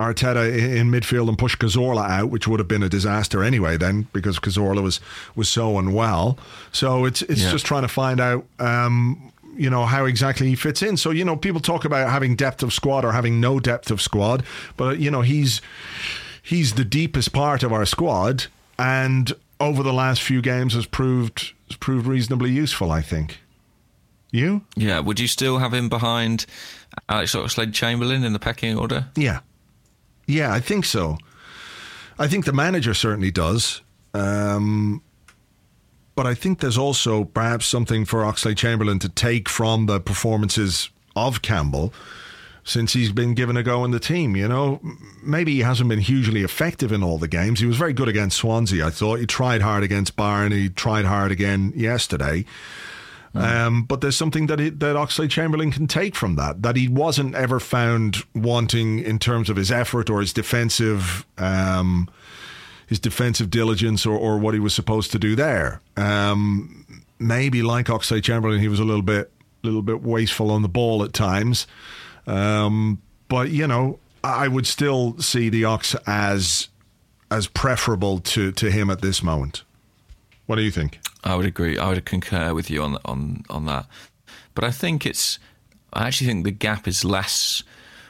Arteta 0.00 0.50
in 0.76 0.90
midfield 0.90 1.28
and 1.28 1.36
push 1.38 1.54
Cazorla 1.56 2.08
out, 2.08 2.30
which 2.30 2.48
would 2.48 2.58
have 2.58 2.68
been 2.68 2.82
a 2.82 2.88
disaster 2.88 3.42
anyway. 3.44 3.76
Then 3.76 4.08
because 4.12 4.38
Cazorla 4.38 4.82
was 4.82 4.98
was 5.36 5.48
so 5.48 5.78
unwell, 5.78 6.38
so 6.72 7.04
it's 7.04 7.22
it's 7.22 7.42
Yeah. 7.42 7.50
just 7.50 7.66
trying 7.66 7.82
to 7.82 7.88
find 7.88 8.18
out. 8.20 8.44
Um, 8.58 9.32
you 9.56 9.68
know 9.68 9.84
how 9.84 10.06
exactly 10.06 10.46
he 10.48 10.54
fits 10.54 10.80
in. 10.82 10.96
So 10.96 11.10
you 11.10 11.24
know, 11.24 11.36
people 11.36 11.60
talk 11.60 11.84
about 11.84 12.08
having 12.10 12.34
depth 12.34 12.62
of 12.62 12.72
squad 12.72 13.04
or 13.04 13.12
having 13.12 13.40
no 13.40 13.60
depth 13.60 13.90
of 13.90 14.00
squad, 14.00 14.42
but 14.78 14.98
you 15.00 15.10
know 15.10 15.20
he's 15.20 15.60
he's 16.42 16.74
the 16.74 16.84
deepest 16.84 17.32
part 17.32 17.62
of 17.62 17.70
our 17.72 17.84
squad, 17.84 18.46
and 18.78 19.32
over 19.58 19.82
the 19.82 19.92
last 19.92 20.22
few 20.22 20.40
games 20.40 20.72
has 20.72 20.86
proved 20.86 21.52
has 21.68 21.76
proved 21.76 22.06
reasonably 22.06 22.50
useful. 22.50 22.90
I 22.90 23.02
think. 23.02 23.38
You? 24.32 24.62
Yeah. 24.76 25.00
Would 25.00 25.18
you 25.18 25.26
still 25.26 25.58
have 25.58 25.74
him 25.74 25.88
behind 25.88 26.46
Alex 27.08 27.34
Oxlade-Chamberlain 27.34 28.22
in 28.22 28.32
the 28.32 28.38
pecking 28.38 28.78
order? 28.78 29.06
Yeah, 29.16 29.40
yeah, 30.30 30.52
I 30.52 30.60
think 30.60 30.84
so. 30.84 31.18
I 32.18 32.28
think 32.28 32.44
the 32.44 32.52
manager 32.52 32.94
certainly 32.94 33.30
does. 33.30 33.82
Um, 34.14 35.02
but 36.14 36.26
I 36.26 36.34
think 36.34 36.60
there's 36.60 36.78
also 36.78 37.24
perhaps 37.24 37.66
something 37.66 38.04
for 38.04 38.20
Oxlade 38.20 38.56
Chamberlain 38.56 38.98
to 38.98 39.08
take 39.08 39.48
from 39.48 39.86
the 39.86 40.00
performances 40.00 40.90
of 41.16 41.42
Campbell 41.42 41.94
since 42.62 42.92
he's 42.92 43.10
been 43.10 43.34
given 43.34 43.56
a 43.56 43.62
go 43.62 43.84
in 43.84 43.90
the 43.90 44.00
team. 44.00 44.36
You 44.36 44.48
know, 44.48 44.80
maybe 45.22 45.54
he 45.54 45.60
hasn't 45.60 45.88
been 45.88 46.00
hugely 46.00 46.42
effective 46.42 46.92
in 46.92 47.02
all 47.02 47.18
the 47.18 47.28
games. 47.28 47.60
He 47.60 47.66
was 47.66 47.76
very 47.76 47.92
good 47.92 48.08
against 48.08 48.36
Swansea, 48.36 48.86
I 48.86 48.90
thought. 48.90 49.20
He 49.20 49.26
tried 49.26 49.62
hard 49.62 49.82
against 49.82 50.16
Bayern. 50.16 50.52
He 50.52 50.68
tried 50.68 51.04
hard 51.04 51.32
again 51.32 51.72
yesterday. 51.74 52.44
Um, 53.32 53.84
but 53.84 54.00
there's 54.00 54.16
something 54.16 54.46
that 54.46 54.58
he, 54.58 54.70
that 54.70 54.96
Oxlade 54.96 55.30
Chamberlain 55.30 55.70
can 55.70 55.86
take 55.86 56.16
from 56.16 56.34
that 56.36 56.62
that 56.62 56.74
he 56.74 56.88
wasn't 56.88 57.34
ever 57.36 57.60
found 57.60 58.24
wanting 58.34 58.98
in 58.98 59.18
terms 59.20 59.48
of 59.48 59.56
his 59.56 59.70
effort 59.70 60.10
or 60.10 60.20
his 60.20 60.32
defensive 60.32 61.24
um, 61.38 62.10
his 62.88 62.98
defensive 62.98 63.50
diligence 63.50 64.04
or, 64.04 64.18
or 64.18 64.36
what 64.38 64.52
he 64.52 64.58
was 64.58 64.74
supposed 64.74 65.12
to 65.12 65.18
do 65.18 65.36
there. 65.36 65.80
Um, 65.96 67.04
maybe 67.20 67.62
like 67.62 67.86
Oxlade 67.86 68.24
Chamberlain, 68.24 68.58
he 68.58 68.68
was 68.68 68.80
a 68.80 68.84
little 68.84 69.02
bit 69.02 69.30
little 69.62 69.82
bit 69.82 70.02
wasteful 70.02 70.50
on 70.50 70.62
the 70.62 70.68
ball 70.68 71.04
at 71.04 71.12
times. 71.12 71.66
Um, 72.26 73.00
but 73.28 73.50
you 73.50 73.66
know, 73.66 74.00
I 74.24 74.48
would 74.48 74.66
still 74.66 75.18
see 75.18 75.48
the 75.48 75.64
Ox 75.64 75.94
as 76.06 76.68
as 77.30 77.46
preferable 77.46 78.18
to 78.18 78.50
to 78.52 78.70
him 78.70 78.90
at 78.90 79.02
this 79.02 79.22
moment. 79.22 79.62
What 80.50 80.56
do 80.56 80.62
you 80.62 80.72
think? 80.72 80.98
I 81.22 81.36
would 81.36 81.46
agree. 81.46 81.78
I 81.78 81.88
would 81.90 82.04
concur 82.04 82.54
with 82.54 82.70
you 82.70 82.82
on 82.82 82.98
on 83.04 83.44
on 83.48 83.66
that. 83.66 83.86
But 84.56 84.64
I 84.64 84.72
think 84.72 85.06
it's. 85.06 85.38
I 85.92 86.08
actually 86.08 86.26
think 86.26 86.42
the 86.44 86.50
gap 86.50 86.88
is 86.88 87.04
less 87.04 87.62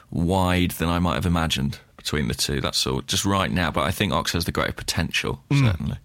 wide 0.09 0.71
than 0.71 0.89
I 0.89 0.97
might 0.97 1.13
have 1.13 1.27
imagined 1.27 1.77
between 1.97 2.29
the 2.29 2.33
two. 2.33 2.59
That's 2.59 2.87
all. 2.87 3.01
Just 3.01 3.25
right 3.25 3.51
now, 3.51 3.69
but 3.69 3.81
I 3.81 3.91
think 3.91 4.11
Ox 4.11 4.33
has 4.33 4.45
the 4.45 4.51
greater 4.51 4.71
potential. 4.73 5.43
Certainly. 5.51 5.97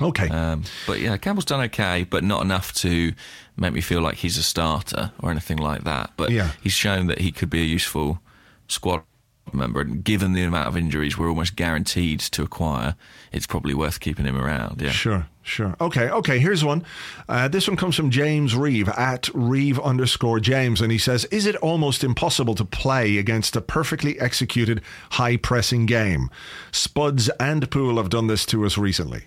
Okay. 0.00 0.28
Um, 0.30 0.64
but 0.86 1.00
yeah, 1.00 1.18
Campbell's 1.18 1.44
done 1.44 1.60
okay, 1.66 2.04
but 2.08 2.24
not 2.24 2.42
enough 2.42 2.72
to 2.76 3.12
make 3.58 3.74
me 3.74 3.82
feel 3.82 4.00
like 4.00 4.14
he's 4.16 4.38
a 4.38 4.42
starter 4.42 5.12
or 5.20 5.30
anything 5.30 5.58
like 5.58 5.84
that. 5.84 6.12
But 6.16 6.30
Yeah. 6.30 6.52
he's 6.62 6.72
shown 6.72 7.08
that 7.08 7.18
he 7.18 7.30
could 7.30 7.50
be 7.50 7.60
a 7.60 7.64
useful 7.66 8.22
squad 8.68 9.02
member. 9.52 9.80
And 9.80 10.02
given 10.04 10.32
the 10.32 10.44
amount 10.44 10.68
of 10.68 10.76
injuries 10.76 11.18
we're 11.18 11.28
almost 11.28 11.56
guaranteed 11.56 12.20
to 12.20 12.42
acquire, 12.42 12.94
it's 13.32 13.46
probably 13.46 13.74
worth 13.74 13.98
keeping 14.00 14.24
him 14.24 14.36
around. 14.36 14.80
Yeah. 14.80 14.90
Sure, 14.90 15.26
sure. 15.48 15.74
Okay, 15.80 16.08
okay. 16.10 16.38
Here's 16.38 16.64
one. 16.64 16.84
Uh, 17.28 17.48
this 17.48 17.66
one 17.66 17.76
comes 17.76 17.96
from 17.96 18.10
James 18.10 18.54
Reeve 18.54 18.88
at 18.90 19.28
Reeve 19.34 19.80
underscore 19.80 20.40
James, 20.40 20.80
and 20.80 20.92
he 20.92 20.98
says, 20.98 21.24
"Is 21.26 21.46
it 21.46 21.56
almost 21.56 22.04
impossible 22.04 22.54
to 22.56 22.64
play 22.64 23.18
against 23.18 23.56
a 23.56 23.60
perfectly 23.60 24.18
executed 24.20 24.82
high 25.12 25.36
pressing 25.36 25.86
game? 25.86 26.30
Spuds 26.72 27.28
and 27.40 27.70
Pool 27.70 27.96
have 27.96 28.10
done 28.10 28.26
this 28.26 28.44
to 28.46 28.64
us 28.64 28.78
recently." 28.78 29.24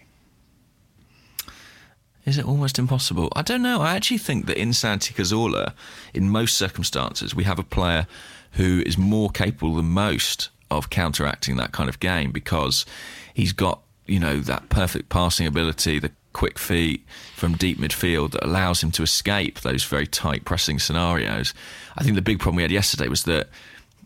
Is 2.26 2.38
it 2.38 2.46
almost 2.46 2.78
impossible? 2.78 3.32
I 3.36 3.42
don't 3.42 3.64
know. 3.64 3.82
I 3.82 3.96
actually 3.96 4.20
think 4.20 4.46
that 4.46 4.58
in 4.58 4.74
Santi 4.74 5.14
Cazorla, 5.14 5.74
in 6.14 6.30
most 6.30 6.56
circumstances, 6.56 7.34
we 7.34 7.46
have 7.46 7.58
a 7.58 7.64
player 7.64 8.06
who 8.52 8.84
is 8.86 8.98
more 8.98 9.30
capable 9.32 9.76
than 9.76 9.86
most 9.86 10.50
of 10.70 10.90
counteracting 10.90 11.58
that 11.58 11.72
kind 11.72 11.90
of 11.90 12.00
game 12.00 12.32
because 12.32 12.86
he's 13.34 13.54
got, 13.54 13.82
you 14.06 14.20
know, 14.20 14.40
that 14.40 14.70
perfect 14.70 15.10
passing 15.10 15.48
ability, 15.48 16.00
the 16.00 16.12
quick 16.34 16.58
feet 16.58 17.06
from 17.36 17.56
deep 17.56 17.78
midfield 17.78 18.32
that 18.32 18.44
allows 18.44 18.82
him 18.82 18.92
to 18.92 19.04
escape 19.04 19.62
those 19.62 19.84
very 19.84 20.08
tight 20.08 20.46
pressing 20.46 20.80
scenarios. 20.80 21.54
I 21.98 22.04
think 22.04 22.16
the 22.16 22.22
big 22.22 22.40
problem 22.40 22.58
we 22.58 22.62
had 22.64 22.72
yesterday 22.72 23.08
was 23.08 23.24
that 23.24 23.50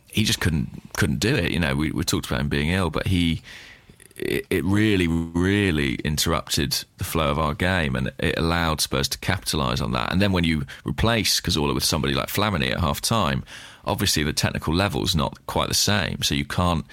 he 0.08 0.24
just 0.24 0.40
couldn't 0.40 0.82
couldn't 0.94 1.20
do 1.20 1.36
it. 1.36 1.52
You 1.52 1.60
know, 1.60 1.76
we, 1.76 1.92
we 1.92 2.04
talked 2.04 2.26
about 2.26 2.40
him 2.42 2.50
being 2.50 2.70
ill, 2.70 2.90
but 2.90 3.08
he 3.08 3.42
it, 4.16 4.46
it 4.50 4.64
really, 4.64 5.08
really 5.08 5.96
interrupted 5.96 6.86
the 6.98 7.04
flow 7.04 7.30
of 7.30 7.38
our 7.38 7.54
game 7.54 7.96
and 7.96 8.12
it 8.20 8.38
allowed 8.38 8.82
Spurs 8.82 9.10
to 9.10 9.18
capitalise 9.18 9.82
on 9.82 9.92
that. 9.92 10.12
And 10.12 10.22
then 10.22 10.32
when 10.32 10.44
you 10.44 10.66
replace 10.86 11.42
Cazorla 11.42 11.74
with 11.74 11.84
somebody 11.84 12.14
like 12.14 12.30
Flamini 12.30 12.72
at 12.72 12.80
half 12.80 13.02
time, 13.02 13.44
obviously 13.84 14.24
the 14.24 14.34
technical 14.34 14.74
level's 14.74 15.16
not 15.16 15.46
quite 15.48 15.68
the 15.68 15.76
same. 15.76 16.22
So 16.24 16.34
you 16.34 16.46
can't 16.46 16.86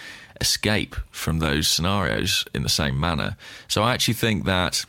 escape 0.42 0.94
from 1.10 1.38
those 1.38 1.68
scenarios 1.68 2.44
in 2.52 2.62
the 2.62 2.68
same 2.68 3.00
manner. 3.00 3.36
So 3.68 3.82
I 3.82 3.94
actually 3.94 4.14
think 4.14 4.44
that 4.44 4.84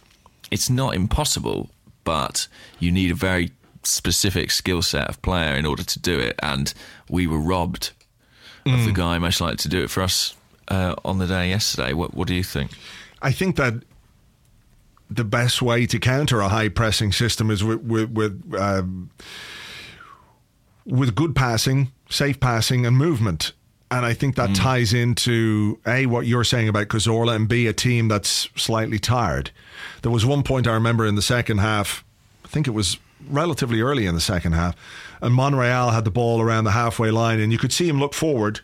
it's 0.52 0.70
not 0.70 0.96
impossible, 0.96 1.70
but 2.04 2.48
you 2.80 2.92
need 2.92 3.12
a 3.12 3.16
very 3.16 3.52
specific 3.84 4.52
skill 4.52 4.82
set 4.82 5.08
of 5.08 5.22
player 5.22 5.56
in 5.56 5.66
order 5.66 5.84
to 5.84 6.00
do 6.00 6.20
it. 6.20 6.36
And 6.42 6.74
we 7.10 7.28
were 7.28 7.40
robbed 7.40 7.92
of 8.66 8.86
the 8.86 8.92
guy 8.94 9.18
most 9.20 9.42
likely 9.42 9.58
to 9.58 9.70
do 9.70 9.84
it 9.84 9.90
for 9.90 10.02
us 10.04 10.36
uh, 10.70 10.96
on 11.04 11.18
the 11.20 11.28
day 11.28 11.50
yesterday. 11.50 11.94
What, 11.94 12.14
what 12.14 12.28
do 12.28 12.34
you 12.34 12.44
think? 12.44 12.72
I 13.22 13.32
think 13.32 13.56
that 13.58 13.74
the 15.10 15.24
best 15.24 15.62
way 15.62 15.86
to 15.86 16.00
counter 16.00 16.40
a 16.40 16.50
high 16.50 16.70
pressing 16.70 17.12
system 17.12 17.52
is 17.52 17.64
with 17.64 17.82
with 17.82 18.10
with, 18.12 18.56
um, 18.58 19.10
with 20.86 21.14
good 21.16 21.36
passing, 21.36 21.92
safe 22.10 22.40
passing, 22.40 22.86
and 22.86 22.98
movement. 22.98 23.54
And 23.94 24.08
I 24.08 24.14
think 24.14 24.36
that 24.38 24.50
mm. 24.50 24.56
ties 24.56 24.92
into 24.92 25.80
a 25.86 26.08
what 26.08 26.26
you're 26.26 26.44
saying 26.44 26.68
about 26.68 26.88
Cazorla 26.88 27.36
and 27.36 27.48
b 27.48 27.68
a 27.68 27.74
team 27.74 28.08
that's 28.08 28.50
slightly 28.56 28.98
tired. 28.98 29.52
There 30.02 30.12
was 30.12 30.26
one 30.26 30.42
point 30.42 30.68
I 30.68 30.74
remember 30.74 31.06
in 31.06 31.14
the 31.14 31.22
second 31.22 31.60
half. 31.60 32.04
I 32.44 32.48
think 32.48 32.68
it 32.68 32.72
was 32.72 32.98
relatively 33.30 33.82
early 33.82 34.08
in 34.08 34.16
the 34.16 34.22
second 34.22 34.54
half, 34.54 34.76
and 35.22 35.36
Monreal 35.36 35.92
had 35.92 36.06
the 36.06 36.12
ball 36.12 36.42
around 36.42 36.64
the 36.64 36.72
halfway 36.72 37.12
line, 37.12 37.40
and 37.40 37.52
you 37.52 37.60
could 37.60 37.72
see 37.72 37.88
him 37.88 38.00
look 38.00 38.16
forward 38.16 38.62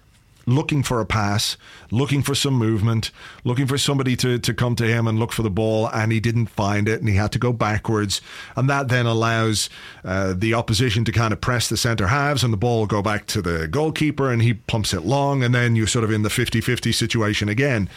looking 0.53 0.83
for 0.83 0.99
a 0.99 1.05
pass, 1.05 1.57
looking 1.91 2.21
for 2.21 2.35
some 2.35 2.53
movement, 2.53 3.11
looking 3.43 3.67
for 3.67 3.77
somebody 3.77 4.15
to, 4.17 4.39
to 4.39 4.53
come 4.53 4.75
to 4.75 4.85
him 4.85 5.07
and 5.07 5.19
look 5.19 5.31
for 5.31 5.43
the 5.43 5.49
ball, 5.49 5.87
and 5.87 6.11
he 6.11 6.19
didn't 6.19 6.47
find 6.47 6.87
it, 6.87 6.99
and 6.99 7.09
he 7.09 7.15
had 7.15 7.31
to 7.31 7.39
go 7.39 7.53
backwards. 7.53 8.21
And 8.55 8.69
that 8.69 8.87
then 8.87 9.05
allows 9.05 9.69
uh, 10.03 10.33
the 10.35 10.53
opposition 10.53 11.05
to 11.05 11.11
kind 11.11 11.33
of 11.33 11.41
press 11.41 11.69
the 11.69 11.77
centre 11.77 12.07
halves, 12.07 12.43
and 12.43 12.53
the 12.53 12.57
ball 12.57 12.85
go 12.85 13.01
back 13.01 13.25
to 13.27 13.41
the 13.41 13.67
goalkeeper, 13.67 14.31
and 14.31 14.41
he 14.41 14.55
pumps 14.55 14.93
it 14.93 15.01
long, 15.01 15.43
and 15.43 15.53
then 15.53 15.75
you're 15.75 15.87
sort 15.87 16.03
of 16.03 16.11
in 16.11 16.23
the 16.23 16.29
50 16.29 16.61
50 16.61 16.91
situation 16.91 17.49
again. 17.49 17.89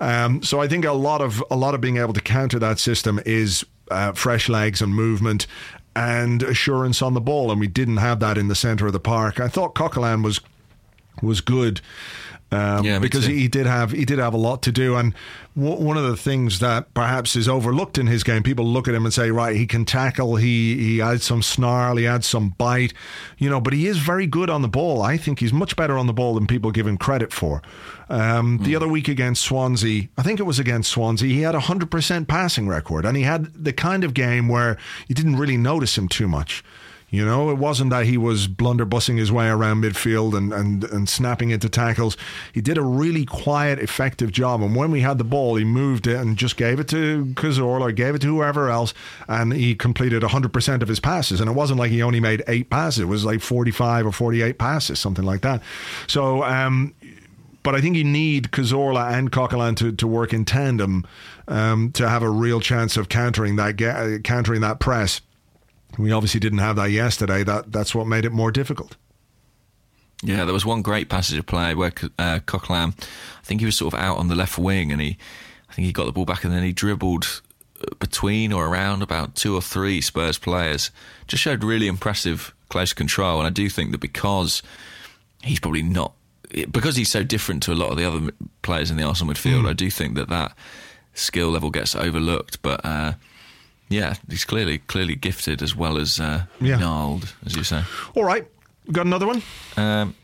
Um, 0.00 0.42
so 0.42 0.60
I 0.60 0.68
think 0.68 0.84
a 0.84 0.92
lot 0.92 1.20
of 1.20 1.42
a 1.50 1.56
lot 1.56 1.74
of 1.74 1.80
being 1.80 1.96
able 1.96 2.12
to 2.14 2.20
counter 2.20 2.58
that 2.58 2.78
system 2.78 3.20
is 3.24 3.64
uh, 3.90 4.12
fresh 4.12 4.48
legs 4.48 4.82
and 4.82 4.94
movement. 4.94 5.46
And 5.94 6.42
assurance 6.42 7.02
on 7.02 7.12
the 7.12 7.20
ball, 7.20 7.50
and 7.50 7.60
we 7.60 7.66
didn't 7.66 7.98
have 7.98 8.18
that 8.20 8.38
in 8.38 8.48
the 8.48 8.54
centre 8.54 8.86
of 8.86 8.94
the 8.94 8.98
park. 8.98 9.38
I 9.38 9.48
thought 9.48 9.74
Coquelin 9.74 10.24
was 10.24 10.40
was 11.20 11.40
good 11.40 11.80
um, 12.50 12.84
Yeah, 12.84 12.98
because 12.98 13.24
he 13.26 13.48
did 13.48 13.64
have 13.66 13.92
he 13.92 14.04
did 14.04 14.18
have 14.18 14.34
a 14.34 14.38
lot 14.38 14.62
to 14.62 14.72
do. 14.72 14.94
And 14.96 15.14
w- 15.56 15.82
one 15.82 15.96
of 15.96 16.04
the 16.04 16.16
things 16.18 16.58
that 16.58 16.92
perhaps 16.92 17.34
is 17.34 17.48
overlooked 17.48 17.96
in 17.96 18.06
his 18.08 18.22
game 18.22 18.42
people 18.42 18.66
look 18.66 18.86
at 18.88 18.94
him 18.94 19.04
and 19.06 19.12
say 19.14 19.30
right 19.30 19.56
he 19.56 19.66
can 19.66 19.84
tackle. 19.86 20.36
He 20.36 20.76
he 20.76 21.00
adds 21.00 21.24
some 21.24 21.42
snarl. 21.42 21.96
He 21.96 22.06
adds 22.06 22.26
some 22.26 22.50
bite 22.50 22.92
you 23.38 23.48
know 23.48 23.60
but 23.60 23.72
he 23.72 23.86
is 23.86 23.98
very 23.98 24.26
good 24.26 24.50
on 24.50 24.60
the 24.62 24.68
ball. 24.68 25.00
I 25.02 25.16
think 25.16 25.40
he's 25.40 25.52
much 25.52 25.76
better 25.76 25.96
on 25.96 26.06
the 26.06 26.12
ball 26.12 26.34
than 26.34 26.46
people 26.46 26.70
give 26.70 26.86
him 26.86 26.98
credit 26.98 27.32
for. 27.32 27.62
Um, 28.10 28.58
Hmm. 28.58 28.64
the 28.64 28.76
other 28.76 28.88
week 28.88 29.08
against 29.08 29.40
Swansea 29.42 30.08
I 30.18 30.22
think 30.22 30.38
it 30.38 30.42
was 30.42 30.58
against 30.58 30.90
Swansea 30.90 31.28
he 31.32 31.40
had 31.40 31.54
a 31.54 31.60
100% 31.60 32.28
passing 32.28 32.68
record 32.68 33.06
and 33.06 33.16
he 33.16 33.22
had 33.22 33.46
the 33.54 33.72
kind 33.72 34.04
of 34.04 34.12
game 34.12 34.48
where 34.48 34.76
you 35.08 35.14
didn't 35.14 35.36
really 35.36 35.56
notice 35.56 35.96
him 35.96 36.08
too 36.08 36.28
much 36.28 36.62
you 37.12 37.26
know, 37.26 37.50
it 37.50 37.58
wasn't 37.58 37.90
that 37.90 38.06
he 38.06 38.16
was 38.16 38.48
blunderbussing 38.48 39.18
his 39.18 39.30
way 39.30 39.46
around 39.48 39.84
midfield 39.84 40.34
and, 40.34 40.50
and, 40.50 40.84
and 40.84 41.10
snapping 41.10 41.50
into 41.50 41.68
tackles. 41.68 42.16
He 42.54 42.62
did 42.62 42.78
a 42.78 42.82
really 42.82 43.26
quiet, 43.26 43.78
effective 43.78 44.32
job. 44.32 44.62
And 44.62 44.74
when 44.74 44.90
we 44.90 45.02
had 45.02 45.18
the 45.18 45.24
ball, 45.24 45.56
he 45.56 45.64
moved 45.64 46.06
it 46.06 46.16
and 46.16 46.38
just 46.38 46.56
gave 46.56 46.80
it 46.80 46.88
to 46.88 47.26
Cazorla 47.34 47.82
or 47.82 47.92
gave 47.92 48.14
it 48.14 48.20
to 48.20 48.28
whoever 48.28 48.70
else. 48.70 48.94
And 49.28 49.52
he 49.52 49.74
completed 49.74 50.22
100% 50.22 50.82
of 50.82 50.88
his 50.88 51.00
passes. 51.00 51.38
And 51.38 51.50
it 51.50 51.52
wasn't 51.52 51.78
like 51.78 51.90
he 51.90 52.02
only 52.02 52.18
made 52.18 52.42
eight 52.48 52.70
passes, 52.70 53.00
it 53.00 53.08
was 53.08 53.26
like 53.26 53.42
45 53.42 54.06
or 54.06 54.12
48 54.12 54.56
passes, 54.56 54.98
something 54.98 55.24
like 55.24 55.42
that. 55.42 55.62
So, 56.06 56.42
um, 56.44 56.94
but 57.62 57.74
I 57.74 57.82
think 57.82 57.94
you 57.94 58.04
need 58.04 58.52
Cazorla 58.52 59.12
and 59.12 59.30
Coquelin 59.30 59.76
to, 59.76 59.92
to 59.92 60.06
work 60.06 60.32
in 60.32 60.46
tandem 60.46 61.06
um, 61.46 61.92
to 61.92 62.08
have 62.08 62.22
a 62.22 62.30
real 62.30 62.58
chance 62.58 62.96
of 62.96 63.10
countering 63.10 63.56
that 63.56 64.22
countering 64.24 64.62
that 64.62 64.80
press. 64.80 65.20
We 65.98 66.12
obviously 66.12 66.40
didn't 66.40 66.58
have 66.58 66.76
that 66.76 66.90
yesterday. 66.90 67.44
That 67.44 67.72
that's 67.72 67.94
what 67.94 68.06
made 68.06 68.24
it 68.24 68.32
more 68.32 68.50
difficult. 68.50 68.96
Yeah, 70.22 70.44
there 70.44 70.54
was 70.54 70.64
one 70.64 70.82
great 70.82 71.08
passage 71.08 71.38
of 71.38 71.46
play 71.46 71.74
where 71.74 71.92
uh, 72.18 72.38
Coquelin, 72.46 72.94
I 72.96 73.44
think 73.44 73.60
he 73.60 73.66
was 73.66 73.76
sort 73.76 73.92
of 73.92 74.00
out 74.00 74.18
on 74.18 74.28
the 74.28 74.36
left 74.36 74.56
wing, 74.56 74.92
and 74.92 75.00
he, 75.00 75.18
I 75.68 75.72
think 75.74 75.86
he 75.86 75.92
got 75.92 76.06
the 76.06 76.12
ball 76.12 76.24
back, 76.24 76.44
and 76.44 76.52
then 76.52 76.62
he 76.62 76.72
dribbled 76.72 77.42
uh, 77.80 77.94
between 77.98 78.52
or 78.52 78.68
around 78.68 79.02
about 79.02 79.34
two 79.34 79.54
or 79.54 79.60
three 79.60 80.00
Spurs 80.00 80.38
players. 80.38 80.92
Just 81.26 81.42
showed 81.42 81.64
really 81.64 81.88
impressive 81.88 82.54
close 82.68 82.92
control, 82.92 83.38
and 83.38 83.46
I 83.46 83.50
do 83.50 83.68
think 83.68 83.90
that 83.90 84.00
because 84.00 84.62
he's 85.42 85.58
probably 85.58 85.82
not 85.82 86.14
because 86.70 86.96
he's 86.96 87.10
so 87.10 87.24
different 87.24 87.62
to 87.64 87.72
a 87.72 87.74
lot 87.74 87.90
of 87.90 87.96
the 87.96 88.04
other 88.04 88.30
players 88.60 88.90
in 88.90 88.96
the 88.96 89.02
Arsenal 89.02 89.34
midfield. 89.34 89.68
I 89.68 89.72
do 89.72 89.90
think 89.90 90.14
that 90.14 90.28
that 90.28 90.54
skill 91.14 91.50
level 91.50 91.70
gets 91.70 91.94
overlooked, 91.94 92.62
but. 92.62 92.80
Uh, 92.84 93.12
yeah, 93.92 94.14
he's 94.28 94.44
clearly 94.44 94.78
clearly 94.78 95.14
gifted 95.14 95.62
as 95.62 95.76
well 95.76 95.98
as 95.98 96.18
uh, 96.20 96.44
Yeah. 96.60 96.76
gnarled, 96.78 97.34
as 97.46 97.54
you 97.56 97.64
say. 97.64 97.82
All 98.14 98.24
right, 98.24 98.46
got 98.90 99.06
another 99.06 99.26
one. 99.26 99.42
Um, 99.76 100.14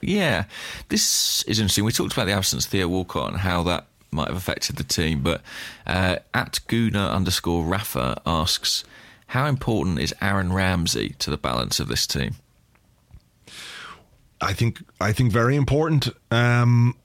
yeah, 0.00 0.44
this 0.88 1.42
is 1.44 1.58
interesting. 1.58 1.84
We 1.84 1.92
talked 1.92 2.12
about 2.12 2.26
the 2.26 2.32
absence 2.32 2.66
of 2.66 2.70
Theo 2.70 2.88
Walcott 2.88 3.30
and 3.32 3.40
how 3.40 3.62
that 3.64 3.86
might 4.10 4.28
have 4.28 4.36
affected 4.36 4.76
the 4.76 4.84
team, 4.84 5.22
but 5.22 5.40
uh, 5.86 6.16
at 6.32 6.60
Guna 6.68 7.08
underscore 7.08 7.64
Rafa 7.64 8.20
asks, 8.26 8.84
how 9.28 9.46
important 9.46 9.98
is 9.98 10.14
Aaron 10.20 10.52
Ramsey 10.52 11.16
to 11.18 11.30
the 11.30 11.36
balance 11.38 11.80
of 11.80 11.88
this 11.88 12.06
team? 12.06 12.34
I 14.40 14.52
think 14.52 14.82
I 15.00 15.12
think 15.12 15.32
very 15.32 15.56
important. 15.56 16.08
Um, 16.30 16.96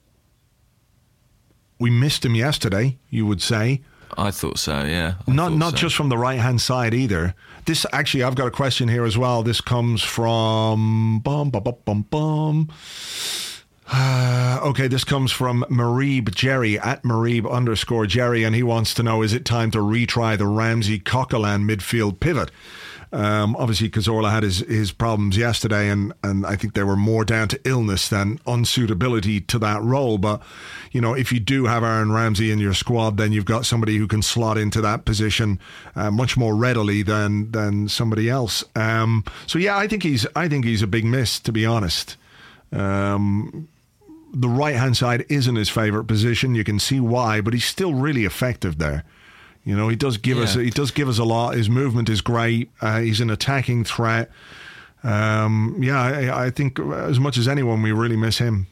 we 1.80 1.90
missed 1.90 2.26
him 2.26 2.36
yesterday. 2.36 2.98
You 3.10 3.26
would 3.26 3.42
say 3.42 3.82
I 4.18 4.32
thought 4.32 4.60
so. 4.60 4.84
Yeah, 4.84 5.16
I 5.28 5.32
not 5.32 5.54
not 5.54 5.72
so. 5.72 5.78
just 5.78 5.96
from 5.96 6.10
the 6.10 6.18
right 6.18 6.40
hand 6.40 6.62
side 6.62 6.94
either. 6.94 7.36
This 7.66 7.86
actually, 7.92 8.24
I've 8.24 8.36
got 8.36 8.48
a 8.48 8.52
question 8.52 8.88
here 8.88 9.06
as 9.06 9.18
well. 9.18 9.44
This 9.44 9.62
comes 9.62 10.02
from 10.04 11.20
bum 11.20 11.50
bum 11.50 11.64
bum 11.64 11.76
bum 11.86 12.02
bum. 12.10 12.70
Uh, 13.92 14.60
okay, 14.64 14.88
this 14.88 15.04
comes 15.04 15.32
from 15.32 15.66
Marib 15.70 16.34
Jerry 16.34 16.80
at 16.80 17.04
Marib 17.04 17.50
underscore 17.50 18.06
Jerry, 18.06 18.44
and 18.44 18.56
he 18.56 18.64
wants 18.64 18.94
to 18.96 19.04
know: 19.04 19.22
Is 19.22 19.34
it 19.34 19.46
time 19.46 19.72
to 19.72 19.80
retry 19.80 20.38
the 20.38 20.48
Ramsey 20.48 21.00
Coquelin 21.00 21.64
midfield 21.64 22.20
pivot? 22.20 22.52
Um, 23.12 23.56
obviously, 23.56 23.90
Cazorla 23.90 24.32
had 24.32 24.44
his, 24.44 24.60
his 24.60 24.92
problems 24.92 25.36
yesterday, 25.36 25.90
and, 25.90 26.14
and 26.24 26.46
I 26.46 26.56
think 26.56 26.74
they 26.74 26.84
were 26.84 26.96
more 26.96 27.26
down 27.26 27.48
to 27.48 27.60
illness 27.64 28.08
than 28.08 28.38
unsuitability 28.40 29.46
to 29.48 29.58
that 29.60 29.82
role. 29.82 30.20
But, 30.20 30.44
you 30.92 31.02
know, 31.02 31.16
if 31.16 31.32
you 31.32 31.40
do 31.40 31.66
have 31.66 31.84
Aaron 31.84 32.12
Ramsey 32.12 32.52
in 32.52 32.60
your 32.60 32.76
squad, 32.76 33.18
then 33.18 33.32
you've 33.32 33.46
got 33.46 33.66
somebody 33.66 33.98
who 33.98 34.08
can 34.08 34.22
slot 34.22 34.60
into 34.60 34.80
that 34.82 35.06
position 35.06 35.60
uh, 35.96 36.12
much 36.12 36.38
more 36.38 36.56
readily 36.56 37.02
than 37.02 37.52
than 37.52 37.90
somebody 37.90 38.30
else. 38.30 38.64
Um, 38.76 39.24
so 39.48 39.58
yeah, 39.58 39.76
I 39.76 39.88
think 39.88 40.04
he's 40.04 40.28
I 40.36 40.48
think 40.48 40.66
he's 40.66 40.84
a 40.84 40.88
big 40.88 41.06
miss, 41.06 41.40
to 41.40 41.52
be 41.52 41.66
honest. 41.66 42.16
Um, 42.72 43.68
the 44.32 44.50
right 44.50 44.76
hand 44.76 44.96
side 44.96 45.26
isn't 45.30 45.56
his 45.56 45.70
favourite 45.70 46.08
position. 46.08 46.54
You 46.54 46.64
can 46.64 46.78
see 46.78 47.00
why, 47.00 47.42
but 47.42 47.54
he's 47.54 47.66
still 47.66 47.96
really 47.96 48.26
effective 48.26 48.78
there. 48.78 49.04
You 49.70 49.76
know, 49.76 49.88
he 49.88 49.96
does 49.96 50.18
give 50.18 50.40
us 50.40 50.56
he 50.56 50.72
does 50.72 50.90
give 50.90 51.08
us 51.08 51.20
a 51.20 51.24
lot. 51.24 51.54
His 51.54 51.70
movement 51.70 52.10
is 52.10 52.22
great. 52.22 52.72
Uh, 52.82 53.02
he's 53.02 53.22
an 53.22 53.30
attacking 53.30 53.84
threat. 53.84 54.32
Um, 55.04 55.78
yeah, 55.80 56.02
I, 56.02 56.46
I 56.46 56.50
think 56.50 56.80
as 56.80 57.20
much 57.20 57.38
as 57.38 57.48
anyone, 57.48 57.84
we 57.84 57.92
really 57.92 58.16
miss 58.16 58.40
him. 58.40 58.66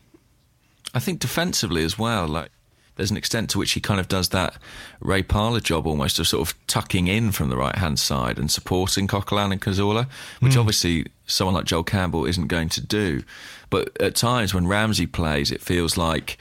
I 0.95 0.99
think 0.99 1.19
defensively 1.19 1.83
as 1.83 1.99
well, 1.99 2.27
like 2.27 2.49
there's 2.95 3.11
an 3.11 3.17
extent 3.17 3.51
to 3.51 3.59
which 3.59 3.73
he 3.73 3.79
kind 3.79 3.99
of 3.99 4.07
does 4.07 4.29
that 4.29 4.57
Ray 4.99 5.21
Parlour 5.21 5.59
job 5.59 5.85
almost 5.85 6.17
of 6.17 6.27
sort 6.27 6.49
of 6.49 6.55
tucking 6.65 7.05
in 7.05 7.31
from 7.31 7.49
the 7.49 7.57
right 7.57 7.75
hand 7.75 7.99
side 7.99 8.39
and 8.39 8.49
supporting 8.49 9.07
Coquelin 9.07 9.51
and 9.51 9.61
Cazorla, 9.61 10.07
which 10.39 10.57
obviously 10.57 11.05
someone 11.27 11.53
like 11.53 11.65
Joel 11.65 11.83
Campbell 11.83 12.25
isn't 12.25 12.47
going 12.47 12.69
to 12.69 12.81
do. 12.81 13.21
But 13.69 14.01
at 14.01 14.15
times 14.15 14.51
when 14.51 14.65
Ramsey 14.65 15.05
plays, 15.05 15.51
it 15.51 15.61
feels 15.61 15.95
like 15.95 16.39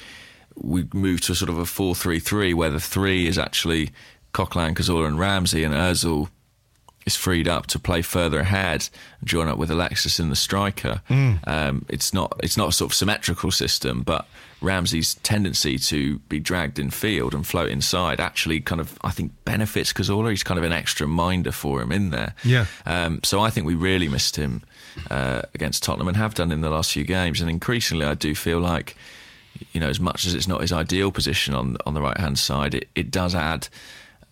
we 0.56 0.88
move 0.94 1.20
to 1.20 1.32
a 1.32 1.34
sort 1.34 1.50
of 1.50 1.58
a 1.58 1.66
4 1.66 1.94
3 1.94 2.18
3 2.18 2.54
where 2.54 2.70
the 2.70 2.80
three 2.80 3.26
is 3.26 3.36
actually 3.36 3.90
Coquelin, 4.36 4.74
Cazorla, 4.74 5.08
and 5.08 5.18
Ramsey, 5.18 5.64
and 5.64 5.74
Ozil 5.74 6.28
is 7.06 7.16
freed 7.16 7.48
up 7.48 7.66
to 7.68 7.78
play 7.78 8.02
further 8.02 8.40
ahead 8.40 8.88
and 9.20 9.28
join 9.28 9.48
up 9.48 9.56
with 9.56 9.70
Alexis 9.70 10.20
in 10.20 10.28
the 10.28 10.36
striker. 10.36 11.00
Um, 11.46 11.86
it's 11.88 12.12
not 12.12 12.38
it's 12.42 12.56
not 12.56 12.68
a 12.68 12.72
sort 12.72 12.90
of 12.90 12.94
symmetrical 12.94 13.50
system, 13.50 14.02
but 14.02 14.26
Ramsey's 14.60 15.14
tendency 15.16 15.78
to 15.78 16.18
be 16.28 16.38
dragged 16.38 16.78
in 16.78 16.90
field 16.90 17.32
and 17.32 17.46
float 17.46 17.70
inside 17.70 18.20
actually 18.20 18.60
kind 18.60 18.80
of 18.80 18.98
I 19.02 19.10
think 19.10 19.32
benefits 19.46 19.94
Cazorla. 19.94 20.30
He's 20.30 20.42
kind 20.42 20.58
of 20.58 20.64
an 20.64 20.72
extra 20.72 21.06
minder 21.06 21.52
for 21.52 21.80
him 21.80 21.90
in 21.90 22.10
there. 22.10 22.34
Yeah. 22.44 22.66
Um, 22.84 23.20
so 23.22 23.40
I 23.40 23.48
think 23.48 23.66
we 23.66 23.74
really 23.74 24.08
missed 24.08 24.36
him 24.36 24.64
uh, 25.10 25.42
against 25.54 25.82
Tottenham 25.82 26.08
and 26.08 26.16
have 26.18 26.34
done 26.34 26.52
in 26.52 26.60
the 26.60 26.70
last 26.70 26.92
few 26.92 27.04
games. 27.04 27.40
And 27.40 27.48
increasingly, 27.48 28.04
I 28.04 28.14
do 28.14 28.34
feel 28.34 28.58
like 28.58 28.96
you 29.72 29.80
know, 29.80 29.88
as 29.88 30.00
much 30.00 30.26
as 30.26 30.34
it's 30.34 30.48
not 30.48 30.60
his 30.60 30.72
ideal 30.72 31.10
position 31.10 31.54
on 31.54 31.76
on 31.86 31.94
the 31.94 32.02
right 32.02 32.18
hand 32.18 32.38
side, 32.38 32.74
it, 32.74 32.88
it 32.94 33.10
does 33.10 33.34
add 33.34 33.68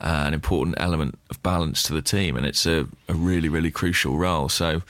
uh, 0.00 0.24
an 0.26 0.34
important 0.34 0.76
element 0.78 1.18
of 1.30 1.42
balance 1.42 1.82
to 1.84 1.92
the 1.92 2.02
team, 2.02 2.36
and 2.36 2.44
it's 2.46 2.66
a, 2.66 2.86
a 3.08 3.14
really 3.14 3.48
really 3.48 3.70
crucial 3.70 4.18
role. 4.18 4.48
So, 4.48 4.82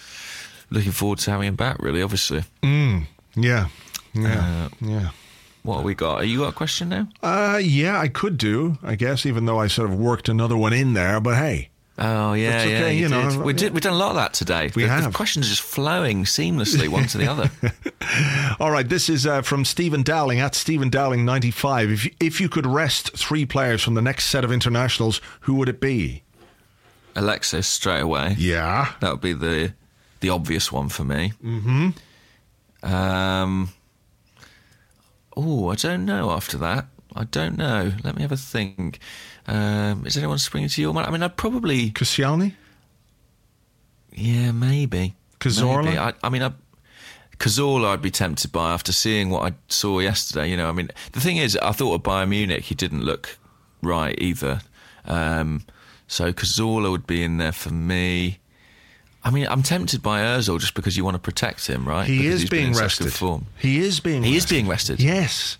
looking 0.70 0.92
forward 0.92 1.18
to 1.20 1.30
having 1.30 1.48
him 1.48 1.56
back. 1.56 1.78
Really, 1.80 2.02
obviously. 2.02 2.44
Yeah, 2.62 3.68
yeah, 4.14 4.68
yeah. 4.80 5.10
What 5.62 5.76
have 5.76 5.84
we 5.84 5.94
got? 5.94 6.20
Are 6.20 6.24
you 6.24 6.40
got 6.40 6.48
a 6.48 6.52
question 6.52 6.90
now? 6.90 7.08
Uh, 7.22 7.58
yeah, 7.62 7.98
I 7.98 8.08
could 8.08 8.36
do, 8.36 8.76
I 8.82 8.96
guess, 8.96 9.24
even 9.24 9.46
though 9.46 9.58
I 9.58 9.66
sort 9.66 9.90
of 9.90 9.98
worked 9.98 10.28
another 10.28 10.56
one 10.58 10.74
in 10.74 10.92
there. 10.92 11.20
But 11.20 11.36
hey, 11.36 11.70
Oh 11.96 12.32
yeah, 12.32 12.50
That's 12.50 12.70
yeah. 12.70 12.88
you 12.88 13.02
you 13.02 13.08
know, 13.08 13.30
did. 13.30 13.40
We 13.40 13.52
did. 13.52 13.72
We've 13.72 13.82
done 13.82 13.92
a 13.92 13.96
lot 13.96 14.10
of 14.10 14.16
that 14.16 14.34
today. 14.34 14.70
We 14.74 14.82
the, 14.82 14.88
have. 14.88 15.04
The 15.04 15.10
questions 15.10 15.46
are 15.46 15.50
just 15.50 15.62
flowing 15.62 16.24
seamlessly 16.24 16.88
one 16.88 17.06
to 17.06 17.18
the 17.18 17.28
other. 17.28 17.50
all 18.60 18.72
right. 18.72 18.88
This 18.88 19.08
is 19.08 19.26
uh, 19.26 19.42
from 19.42 19.64
Stephen 19.64 20.02
Dowling 20.02 20.40
at 20.40 20.56
Stephen 20.56 20.90
Dowling 20.90 21.24
ninety 21.24 21.52
five. 21.52 21.90
If 21.92 22.04
you, 22.04 22.10
if 22.18 22.40
you 22.40 22.48
could 22.48 22.66
rest 22.66 23.16
three 23.16 23.46
players 23.46 23.80
from 23.80 23.94
the 23.94 24.02
next 24.02 24.26
set 24.26 24.44
of 24.44 24.50
internationals, 24.50 25.20
who 25.42 25.54
would 25.54 25.68
it 25.68 25.80
be? 25.80 26.24
Alexis 27.14 27.68
straight 27.68 28.00
away. 28.00 28.34
Yeah, 28.38 28.92
That 29.00 29.12
would 29.12 29.20
be 29.20 29.32
the 29.32 29.74
the 30.18 30.30
obvious 30.30 30.72
one 30.72 30.88
for 30.88 31.04
me. 31.04 31.32
Mm-hmm. 31.44 32.92
Um. 32.92 33.68
Oh, 35.36 35.68
I 35.68 35.76
don't 35.76 36.04
know. 36.04 36.32
After 36.32 36.58
that, 36.58 36.86
I 37.14 37.24
don't 37.24 37.56
know. 37.56 37.92
Let 38.02 38.16
me 38.16 38.22
have 38.22 38.32
a 38.32 38.36
think. 38.36 38.98
Um, 39.46 40.06
is 40.06 40.16
anyone 40.16 40.38
springing 40.38 40.68
to 40.70 40.80
your 40.80 40.94
mind? 40.94 41.06
I 41.06 41.10
mean, 41.10 41.22
I'd 41.22 41.36
probably, 41.36 41.90
Koscielny. 41.90 42.54
yeah, 44.12 44.52
maybe. 44.52 45.14
Cazorla? 45.40 45.84
Maybe. 45.84 45.98
I, 45.98 46.12
I 46.22 46.28
mean, 46.30 46.42
I, 46.42 46.52
Cazorla, 47.38 47.88
I'd 47.88 48.02
be 48.02 48.10
tempted 48.10 48.52
by 48.52 48.72
after 48.72 48.92
seeing 48.92 49.28
what 49.30 49.52
I 49.52 49.54
saw 49.68 49.98
yesterday. 50.00 50.50
You 50.50 50.56
know, 50.56 50.68
I 50.68 50.72
mean, 50.72 50.88
the 51.12 51.20
thing 51.20 51.36
is, 51.36 51.56
I 51.56 51.72
thought 51.72 51.94
of 51.94 52.02
Bayern 52.02 52.30
Munich, 52.30 52.64
he 52.64 52.74
didn't 52.74 53.02
look 53.02 53.38
right 53.82 54.14
either. 54.18 54.60
Um, 55.04 55.64
so 56.06 56.32
Cazorla 56.32 56.90
would 56.90 57.06
be 57.06 57.22
in 57.22 57.36
there 57.36 57.52
for 57.52 57.70
me. 57.70 58.38
I 59.22 59.30
mean, 59.30 59.46
I'm 59.48 59.62
tempted 59.62 60.02
by 60.02 60.20
Özil 60.20 60.60
just 60.60 60.74
because 60.74 60.96
you 60.96 61.04
want 61.04 61.14
to 61.14 61.18
protect 61.18 61.66
him, 61.66 61.88
right? 61.88 62.06
He 62.06 62.18
Because 62.22 62.44
is 62.44 62.50
being 62.50 62.72
rested. 62.74 63.12
He 63.58 63.78
is 63.80 64.00
being. 64.00 64.22
He 64.22 64.36
is 64.36 64.46
being 64.46 64.68
rested. 64.68 65.00
Yes. 65.00 65.56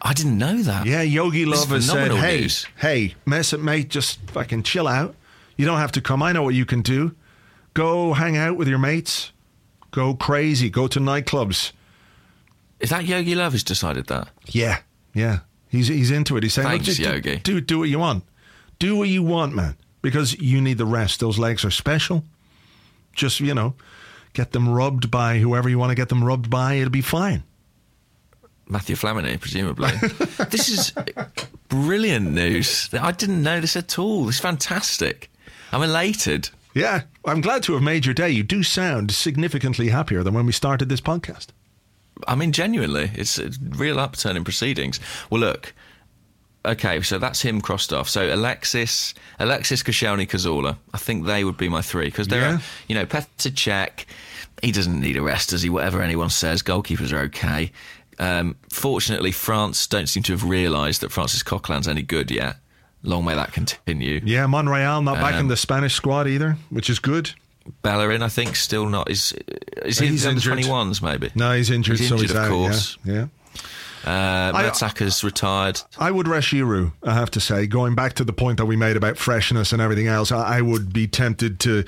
I 0.00 0.12
didn't 0.12 0.38
know 0.38 0.62
that. 0.62 0.86
Yeah, 0.86 1.04
Jogi 1.04 1.44
Löw 1.44 1.66
has 1.66 1.86
said, 1.86 2.12
"Hey, 2.12 2.40
news. 2.40 2.66
hey, 2.76 3.14
Mesut, 3.26 3.60
mate. 3.60 3.88
Just 3.88 4.20
fucking 4.30 4.62
chill 4.62 4.86
out. 4.86 5.14
You 5.56 5.66
don't 5.66 5.78
have 5.78 5.92
to 5.92 6.00
come. 6.00 6.22
I 6.22 6.32
know 6.32 6.42
what 6.42 6.54
you 6.54 6.64
can 6.64 6.82
do. 6.82 7.14
Go 7.74 8.12
hang 8.12 8.36
out 8.36 8.56
with 8.56 8.68
your 8.68 8.78
mates. 8.78 9.32
Go 9.90 10.14
crazy. 10.14 10.70
Go 10.70 10.86
to 10.88 11.00
nightclubs. 11.00 11.72
Is 12.80 12.90
that 12.90 13.04
Jogi 13.04 13.34
Löw 13.34 13.50
who's 13.50 13.64
decided 13.64 14.06
that? 14.06 14.28
Yeah, 14.46 14.78
yeah. 15.14 15.40
He's 15.68 15.88
he's 15.88 16.10
into 16.10 16.36
it. 16.36 16.42
He's 16.44 16.54
saying, 16.54 16.68
Thanks, 16.68 16.86
"Look, 16.86 16.96
just 16.96 17.00
Yogi." 17.00 17.36
Do, 17.36 17.54
do 17.54 17.60
do 17.60 17.78
what 17.80 17.88
you 17.88 17.98
want. 17.98 18.24
Do 18.78 18.96
what 18.96 19.08
you 19.08 19.22
want, 19.22 19.54
man. 19.54 19.76
Because 20.00 20.38
you 20.38 20.60
need 20.60 20.78
the 20.78 20.86
rest. 20.86 21.18
Those 21.20 21.38
legs 21.38 21.64
are 21.64 21.70
special. 21.70 22.24
Just 23.14 23.40
you 23.40 23.52
know, 23.52 23.74
get 24.32 24.52
them 24.52 24.68
rubbed 24.68 25.10
by 25.10 25.38
whoever 25.38 25.68
you 25.68 25.78
want 25.78 25.90
to 25.90 25.96
get 25.96 26.08
them 26.08 26.22
rubbed 26.22 26.48
by. 26.48 26.74
It'll 26.74 26.90
be 26.90 27.00
fine. 27.00 27.42
Mathieu 28.68 28.96
Flamini, 28.96 29.38
presumably. 29.40 29.90
this 30.50 30.68
is 30.68 30.92
brilliant 31.68 32.32
news. 32.32 32.88
I 32.92 33.12
didn't 33.12 33.42
know 33.42 33.60
this 33.60 33.76
at 33.76 33.98
all. 33.98 34.26
This 34.26 34.36
is 34.36 34.40
fantastic. 34.40 35.30
I'm 35.72 35.82
elated. 35.82 36.50
Yeah, 36.74 37.02
I'm 37.24 37.40
glad 37.40 37.62
to 37.64 37.72
have 37.74 37.82
made 37.82 38.04
your 38.06 38.14
day. 38.14 38.30
You 38.30 38.42
do 38.42 38.62
sound 38.62 39.10
significantly 39.10 39.88
happier 39.88 40.22
than 40.22 40.34
when 40.34 40.46
we 40.46 40.52
started 40.52 40.88
this 40.88 41.00
podcast. 41.00 41.48
I 42.26 42.34
mean, 42.34 42.52
genuinely, 42.52 43.10
it's 43.14 43.38
a 43.38 43.50
real 43.70 43.98
upturn 43.98 44.36
in 44.36 44.44
proceedings. 44.44 45.00
Well, 45.30 45.40
look. 45.40 45.72
Okay, 46.66 47.00
so 47.02 47.18
that's 47.18 47.40
him 47.42 47.60
crossed 47.60 47.92
off. 47.92 48.08
So 48.08 48.34
Alexis, 48.34 49.14
Alexis 49.38 49.82
Koscielny, 49.82 50.28
Cazorla. 50.28 50.76
I 50.92 50.98
think 50.98 51.24
they 51.24 51.44
would 51.44 51.56
be 51.56 51.68
my 51.68 51.80
three 51.80 52.06
because 52.06 52.28
they're, 52.28 52.40
Yeah. 52.50 52.58
you 52.88 52.94
know, 52.94 53.06
Petr 53.06 53.50
Cech. 53.52 54.04
He 54.60 54.72
doesn't 54.72 55.00
need 55.00 55.16
a 55.16 55.22
rest, 55.22 55.50
does 55.50 55.62
he? 55.62 55.70
Whatever 55.70 56.02
anyone 56.02 56.30
says, 56.30 56.62
goalkeepers 56.62 57.12
are 57.12 57.20
okay. 57.26 57.70
Um, 58.18 58.56
fortunately, 58.70 59.30
France 59.32 59.86
don't 59.86 60.08
seem 60.08 60.22
to 60.24 60.32
have 60.32 60.44
realised 60.44 61.00
that 61.02 61.12
Francis 61.12 61.42
Coquelin's 61.42 61.86
any 61.88 62.02
good 62.02 62.30
yet. 62.30 62.56
Long 63.04 63.24
may 63.24 63.34
that 63.34 63.52
continue. 63.52 64.20
Yeah, 64.24 64.46
Monreal 64.46 65.02
not 65.02 65.16
back 65.16 65.34
in 65.34 65.40
Um, 65.42 65.48
the 65.48 65.56
Spanish 65.56 65.94
squad 65.94 66.26
either, 66.26 66.56
which 66.70 66.90
is 66.90 66.98
good. 66.98 67.30
Bellerin, 67.82 68.22
I 68.22 68.28
think, 68.28 68.56
still 68.56 68.86
not. 68.88 69.08
Is 69.10 69.32
is 69.84 69.98
he 69.98 70.08
He's 70.08 70.24
in 70.24 70.30
the 70.30 70.34
injured. 70.36 70.52
twenty 70.54 70.68
ones? 70.68 71.00
Maybe. 71.02 71.30
No, 71.34 71.52
he's 71.54 71.70
injured, 71.70 71.98
He's 72.00 72.08
so 72.08 72.14
injured, 72.16 72.30
he's 72.30 72.36
of 72.36 72.42
out. 72.44 72.50
course. 72.50 72.98
Yeah, 73.04 73.14
yeah. 73.14 73.26
Uh, 74.08 74.52
I- 74.54 74.62
retired. 75.22 75.80
I 75.98 76.10
would 76.10 76.26
rest 76.28 76.48
Giroud, 76.48 76.92
I 77.02 77.14
have 77.14 77.30
to 77.32 77.40
say. 77.40 77.66
Going 77.66 77.94
back 77.94 78.14
to 78.14 78.24
the 78.24 78.32
point 78.32 78.56
that 78.58 78.66
we 78.66 78.76
made 78.76 78.96
about 78.96 79.16
freshness 79.18 79.72
and 79.72 79.82
everything 79.82 80.06
else, 80.06 80.32
I, 80.32 80.58
I 80.58 80.60
would 80.62 80.92
be 80.92 81.06
tempted 81.06 81.60
to 81.60 81.84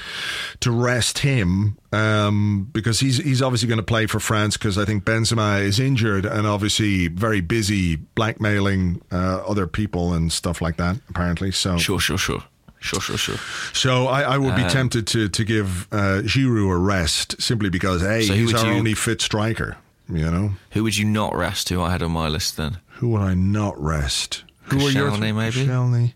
to 0.61 0.71
rest 0.71 1.19
him 1.19 1.79
um, 1.93 2.69
because 2.73 3.01
he's 3.01 3.17
he's 3.19 3.41
obviously 3.43 3.69
going 3.69 3.79
to 3.79 3.83
play 3.85 4.07
for 4.07 4.21
France 4.21 4.57
because 4.57 4.77
I 4.79 4.85
think 4.85 5.05
Benzema 5.05 5.63
is 5.63 5.81
injured 5.81 6.27
and 6.27 6.47
obviously 6.47 7.09
very 7.09 7.41
busy 7.41 7.97
blackmailing 7.97 9.01
uh, 9.11 9.43
other 9.47 9.67
people 9.67 10.13
and 10.13 10.31
stuff 10.33 10.61
like 10.61 10.77
that. 10.77 10.97
Apparently, 11.09 11.51
so 11.53 11.79
Sure, 11.79 11.99
sure, 12.01 12.19
sure, 12.19 12.43
sure, 12.81 13.01
sure, 13.01 13.17
sure. 13.17 13.37
so 13.73 14.07
I, 14.09 14.23
I 14.23 14.39
would 14.39 14.57
be 14.57 14.65
tempted 14.65 15.07
to 15.09 15.29
to 15.29 15.45
give 15.45 15.89
uh, 15.93 16.23
Giroud 16.25 16.73
a 16.73 16.77
rest 16.77 17.41
simply 17.41 17.71
because 17.71 18.03
hey, 18.03 18.23
So 18.23 18.35
he's 18.35 18.53
our 18.55 18.67
you- 18.67 18.73
only 18.79 18.95
fit 18.95 19.21
striker. 19.23 19.77
You 20.13 20.31
know, 20.31 20.51
Who 20.73 20.83
would 20.83 20.97
you 20.97 21.05
not 21.05 21.35
rest? 21.37 21.69
Who 21.69 21.81
I 21.81 21.91
had 21.93 22.03
on 22.03 22.11
my 22.13 22.29
list 22.29 22.57
then? 22.57 22.79
who 22.99 23.09
would 23.11 23.23
I 23.23 23.35
not 23.35 23.81
rest? 23.81 24.45
Who 24.65 24.87
are 24.87 24.91
your 24.91 25.11
Koscielny, 25.11 25.35
maybe? 25.35 25.67
Koscielny. 25.67 26.13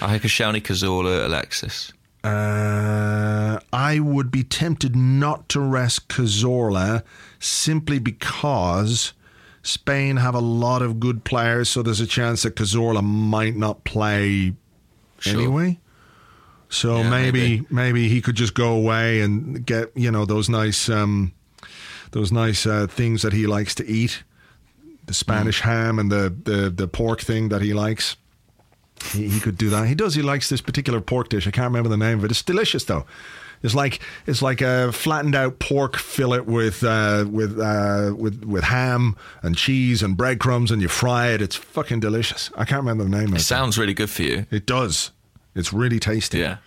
I 0.00 0.08
had 0.08 0.22
Koscielny, 0.22 0.60
Cazorla, 0.62 1.24
Alexis. 1.26 1.92
Uh, 2.24 3.58
I 3.72 4.00
would 4.00 4.30
be 4.30 4.42
tempted 4.42 4.96
not 4.96 5.48
to 5.50 5.60
rest 5.60 6.08
Cazorla 6.08 7.02
simply 7.38 7.98
because 7.98 9.12
Spain 9.62 10.16
have 10.16 10.34
a 10.34 10.40
lot 10.40 10.82
of 10.82 10.98
good 11.00 11.24
players, 11.24 11.68
so 11.68 11.82
there's 11.82 12.00
a 12.00 12.06
chance 12.06 12.42
that 12.42 12.56
Cazorla 12.56 13.02
might 13.02 13.56
not 13.56 13.84
play 13.84 14.54
Sure. 15.20 15.34
anyway. 15.34 15.78
So 16.68 16.98
Yeah, 16.98 17.10
maybe, 17.10 17.40
maybe. 17.40 17.66
maybe 17.70 18.08
he 18.08 18.20
could 18.20 18.34
just 18.36 18.54
go 18.54 18.72
away 18.74 19.20
and 19.20 19.64
get 19.64 19.90
you 19.96 20.10
know 20.10 20.24
those 20.24 20.48
nice 20.48 20.88
um, 20.88 21.32
those 22.12 22.32
nice 22.32 22.66
uh, 22.66 22.86
things 22.86 23.22
that 23.22 23.32
he 23.32 23.46
likes 23.46 23.74
to 23.76 23.86
eat, 23.86 24.22
the 25.06 25.14
Spanish 25.14 25.60
ham 25.60 25.98
and 25.98 26.10
the, 26.12 26.34
the 26.42 26.70
the 26.70 26.88
pork 26.88 27.20
thing 27.20 27.48
that 27.50 27.62
he 27.62 27.72
likes. 27.74 28.16
He, 29.12 29.28
he 29.28 29.38
could 29.40 29.56
do 29.56 29.70
that. 29.70 29.86
He 29.86 29.94
does. 29.94 30.14
He 30.14 30.22
likes 30.22 30.48
this 30.48 30.60
particular 30.60 31.00
pork 31.00 31.28
dish. 31.28 31.46
I 31.46 31.50
can't 31.52 31.66
remember 31.66 31.88
the 31.88 31.96
name 31.96 32.18
of 32.18 32.24
it. 32.24 32.30
It's 32.32 32.42
delicious 32.42 32.84
though. 32.84 33.06
It's 33.62 33.74
like 33.74 34.00
it's 34.26 34.40
like 34.42 34.60
a 34.60 34.92
flattened 34.92 35.34
out 35.34 35.58
pork 35.58 35.96
fillet 35.96 36.40
with 36.40 36.82
uh, 36.84 37.24
with 37.30 37.58
uh, 37.58 38.14
with 38.16 38.44
with 38.44 38.64
ham 38.64 39.16
and 39.42 39.56
cheese 39.56 40.02
and 40.02 40.16
breadcrumbs, 40.16 40.70
and 40.70 40.80
you 40.82 40.88
fry 40.88 41.28
it. 41.28 41.42
It's 41.42 41.56
fucking 41.56 42.00
delicious. 42.00 42.50
I 42.56 42.64
can't 42.64 42.80
remember 42.82 43.04
the 43.04 43.10
name 43.10 43.28
of 43.28 43.34
It 43.34 43.40
it. 43.40 43.44
sounds 43.44 43.76
really 43.78 43.94
good 43.94 44.10
for 44.10 44.22
you. 44.22 44.46
It 44.50 44.66
does. 44.66 45.10
It's 45.54 45.72
really 45.72 45.98
tasty. 45.98 46.38
Yeah. 46.38 46.58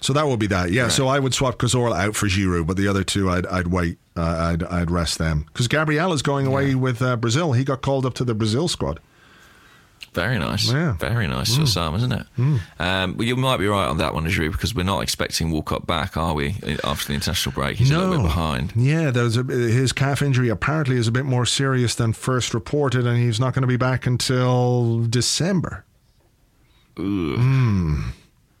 So 0.00 0.12
that 0.12 0.26
would 0.26 0.38
be 0.38 0.46
that. 0.48 0.70
Yeah. 0.70 0.88
So 0.88 1.08
I 1.08 1.18
would 1.18 1.34
swap 1.34 1.56
Cazorla 1.56 1.96
out 1.98 2.14
for 2.16 2.26
Giroud, 2.26 2.66
but 2.66 2.76
the 2.76 2.88
other 2.88 3.04
two, 3.04 3.30
I'd 3.30 3.46
I'd 3.46 3.68
wait. 3.68 3.98
Uh, 4.16 4.22
I'd 4.52 4.62
I'd 4.64 4.90
rest 4.90 5.18
them 5.18 5.44
because 5.52 5.68
Gabriel 5.68 6.12
is 6.12 6.22
going 6.22 6.46
away 6.46 6.74
with 6.74 7.00
uh, 7.00 7.16
Brazil. 7.16 7.52
He 7.52 7.64
got 7.64 7.82
called 7.82 8.04
up 8.04 8.14
to 8.14 8.24
the 8.24 8.34
Brazil 8.34 8.68
squad. 8.68 9.00
Very 10.14 10.38
nice. 10.38 10.72
Yeah. 10.72 10.96
Very 10.96 11.26
nice 11.28 11.54
for 11.56 11.66
Sam, 11.66 11.94
isn't 11.94 12.10
it? 12.12 12.26
Um, 12.78 13.16
well, 13.16 13.26
you 13.26 13.36
might 13.36 13.58
be 13.58 13.66
right 13.66 13.86
on 13.86 13.98
that 13.98 14.14
one, 14.14 14.24
Drew, 14.24 14.50
because 14.50 14.74
we're 14.74 14.82
not 14.82 15.02
expecting 15.02 15.50
Walcott 15.50 15.86
back, 15.86 16.16
are 16.16 16.34
we, 16.34 16.56
after 16.82 17.08
the 17.08 17.14
international 17.14 17.52
break? 17.52 17.76
He's 17.76 17.90
a 17.90 17.98
little 17.98 18.16
bit 18.16 18.22
behind. 18.22 18.72
Yeah, 18.74 19.10
there's 19.10 19.36
a, 19.36 19.42
his 19.44 19.92
calf 19.92 20.22
injury 20.22 20.48
apparently 20.48 20.96
is 20.96 21.06
a 21.06 21.12
bit 21.12 21.24
more 21.24 21.46
serious 21.46 21.94
than 21.94 22.14
first 22.14 22.54
reported, 22.54 23.06
and 23.06 23.18
he's 23.18 23.38
not 23.38 23.54
going 23.54 23.62
to 23.62 23.68
be 23.68 23.76
back 23.76 24.06
until 24.06 25.04
December. 25.04 25.84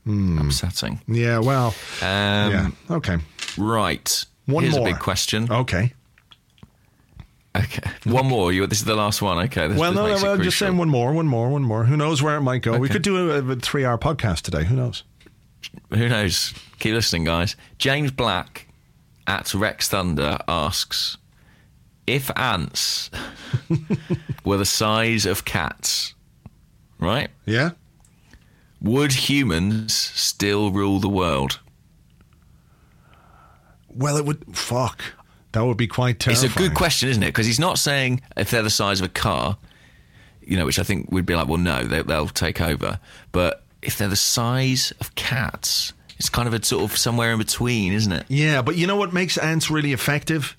Upsetting. 0.08 1.00
Yeah, 1.06 1.38
well, 1.40 1.74
Um, 2.00 2.50
yeah, 2.50 2.70
okay, 2.90 3.18
Right. 3.56 4.24
One 4.46 4.62
Here's 4.64 4.76
more. 4.76 4.88
a 4.88 4.92
big 4.92 5.00
question. 5.00 5.50
okay. 5.52 5.92
Okay. 7.56 7.90
One 8.04 8.26
more. 8.26 8.52
You. 8.52 8.66
This 8.66 8.78
is 8.78 8.84
the 8.84 8.94
last 8.94 9.20
one. 9.20 9.38
Okay. 9.46 9.66
This, 9.68 9.78
Well, 9.78 9.90
this 9.90 9.96
no, 9.96 10.06
no, 10.16 10.22
well, 10.22 10.38
just 10.38 10.58
saying 10.58 10.76
one 10.76 10.88
more, 10.88 11.12
one 11.12 11.26
more, 11.26 11.48
one 11.50 11.62
more. 11.62 11.84
Who 11.84 11.96
knows 11.96 12.22
where 12.22 12.36
it 12.36 12.42
might 12.42 12.62
go? 12.62 12.78
We 12.78 12.88
could 12.88 13.02
do 13.02 13.30
a, 13.32 13.52
a 13.52 13.56
three-hour 13.56 13.98
podcast 13.98 14.42
today. 14.42 14.64
Who 14.64 14.76
knows? 14.76 15.02
Who 15.90 16.08
knows? 16.08 16.54
Keep 16.78 16.94
listening, 16.94 17.24
guys. 17.24 17.56
James 17.78 18.10
Black 18.12 18.68
at 19.26 19.52
Rex 19.54 19.88
Thunder 19.88 20.38
asks 20.46 21.16
if 22.06 22.30
ants 22.36 23.10
were 24.44 24.56
the 24.58 24.64
size 24.64 25.26
of 25.26 25.44
cats, 25.44 26.14
right? 27.00 27.28
Yeah. 27.44 27.70
Would 28.80 29.12
humans 29.12 29.94
still 29.94 30.70
rule 30.70 31.00
the 31.00 31.08
world? 31.08 31.60
Well, 33.88 34.16
it 34.16 34.24
would. 34.24 34.56
Fuck. 34.56 35.02
That 35.52 35.64
would 35.64 35.76
be 35.76 35.86
quite 35.86 36.20
terrible. 36.20 36.44
It's 36.44 36.54
a 36.54 36.58
good 36.58 36.74
question, 36.74 37.08
isn't 37.08 37.22
it? 37.22 37.26
Because 37.26 37.46
he's 37.46 37.58
not 37.58 37.78
saying 37.78 38.20
if 38.36 38.50
they're 38.50 38.62
the 38.62 38.70
size 38.70 39.00
of 39.00 39.06
a 39.06 39.10
car, 39.10 39.56
you 40.42 40.56
know, 40.56 40.66
which 40.66 40.78
I 40.78 40.82
think 40.82 41.10
we'd 41.10 41.26
be 41.26 41.34
like, 41.34 41.48
well, 41.48 41.58
no, 41.58 41.84
they, 41.84 42.02
they'll 42.02 42.28
take 42.28 42.60
over. 42.60 43.00
But 43.32 43.64
if 43.82 43.98
they're 43.98 44.08
the 44.08 44.16
size 44.16 44.92
of 45.00 45.14
cats, 45.14 45.92
it's 46.18 46.28
kind 46.28 46.46
of 46.46 46.54
a 46.54 46.62
sort 46.62 46.84
of 46.84 46.96
somewhere 46.96 47.32
in 47.32 47.38
between, 47.38 47.92
isn't 47.92 48.12
it? 48.12 48.26
Yeah, 48.28 48.62
but 48.62 48.76
you 48.76 48.86
know 48.86 48.96
what 48.96 49.12
makes 49.12 49.38
ants 49.38 49.70
really 49.70 49.92
effective 49.92 50.56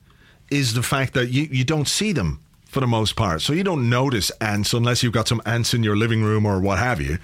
is 0.49 0.74
the 0.74 0.84
fact 0.84 1.13
that 1.13 1.30
you, 1.30 1.43
you 1.51 1.63
don't 1.63 1.88
see 1.88 2.11
them 2.11 2.41
for 2.65 2.80
the 2.80 2.88
most 2.88 3.15
part. 3.15 3.41
So 3.41 3.53
you 3.53 3.63
don't 3.63 3.89
notice 3.89 4.32
ants 4.41 4.74
unless 4.74 5.03
you've 5.03 5.13
got 5.13 5.28
some 5.28 5.41
ants 5.45 5.74
in 5.74 5.84
your 5.84 5.95
living 5.95 6.24
room 6.24 6.45
or 6.45 6.59
what 6.59 6.80
have 6.80 7.01
you. 7.01 7.17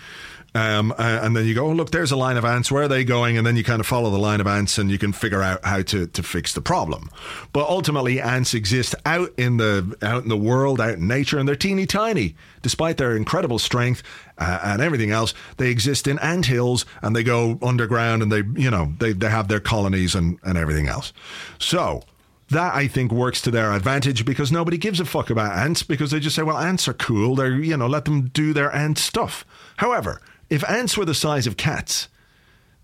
Um, 0.56 0.94
uh, 0.94 1.20
and 1.22 1.36
then 1.36 1.46
you 1.46 1.54
go, 1.54 1.68
oh, 1.68 1.74
look, 1.74 1.92
there's 1.92 2.14
a 2.14 2.16
line 2.16 2.38
of 2.38 2.46
ants. 2.46 2.72
Where 2.72 2.84
are 2.84 2.88
they 2.88 3.04
going? 3.04 3.38
And 3.38 3.46
then 3.46 3.58
you 3.58 3.64
kind 3.64 3.82
of 3.82 3.86
follow 3.86 4.10
the 4.10 4.18
line 4.18 4.40
of 4.40 4.48
ants 4.48 4.78
and 4.78 4.90
you 4.90 4.98
can 4.98 5.12
figure 5.12 5.42
out 5.42 5.60
how 5.66 5.82
to, 5.82 6.08
to 6.08 6.24
fix 6.24 6.54
the 6.54 6.62
problem. 6.62 7.10
But 7.52 7.68
ultimately, 7.68 8.22
ants 8.22 8.54
exist 8.54 8.96
out 9.06 9.34
in 9.38 9.58
the 9.58 9.98
out 10.02 10.24
in 10.24 10.30
the 10.30 10.38
world, 10.38 10.80
out 10.80 10.94
in 10.94 11.10
nature, 11.10 11.38
and 11.38 11.48
they're 11.48 11.58
teeny 11.58 11.86
tiny. 11.86 12.36
Despite 12.62 12.96
their 12.96 13.18
incredible 13.18 13.60
strength 13.60 14.02
uh, 14.38 14.60
and 14.64 14.82
everything 14.82 15.12
else, 15.12 15.34
they 15.58 15.70
exist 15.70 16.08
in 16.08 16.18
ant 16.20 16.46
hills 16.46 16.86
and 17.02 17.14
they 17.14 17.24
go 17.24 17.60
underground 17.62 18.24
and 18.24 18.32
they, 18.32 18.44
you 18.60 18.72
know, 18.72 18.94
they, 19.00 19.12
they 19.12 19.30
have 19.30 19.50
their 19.50 19.60
colonies 19.60 20.16
and, 20.16 20.40
and 20.44 20.58
everything 20.58 20.88
else. 20.88 21.12
So 21.60 22.04
that 22.50 22.74
I 22.74 22.88
think 22.88 23.12
works 23.12 23.42
to 23.42 23.52
their 23.52 23.74
advantage 23.74 24.24
because 24.24 24.52
nobody 24.54 24.78
gives 24.78 25.02
a 25.02 25.06
fuck 25.06 25.30
about 25.30 25.58
ants 25.58 25.84
because 25.84 26.12
they 26.12 26.20
just 26.22 26.36
say, 26.36 26.44
well, 26.44 26.58
ants 26.58 26.88
are 26.88 26.94
cool. 26.94 27.36
They're, 27.36 27.56
you 27.56 27.76
know, 27.76 27.88
let 27.88 28.06
them 28.06 28.30
do 28.30 28.54
their 28.54 28.74
ant 28.74 28.98
stuff. 28.98 29.46
However, 29.78 30.22
if 30.50 30.68
ants 30.70 30.98
were 30.98 31.06
the 31.06 31.14
size 31.16 31.48
of 31.48 31.58
cats, 31.58 32.08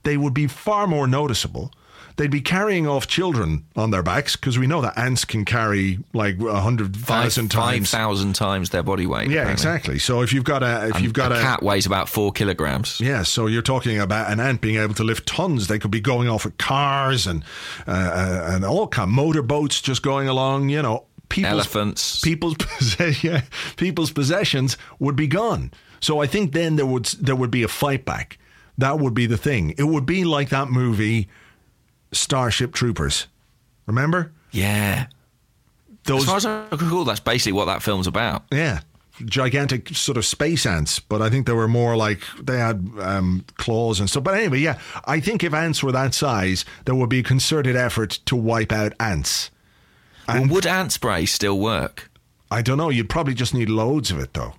they 0.03 0.17
would 0.17 0.33
be 0.33 0.47
far 0.47 0.87
more 0.87 1.07
noticeable. 1.07 1.71
They'd 2.17 2.29
be 2.29 2.41
carrying 2.41 2.87
off 2.87 3.07
children 3.07 3.65
on 3.75 3.91
their 3.91 4.03
backs 4.03 4.35
because 4.35 4.59
we 4.59 4.67
know 4.67 4.81
that 4.81 4.97
ants 4.97 5.23
can 5.23 5.45
carry 5.45 5.99
like 6.13 6.39
a 6.41 6.59
hundred 6.59 6.95
Five 6.97 7.23
thousand 7.23 7.53
five 7.53 7.71
times. 7.73 7.89
thousand 7.91 8.33
times 8.33 8.69
their 8.71 8.83
body 8.83 9.05
weight. 9.07 9.29
Yeah, 9.29 9.41
apparently. 9.43 9.53
exactly. 9.53 9.99
So 9.99 10.21
if 10.21 10.33
you've 10.33 10.43
got 10.43 10.61
a, 10.61 10.89
if 10.89 10.95
And 10.95 11.03
you've 11.05 11.13
got 11.13 11.31
a 11.31 11.39
a, 11.39 11.41
cat 11.41 11.63
weighs 11.63 11.85
about 11.85 12.09
four 12.09 12.31
kilograms. 12.33 12.99
yeah, 12.99 13.23
so 13.23 13.47
you're 13.47 13.61
talking 13.61 13.97
about 13.97 14.29
an 14.29 14.39
ant 14.41 14.59
being 14.59 14.75
able 14.77 14.93
to 14.95 15.03
lift 15.05 15.25
tons. 15.25 15.67
They 15.67 15.79
could 15.79 15.89
be 15.89 16.01
going 16.01 16.27
off 16.27 16.43
with 16.43 16.57
cars 16.57 17.25
and 17.27 17.43
uh, 17.87 17.91
uh, 17.91 18.49
and 18.55 18.65
all 18.65 18.87
kind 18.87 19.07
of 19.09 19.13
motorboats 19.15 19.81
just 19.81 20.03
going 20.03 20.27
along. 20.27 20.67
You 20.69 20.81
know, 20.81 21.05
people's 21.29 21.53
Elephants. 21.53 22.19
people's 22.21 22.55
yeah, 23.23 23.41
people's 23.77 24.11
possessions 24.11 24.77
would 24.99 25.15
be 25.15 25.27
gone. 25.27 25.71
So 26.01 26.19
I 26.19 26.27
think 26.27 26.51
then 26.51 26.75
there 26.75 26.85
would 26.85 27.05
there 27.05 27.35
would 27.35 27.51
be 27.51 27.63
a 27.63 27.67
fight 27.67 28.03
back. 28.05 28.37
That 28.77 28.99
would 28.99 29.13
be 29.13 29.25
the 29.27 29.37
thing. 29.37 29.73
It 29.77 29.83
would 29.83 30.05
be 30.05 30.23
like 30.25 30.49
that 30.49 30.69
movie 30.69 31.27
Starship 32.11 32.73
Troopers. 32.73 33.27
Remember 33.85 34.31
Yeah. 34.51 35.07
those? 36.05 36.21
As 36.23 36.27
far 36.27 36.37
as 36.37 36.45
I 36.45 36.65
recall, 36.71 37.05
that's 37.05 37.19
basically 37.19 37.53
what 37.53 37.65
that 37.65 37.81
film's 37.83 38.07
about. 38.07 38.43
Yeah. 38.51 38.81
Gigantic 39.25 39.89
sort 39.89 40.17
of 40.17 40.25
space 40.25 40.65
ants, 40.65 40.99
but 40.99 41.21
I 41.21 41.29
think 41.29 41.45
they 41.45 41.53
were 41.53 41.67
more 41.67 41.95
like 41.95 42.21
they 42.41 42.57
had 42.57 42.89
um, 42.99 43.45
claws 43.57 43.99
and 43.99 44.09
stuff. 44.09 44.23
But 44.23 44.33
anyway, 44.33 44.59
yeah, 44.59 44.79
I 45.05 45.19
think 45.19 45.43
if 45.43 45.53
ants 45.53 45.83
were 45.83 45.91
that 45.91 46.13
size, 46.15 46.65
there 46.85 46.95
would 46.95 47.09
be 47.09 47.19
a 47.19 47.23
concerted 47.23 47.75
effort 47.75 48.19
to 48.25 48.35
wipe 48.35 48.71
out 48.71 48.93
ants. 48.99 49.51
Well, 50.27 50.47
would 50.47 50.65
ant 50.65 50.91
spray 50.93 51.25
still 51.25 51.59
work? 51.59 52.09
I 52.49 52.61
don't 52.61 52.77
know. 52.77 52.89
You'd 52.89 53.09
probably 53.09 53.33
just 53.33 53.53
need 53.53 53.69
loads 53.69 54.09
of 54.11 54.17
it, 54.19 54.33
though, 54.33 54.55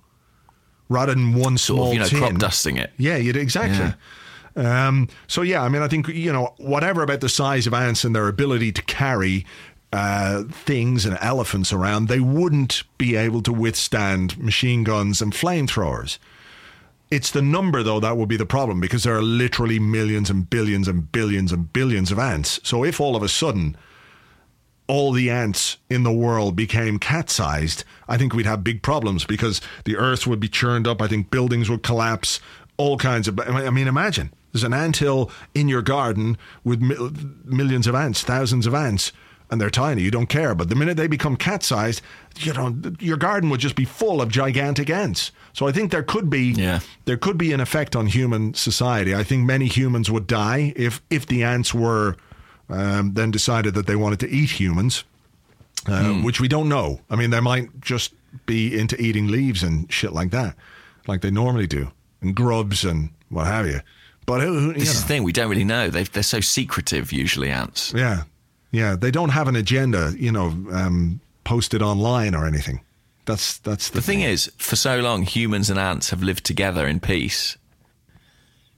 rather 0.89 1.13
than 1.13 1.33
one 1.33 1.57
Sort 1.57 1.77
small 1.77 1.87
of, 1.87 1.93
you 1.93 1.99
know, 1.99 2.07
tin. 2.07 2.19
crop 2.19 2.37
dusting 2.37 2.77
it. 2.77 2.91
Yeah, 2.97 3.17
you'd 3.17 3.37
exactly. 3.37 3.93
Um, 4.55 5.07
so 5.27 5.41
yeah, 5.41 5.63
I 5.63 5.69
mean, 5.69 5.81
I 5.81 5.87
think 5.87 6.07
you 6.07 6.31
know 6.31 6.53
whatever 6.57 7.01
about 7.03 7.21
the 7.21 7.29
size 7.29 7.65
of 7.65 7.73
ants 7.73 8.03
and 8.03 8.15
their 8.15 8.27
ability 8.27 8.71
to 8.73 8.81
carry 8.83 9.45
uh, 9.91 10.43
things 10.49 11.05
and 11.05 11.17
elephants 11.21 11.71
around, 11.71 12.07
they 12.07 12.19
wouldn't 12.19 12.83
be 12.97 13.15
able 13.15 13.41
to 13.43 13.53
withstand 13.53 14.37
machine 14.37 14.83
guns 14.83 15.21
and 15.21 15.33
flamethrowers. 15.33 16.17
It's 17.11 17.29
the 17.29 17.43
number 17.43 17.83
though 17.83 17.99
that 17.99 18.17
would 18.17 18.29
be 18.29 18.37
the 18.37 18.45
problem 18.45 18.79
because 18.79 19.03
there 19.03 19.15
are 19.15 19.21
literally 19.21 19.77
millions 19.77 20.31
and 20.31 20.49
billions 20.49 20.87
and 20.87 21.11
billions 21.11 21.51
and 21.51 21.71
billions 21.71 22.11
of 22.11 22.17
ants. 22.17 22.59
So 22.63 22.83
if 22.83 22.99
all 22.99 23.15
of 23.15 23.21
a 23.21 23.29
sudden 23.29 23.77
all 24.87 25.11
the 25.11 25.29
ants 25.29 25.77
in 25.89 26.03
the 26.03 26.11
world 26.11 26.55
became 26.55 26.99
cat 26.99 27.29
sized, 27.29 27.83
I 28.07 28.17
think 28.17 28.33
we'd 28.33 28.45
have 28.45 28.63
big 28.63 28.81
problems 28.81 29.25
because 29.25 29.61
the 29.85 29.95
earth 29.97 30.27
would 30.27 30.39
be 30.39 30.49
churned 30.49 30.87
up. 30.87 31.01
I 31.01 31.07
think 31.07 31.31
buildings 31.31 31.69
would 31.69 31.83
collapse, 31.83 32.39
all 32.77 32.97
kinds 32.97 33.27
of. 33.27 33.39
I 33.39 33.69
mean, 33.69 33.87
imagine 33.87 34.33
there's 34.51 34.63
an 34.63 34.73
ant 34.73 34.97
hill 34.97 35.31
in 35.55 35.67
your 35.69 35.81
garden 35.81 36.37
with 36.63 36.81
mil- 36.81 37.11
millions 37.45 37.87
of 37.87 37.95
ants, 37.95 38.23
thousands 38.23 38.67
of 38.67 38.73
ants, 38.73 39.11
and 39.49 39.61
they're 39.61 39.69
tiny. 39.69 40.01
You 40.01 40.11
don't 40.11 40.27
care. 40.27 40.53
But 40.55 40.69
the 40.69 40.75
minute 40.75 40.97
they 40.97 41.07
become 41.07 41.35
cat 41.37 41.63
sized, 41.63 42.01
you 42.39 42.53
know, 42.53 42.75
your 42.99 43.17
garden 43.17 43.49
would 43.51 43.59
just 43.59 43.75
be 43.75 43.85
full 43.85 44.21
of 44.21 44.29
gigantic 44.29 44.89
ants. 44.89 45.31
So 45.53 45.67
I 45.67 45.71
think 45.71 45.91
there 45.91 46.03
could 46.03 46.29
be 46.29 46.51
Yeah. 46.51 46.79
there 47.05 47.17
could 47.17 47.37
be 47.37 47.53
an 47.53 47.59
effect 47.61 47.95
on 47.95 48.07
human 48.07 48.53
society. 48.53 49.13
I 49.15 49.23
think 49.23 49.45
many 49.45 49.67
humans 49.67 50.09
would 50.11 50.27
die 50.27 50.73
if 50.75 51.01
if 51.09 51.25
the 51.27 51.43
ants 51.43 51.73
were 51.73 52.15
um, 52.73 53.13
then 53.13 53.31
decided 53.31 53.73
that 53.75 53.85
they 53.85 53.95
wanted 53.95 54.19
to 54.21 54.29
eat 54.29 54.59
humans, 54.59 55.03
uh, 55.87 56.13
which 56.23 56.39
we 56.41 56.47
don't 56.47 56.69
know. 56.69 57.01
I 57.09 57.15
mean, 57.15 57.29
they 57.29 57.39
might 57.39 57.81
just 57.81 58.13
be 58.45 58.77
into 58.77 58.99
eating 58.99 59.27
leaves 59.27 59.63
and 59.63 59.91
shit 59.91 60.13
like 60.13 60.31
that, 60.31 60.55
like 61.07 61.21
they 61.21 61.31
normally 61.31 61.67
do, 61.67 61.91
and 62.21 62.35
grubs 62.35 62.83
and 62.83 63.09
what 63.29 63.45
have 63.47 63.67
you. 63.67 63.81
But 64.25 64.41
who, 64.41 64.59
who, 64.59 64.67
you 64.67 64.73
This 64.73 64.93
is 64.93 65.01
the 65.01 65.07
thing. 65.07 65.23
We 65.23 65.33
don't 65.33 65.49
really 65.49 65.65
know. 65.65 65.89
They've, 65.89 66.11
they're 66.11 66.23
so 66.23 66.39
secretive, 66.39 67.11
usually, 67.11 67.49
ants. 67.49 67.93
yeah, 67.95 68.23
yeah, 68.71 68.95
they 68.95 69.11
don't 69.11 69.29
have 69.29 69.47
an 69.47 69.55
agenda, 69.55 70.13
you 70.17 70.31
know, 70.31 70.47
um, 70.71 71.19
posted 71.43 71.81
online 71.81 72.33
or 72.33 72.45
anything. 72.45 72.81
That's 73.25 73.57
that's 73.59 73.89
the, 73.89 73.97
The 73.97 74.01
thing 74.01 74.21
is, 74.21 74.51
for 74.57 74.75
so 74.75 74.99
long, 74.99 75.23
humans 75.23 75.69
and 75.69 75.77
ants 75.79 76.09
have 76.09 76.23
lived 76.23 76.43
together 76.45 76.87
in 76.87 76.99
peace. 76.99 77.57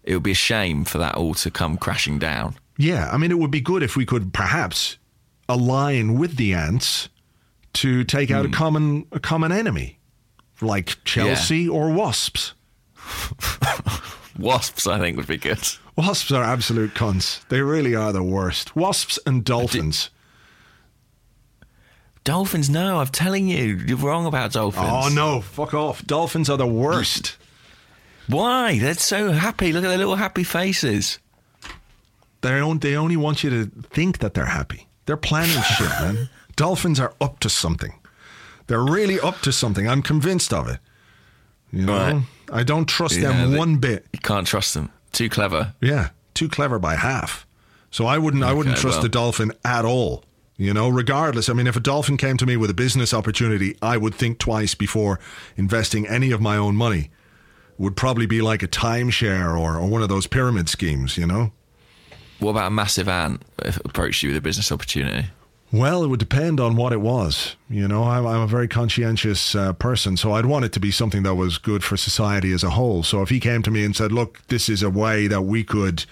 It 0.03 0.13
would 0.13 0.23
be 0.23 0.31
a 0.31 0.35
shame 0.35 0.83
for 0.85 0.97
that 0.99 1.15
all 1.15 1.33
to 1.35 1.49
come 1.49 1.77
crashing 1.77 2.19
down. 2.19 2.55
Yeah, 2.77 3.09
I 3.11 3.17
mean, 3.17 3.31
it 3.31 3.39
would 3.39 3.51
be 3.51 3.61
good 3.61 3.83
if 3.83 3.95
we 3.95 4.05
could 4.05 4.33
perhaps 4.33 4.97
align 5.47 6.17
with 6.17 6.35
the 6.35 6.53
ants 6.53 7.09
to 7.73 8.03
take 8.03 8.31
out 8.31 8.45
a 8.45 8.47
hmm. 8.49 8.53
common 8.53 9.05
a 9.11 9.19
common 9.19 9.51
enemy, 9.51 9.99
like 10.61 11.03
Chelsea 11.05 11.67
or 11.67 11.91
wasps. 11.91 12.53
Wasps, 14.37 14.85
I 14.85 14.99
think, 14.99 15.15
would 15.15 15.27
be 15.27 15.37
good. 15.37 15.59
Wasps 15.95 16.31
are 16.31 16.43
absolute 16.43 16.93
cons. 16.93 17.45
They 17.49 17.61
really 17.61 17.95
are 17.95 18.11
the 18.11 18.23
worst. 18.23 18.75
Wasps 18.75 19.17
and 19.25 19.45
dolphins. 19.45 20.09
Dolphins, 22.25 22.69
no, 22.69 22.99
I'm 22.99 23.07
telling 23.07 23.47
you, 23.47 23.77
you're 23.85 23.97
wrong 23.97 24.25
about 24.25 24.51
dolphins. 24.51 24.87
Oh 24.89 25.09
no, 25.09 25.41
fuck 25.41 25.73
off. 25.73 26.05
Dolphins 26.05 26.49
are 26.49 26.57
the 26.57 26.67
worst. 26.67 27.37
Why? 28.27 28.79
They're 28.79 28.95
so 28.95 29.31
happy. 29.31 29.71
Look 29.71 29.85
at 29.85 29.89
their 29.89 29.97
little 29.97 30.15
happy 30.15 30.43
faces. 30.43 31.19
They 32.41 32.51
don't 32.59 32.81
they 32.81 32.95
only 32.95 33.17
want 33.17 33.43
you 33.43 33.49
to 33.49 33.65
think 33.89 34.19
that 34.19 34.33
they're 34.33 34.45
happy. 34.45 34.87
They're 35.05 35.17
planning 35.17 35.61
shit, 35.77 35.89
man. 35.89 36.29
Dolphins 36.55 36.99
are 36.99 37.13
up 37.19 37.39
to 37.39 37.49
something. 37.49 37.93
They're 38.67 38.83
really 38.83 39.19
up 39.19 39.41
to 39.41 39.51
something. 39.51 39.87
I'm 39.87 40.01
convinced 40.01 40.53
of 40.53 40.67
it. 40.67 40.79
You 41.71 41.85
know? 41.85 41.93
Right. 41.93 42.21
I 42.51 42.63
don't 42.63 42.85
trust 42.87 43.15
Yeah, 43.17 43.29
them 43.31 43.51
they- 43.51 43.57
one 43.57 43.77
bit. 43.77 44.05
You 44.13 44.19
can't 44.19 44.47
trust 44.47 44.73
them. 44.73 44.91
Too 45.11 45.29
clever. 45.29 45.73
Yeah, 45.81 46.09
too 46.33 46.49
clever 46.49 46.79
by 46.79 46.95
half. 46.95 47.45
So 47.91 48.05
I 48.05 48.17
wouldn't 48.17 48.43
I 48.43 48.53
wouldn't 48.53 48.77
trust 48.77 48.97
well. 48.97 49.05
a 49.05 49.09
dolphin 49.09 49.51
at 49.63 49.85
all. 49.85 50.23
You 50.57 50.73
know, 50.73 50.87
regardless. 50.89 51.49
I 51.49 51.53
mean, 51.53 51.67
if 51.67 51.75
a 51.75 51.79
dolphin 51.81 52.15
came 52.17 52.37
to 52.37 52.45
me 52.45 52.55
with 52.57 52.69
a 52.69 52.73
business 52.73 53.13
opportunity, 53.13 53.77
I 53.81 53.97
would 53.97 54.15
think 54.15 54.37
twice 54.39 54.73
before 54.75 55.19
investing 55.57 56.07
any 56.07 56.31
of 56.31 56.39
my 56.41 56.55
own 56.57 56.75
money. 56.75 57.09
would 57.77 57.97
probably 57.97 58.25
be 58.25 58.41
like 58.41 58.63
a 58.63 58.67
timeshare 58.69 59.49
or, 59.59 59.77
or 59.77 59.85
one 59.87 60.01
of 60.01 60.07
those 60.07 60.27
pyramid 60.27 60.69
schemes, 60.69 61.17
you 61.17 61.27
know? 61.27 61.51
What 62.39 62.51
about 62.51 62.67
a 62.67 62.71
massive 62.71 63.07
ant 63.07 63.41
if 63.63 63.77
it 63.77 63.85
approached 63.85 64.23
you 64.23 64.29
with 64.29 64.37
a 64.37 64.41
business 64.41 64.71
opportunity? 64.71 65.27
Well, 65.71 66.03
it 66.03 66.07
would 66.07 66.19
depend 66.19 66.59
on 66.59 66.75
what 66.75 66.93
it 66.93 67.01
was. 67.01 67.55
You 67.69 67.87
know, 67.87 68.03
I'm, 68.03 68.25
I'm 68.25 68.41
a 68.41 68.47
very 68.47 68.67
conscientious 68.67 69.55
uh, 69.55 69.73
person, 69.73 70.15
so 70.15 70.33
I'd 70.33 70.45
want 70.45 70.63
it 70.63 70.71
to 70.73 70.79
be 70.79 70.91
something 70.91 71.23
that 71.23 71.35
was 71.35 71.57
good 71.57 71.83
for 71.83 71.97
society 71.97 72.53
as 72.53 72.63
a 72.63 72.69
whole. 72.69 73.03
So 73.03 73.21
if 73.21 73.29
he 73.29 73.39
came 73.39 73.61
to 73.63 73.71
me 73.71 73.83
and 73.83 73.95
said, 73.95 74.11
"Look, 74.11 74.41
this 74.47 74.69
is 74.69 74.83
a 74.83 74.89
way 74.89 75.27
that 75.27 75.41
we 75.41 75.63
could." 75.63 76.05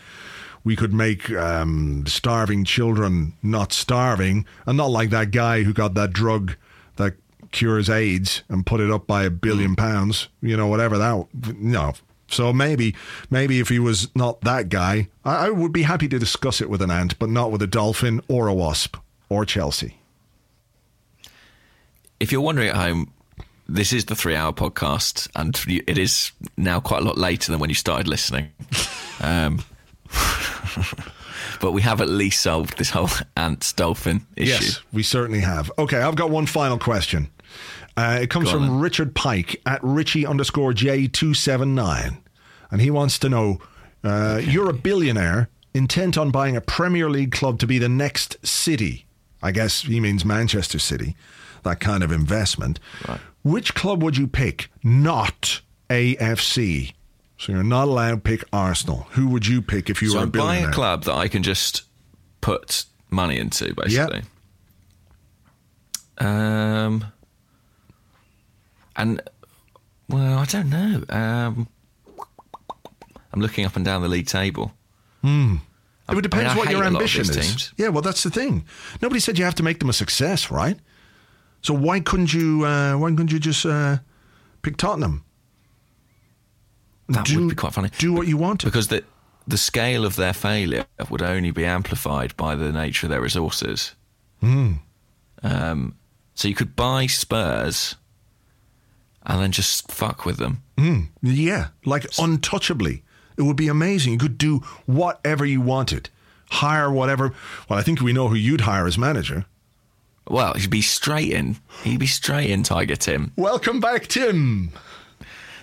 We 0.65 0.77
could 0.77 0.93
make 0.93 1.29
um, 1.29 2.05
starving 2.07 2.63
children 2.63 3.33
not 3.43 3.73
starving, 3.73 4.45
and 4.65 4.77
not 4.77 4.91
like 4.91 5.09
that 5.09 5.31
guy 5.31 5.63
who 5.63 5.73
got 5.73 5.93
that 5.95 6.13
drug 6.13 6.55
that 6.95 7.15
cures 7.51 7.89
AIDS 7.89 8.43
and 8.47 8.65
put 8.65 8.79
it 8.79 8.89
up 8.89 9.05
by 9.05 9.25
a 9.25 9.29
billion 9.29 9.75
pounds. 9.75 10.29
You 10.41 10.55
know, 10.55 10.67
whatever 10.67 10.97
that. 10.97 11.27
No, 11.57 11.95
so 12.27 12.51
maybe, 12.53 12.95
maybe 13.29 13.59
if 13.59 13.69
he 13.69 13.79
was 13.79 14.09
not 14.15 14.41
that 14.41 14.69
guy, 14.69 15.09
I, 15.23 15.47
I 15.47 15.49
would 15.49 15.71
be 15.71 15.83
happy 15.83 16.07
to 16.09 16.19
discuss 16.19 16.61
it 16.61 16.69
with 16.69 16.81
an 16.81 16.91
ant, 16.91 17.19
but 17.19 17.29
not 17.29 17.51
with 17.51 17.61
a 17.61 17.67
dolphin 17.67 18.21
or 18.27 18.47
a 18.47 18.53
wasp 18.53 18.97
or 19.29 19.45
Chelsea. 19.45 19.97
If 22.19 22.31
you're 22.31 22.41
wondering 22.41 22.69
at 22.69 22.75
home, 22.75 23.11
this 23.67 23.93
is 23.93 24.05
the 24.05 24.15
three 24.15 24.35
hour 24.35 24.53
podcast, 24.53 25.29
and 25.35 25.59
it 25.67 25.97
is 25.97 26.31
now 26.57 26.79
quite 26.79 27.01
a 27.01 27.05
lot 27.05 27.17
later 27.17 27.51
than 27.51 27.59
when 27.59 27.69
you 27.69 27.75
started 27.75 28.07
listening. 28.07 28.51
Um, 29.21 29.63
but 31.61 31.71
we 31.71 31.81
have 31.81 32.01
at 32.01 32.09
least 32.09 32.41
solved 32.41 32.77
this 32.77 32.89
whole 32.89 33.09
ant 33.37 33.71
dolphin 33.77 34.25
issue. 34.35 34.49
Yes, 34.49 34.81
we 34.91 35.03
certainly 35.03 35.39
have. 35.39 35.71
Okay, 35.77 35.97
I've 36.01 36.15
got 36.15 36.29
one 36.29 36.45
final 36.45 36.77
question. 36.77 37.29
Uh, 37.95 38.19
it 38.21 38.29
comes 38.29 38.45
Go 38.45 38.53
from 38.57 38.61
then. 38.67 38.79
Richard 38.79 39.13
Pike 39.15 39.61
at 39.65 39.79
Richie 39.83 40.25
underscore 40.25 40.73
J279. 40.73 42.17
And 42.71 42.81
he 42.81 42.89
wants 42.89 43.19
to 43.19 43.29
know 43.29 43.59
uh, 44.03 44.41
you're 44.43 44.69
a 44.69 44.73
billionaire 44.73 45.49
intent 45.75 46.17
on 46.17 46.31
buying 46.31 46.55
a 46.55 46.61
Premier 46.61 47.09
League 47.09 47.31
club 47.31 47.59
to 47.59 47.67
be 47.67 47.77
the 47.77 47.89
next 47.89 48.37
city. 48.45 49.05
I 49.41 49.51
guess 49.51 49.81
he 49.81 49.99
means 49.99 50.23
Manchester 50.25 50.79
City, 50.79 51.15
that 51.63 51.79
kind 51.79 52.03
of 52.03 52.11
investment. 52.11 52.79
Right. 53.07 53.19
Which 53.43 53.75
club 53.75 54.01
would 54.01 54.17
you 54.17 54.25
pick? 54.27 54.69
Not 54.83 55.61
AFC. 55.89 56.93
So 57.37 57.51
you're 57.51 57.63
not 57.63 57.89
allowed 57.89 58.11
to 58.11 58.17
pick 58.17 58.43
Arsenal. 58.53 59.07
Who 59.11 59.27
would 59.27 59.45
you 59.45 59.61
pick 59.61 59.89
if 59.89 60.01
you 60.01 60.09
So 60.09 60.15
were 60.15 60.19
a 60.21 60.23
I'm 60.23 60.31
buying 60.31 60.45
billionaire? 60.47 60.69
a 60.69 60.73
club 60.73 61.03
that 61.03 61.13
I 61.13 61.27
can 61.27 61.43
just 61.43 61.83
put 62.41 62.85
money 63.11 63.37
into, 63.37 63.73
basically. 63.75 64.21
Um, 66.19 67.05
and 68.95 69.21
well, 70.09 70.37
I 70.37 70.45
don't 70.45 70.69
know. 70.69 71.03
Um, 71.09 71.67
I'm 73.31 73.41
looking 73.41 73.65
up 73.65 73.75
and 73.75 73.83
down 73.83 74.01
the 74.01 74.07
league 74.07 74.27
table. 74.27 74.73
It 76.09 76.15
would 76.15 76.25
I 76.25 76.29
depend 76.29 76.47
mean, 76.49 76.57
what 76.57 76.69
your 76.69 76.83
ambition 76.83 77.21
is. 77.21 77.29
teams. 77.29 77.73
Yeah, 77.77 77.87
well, 77.87 78.01
that's 78.01 78.23
the 78.23 78.29
thing. 78.29 78.65
Nobody 79.01 79.19
said 79.19 79.39
you 79.39 79.45
have 79.45 79.55
to 79.55 79.63
make 79.63 79.79
them 79.79 79.89
a 79.89 79.93
success, 79.93 80.51
right? 80.51 80.77
So 81.61 81.73
why 81.73 82.01
couldn't 82.01 82.33
you? 82.33 82.65
Uh, 82.65 82.95
why 82.97 83.09
couldn't 83.09 83.31
you 83.31 83.39
just 83.39 83.65
uh, 83.65 83.97
pick 84.61 84.75
Tottenham? 84.75 85.23
That 87.07 87.25
do, 87.25 87.39
would 87.39 87.49
be 87.49 87.55
quite 87.55 87.73
funny. 87.73 87.89
Do 87.97 88.11
what 88.11 88.27
you 88.27 88.37
want 88.37 88.61
to. 88.61 88.65
because 88.67 88.89
the 88.89 89.03
the 89.47 89.57
scale 89.57 90.05
of 90.05 90.15
their 90.15 90.33
failure 90.33 90.85
would 91.09 91.21
only 91.21 91.51
be 91.51 91.65
amplified 91.65 92.35
by 92.35 92.55
the 92.55 92.71
nature 92.71 93.07
of 93.07 93.11
their 93.11 93.21
resources. 93.21 93.95
Hmm. 94.41 94.73
Um, 95.41 95.95
so 96.35 96.47
you 96.47 96.55
could 96.55 96.75
buy 96.75 97.07
Spurs 97.07 97.95
and 99.25 99.41
then 99.41 99.51
just 99.51 99.91
fuck 99.91 100.25
with 100.25 100.37
them. 100.37 100.61
Yeah, 101.21 101.67
like 101.85 102.03
untouchably. 102.19 103.03
It 103.37 103.41
would 103.43 103.55
be 103.55 103.67
amazing. 103.67 104.13
You 104.13 104.19
could 104.19 104.37
do 104.37 104.59
whatever 104.85 105.45
you 105.45 105.61
wanted. 105.61 106.09
Hire 106.51 106.91
whatever. 106.91 107.33
Well, 107.69 107.79
I 107.79 107.81
think 107.83 108.01
we 108.01 108.13
know 108.13 108.27
who 108.27 108.35
you'd 108.35 108.61
hire 108.61 108.85
as 108.85 108.97
manager. 108.97 109.45
Well, 110.27 110.53
he'd 110.53 110.69
be 110.69 110.81
straight 110.81 111.31
in. 111.31 111.57
He'd 111.83 111.99
be 111.99 112.05
straight 112.07 112.49
in, 112.49 112.63
Tiger 112.63 112.95
Tim. 112.95 113.31
Welcome 113.35 113.79
back, 113.79 114.07
Tim. 114.07 114.71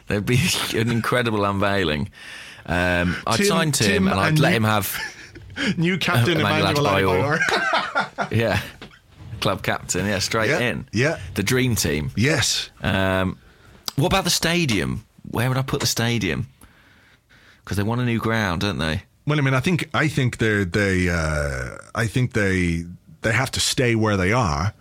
There'd 0.08 0.26
be 0.26 0.38
an 0.74 0.90
incredible 0.90 1.44
unveiling. 1.44 2.10
Um, 2.66 3.16
I'd 3.26 3.36
Tim- 3.38 3.46
sign 3.46 3.72
Tim, 3.72 3.86
Tim 3.86 4.08
and 4.08 4.18
I'd 4.20 4.28
and 4.30 4.38
let 4.40 4.50
you- 4.50 4.56
him 4.56 4.64
have, 4.64 4.98
New 5.78 5.96
captain 5.98 6.40
Emmanuel 6.40 6.70
Emmanuel 6.86 7.12
Adebayor. 7.14 7.38
Adebayor. 7.38 8.28
yeah, 8.36 8.60
club 9.40 9.62
captain. 9.62 10.06
Yeah, 10.06 10.18
straight 10.18 10.50
Yeah, 10.50 10.58
in. 10.60 10.88
yeah. 10.92 11.18
the 11.34 11.42
dream 11.42 11.74
team. 11.76 12.10
yes. 12.16 12.70
Um, 12.82 13.38
what 14.00 14.08
about 14.08 14.24
the 14.24 14.30
stadium? 14.30 15.04
Where 15.30 15.48
would 15.48 15.58
I 15.58 15.62
put 15.62 15.80
the 15.80 15.86
stadium? 15.86 16.48
Because 17.64 17.76
they 17.76 17.82
want 17.82 18.00
a 18.00 18.04
new 18.04 18.18
ground, 18.18 18.62
don't 18.62 18.78
they? 18.78 19.02
Well, 19.26 19.38
I 19.38 19.42
mean, 19.42 19.54
I 19.54 19.60
think 19.60 19.88
I 19.94 20.08
think 20.08 20.38
they 20.38 20.64
they 20.64 21.08
uh, 21.08 21.76
I 21.94 22.06
think 22.06 22.32
they 22.32 22.84
they 23.22 23.32
have 23.32 23.50
to 23.52 23.60
stay 23.60 23.94
where 23.94 24.16
they 24.16 24.32
are 24.32 24.72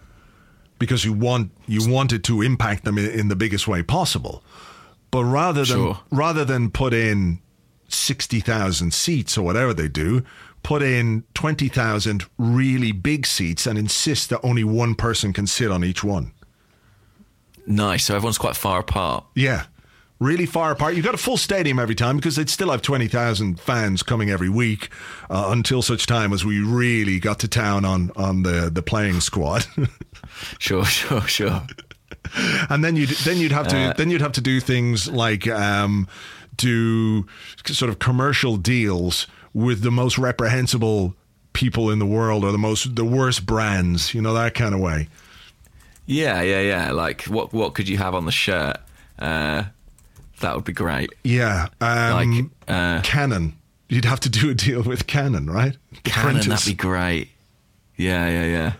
because 0.79 1.03
you 1.05 1.13
want 1.13 1.51
you 1.67 1.87
wanted 1.87 2.23
to 2.25 2.41
impact 2.41 2.83
them 2.85 2.97
in, 2.97 3.11
in 3.11 3.27
the 3.27 3.35
biggest 3.35 3.67
way 3.67 3.83
possible. 3.83 4.43
But 5.11 5.25
rather 5.25 5.65
than 5.65 5.77
Sure. 5.77 5.99
rather 6.09 6.45
than 6.45 6.71
put 6.71 6.93
in 6.93 7.39
sixty 7.89 8.39
thousand 8.39 8.93
seats 8.93 9.37
or 9.37 9.43
whatever 9.43 9.73
they 9.73 9.87
do, 9.89 10.23
put 10.63 10.81
in 10.81 11.25
twenty 11.33 11.67
thousand 11.67 12.25
really 12.37 12.91
big 12.91 13.25
seats 13.27 13.67
and 13.67 13.77
insist 13.77 14.29
that 14.29 14.39
only 14.41 14.63
one 14.63 14.95
person 14.95 15.33
can 15.33 15.45
sit 15.47 15.69
on 15.69 15.83
each 15.83 16.03
one. 16.03 16.31
Nice. 17.69 18.05
So 18.05 18.15
everyone's 18.15 18.37
quite 18.39 18.55
far 18.57 18.79
apart. 18.79 19.23
Yeah. 19.35 19.65
Really 20.19 20.45
far 20.47 20.71
apart. 20.71 20.95
You've 20.95 21.05
got 21.05 21.13
a 21.13 21.19
full 21.19 21.37
stadium 21.37 21.79
every 21.79 21.95
time 21.95 22.17
because 22.17 22.35
they'd 22.35 22.49
still 22.49 22.71
have 22.71 22.81
20,000 22.81 23.57
fans 23.59 24.03
coming 24.03 24.29
every 24.29 24.49
week 24.49 24.89
uh, 25.29 25.45
until 25.49 25.81
such 25.81 26.07
time 26.07 26.33
as 26.33 26.43
we 26.43 26.59
really 26.59 27.19
got 27.19 27.39
to 27.39 27.47
town 27.47 27.85
on, 27.85 28.11
on 28.17 28.43
the, 28.43 28.69
the 28.69 28.81
playing 28.81 29.21
squad. 29.21 29.65
Sure, 30.59 30.85
sure, 30.85 31.21
sure. 31.21 31.63
and 32.69 32.83
then 32.83 32.95
you'd, 32.95 33.09
then 33.09 33.37
you'd 33.37 33.51
have 33.51 33.67
to, 33.69 33.77
Uh, 33.77 33.93
then 33.93 34.09
you'd 34.09 34.21
have 34.21 34.31
to 34.33 34.41
do 34.41 34.59
things 34.59 35.07
like, 35.09 35.47
um, 35.47 36.07
do 36.55 37.25
sort 37.65 37.89
of 37.89 37.99
commercial 37.99 38.55
deals 38.57 39.25
with 39.53 39.81
the 39.81 39.91
most 39.91 40.17
reprehensible 40.17 41.15
people 41.53 41.89
in 41.89 41.99
the 41.99 42.05
world 42.05 42.43
or 42.45 42.51
the 42.51 42.57
most, 42.57 42.95
the 42.95 43.03
worst 43.05 43.45
brands, 43.45 44.13
you 44.13 44.21
know, 44.21 44.33
that 44.33 44.53
kind 44.53 44.73
of 44.75 44.79
way. 44.79 45.07
Yeah, 46.11 46.41
yeah, 46.41 46.61
yeah. 46.61 46.91
Like, 46.91 47.23
what 47.23 47.53
what 47.53 47.75
could 47.75 47.87
you 47.87 47.97
have 47.97 48.15
on 48.15 48.25
the 48.25 48.31
shirt? 48.31 48.77
Uh, 49.19 49.63
that 50.39 50.55
would 50.55 50.65
be 50.65 50.73
great. 50.73 51.11
Yeah. 51.23 51.67
Um, 51.79 52.11
Like, 52.31 52.45
uh, 52.67 53.01
Canon. 53.03 53.53
You'd 53.89 54.05
have 54.05 54.19
to 54.21 54.29
do 54.29 54.49
a 54.49 54.53
deal 54.53 54.81
with 54.83 55.05
Canon, 55.07 55.47
right? 55.49 55.75
The 56.03 56.09
Canon, 56.09 56.31
printers. 56.31 56.47
that'd 56.47 56.65
be 56.65 56.73
great. 56.81 57.29
Yeah, 57.95 58.27
yeah, 58.29 58.45
yeah. 58.45 58.73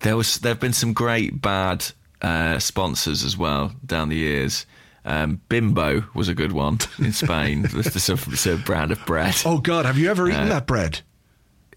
There 0.00 0.16
was 0.16 0.38
there 0.38 0.52
have 0.52 0.60
been 0.60 0.72
some 0.72 0.92
great 0.94 1.40
bad 1.42 1.84
uh, 2.22 2.58
sponsors 2.60 3.22
as 3.24 3.36
well 3.36 3.72
down 3.84 4.08
the 4.08 4.16
years. 4.16 4.64
Um, 5.04 5.40
Bimbo 5.48 6.04
was 6.14 6.28
a 6.28 6.34
good 6.34 6.52
one 6.52 6.78
in 6.98 7.12
Spain. 7.12 7.64
it's, 7.72 8.08
a, 8.08 8.14
it's 8.14 8.46
a 8.46 8.56
brand 8.56 8.90
of 8.90 9.04
bread. 9.06 9.34
Oh 9.44 9.58
God, 9.58 9.84
have 9.86 9.98
you 9.98 10.10
ever 10.10 10.24
Uh, 10.24 10.28
eaten 10.30 10.48
that 10.48 10.66
bread? 10.66 11.00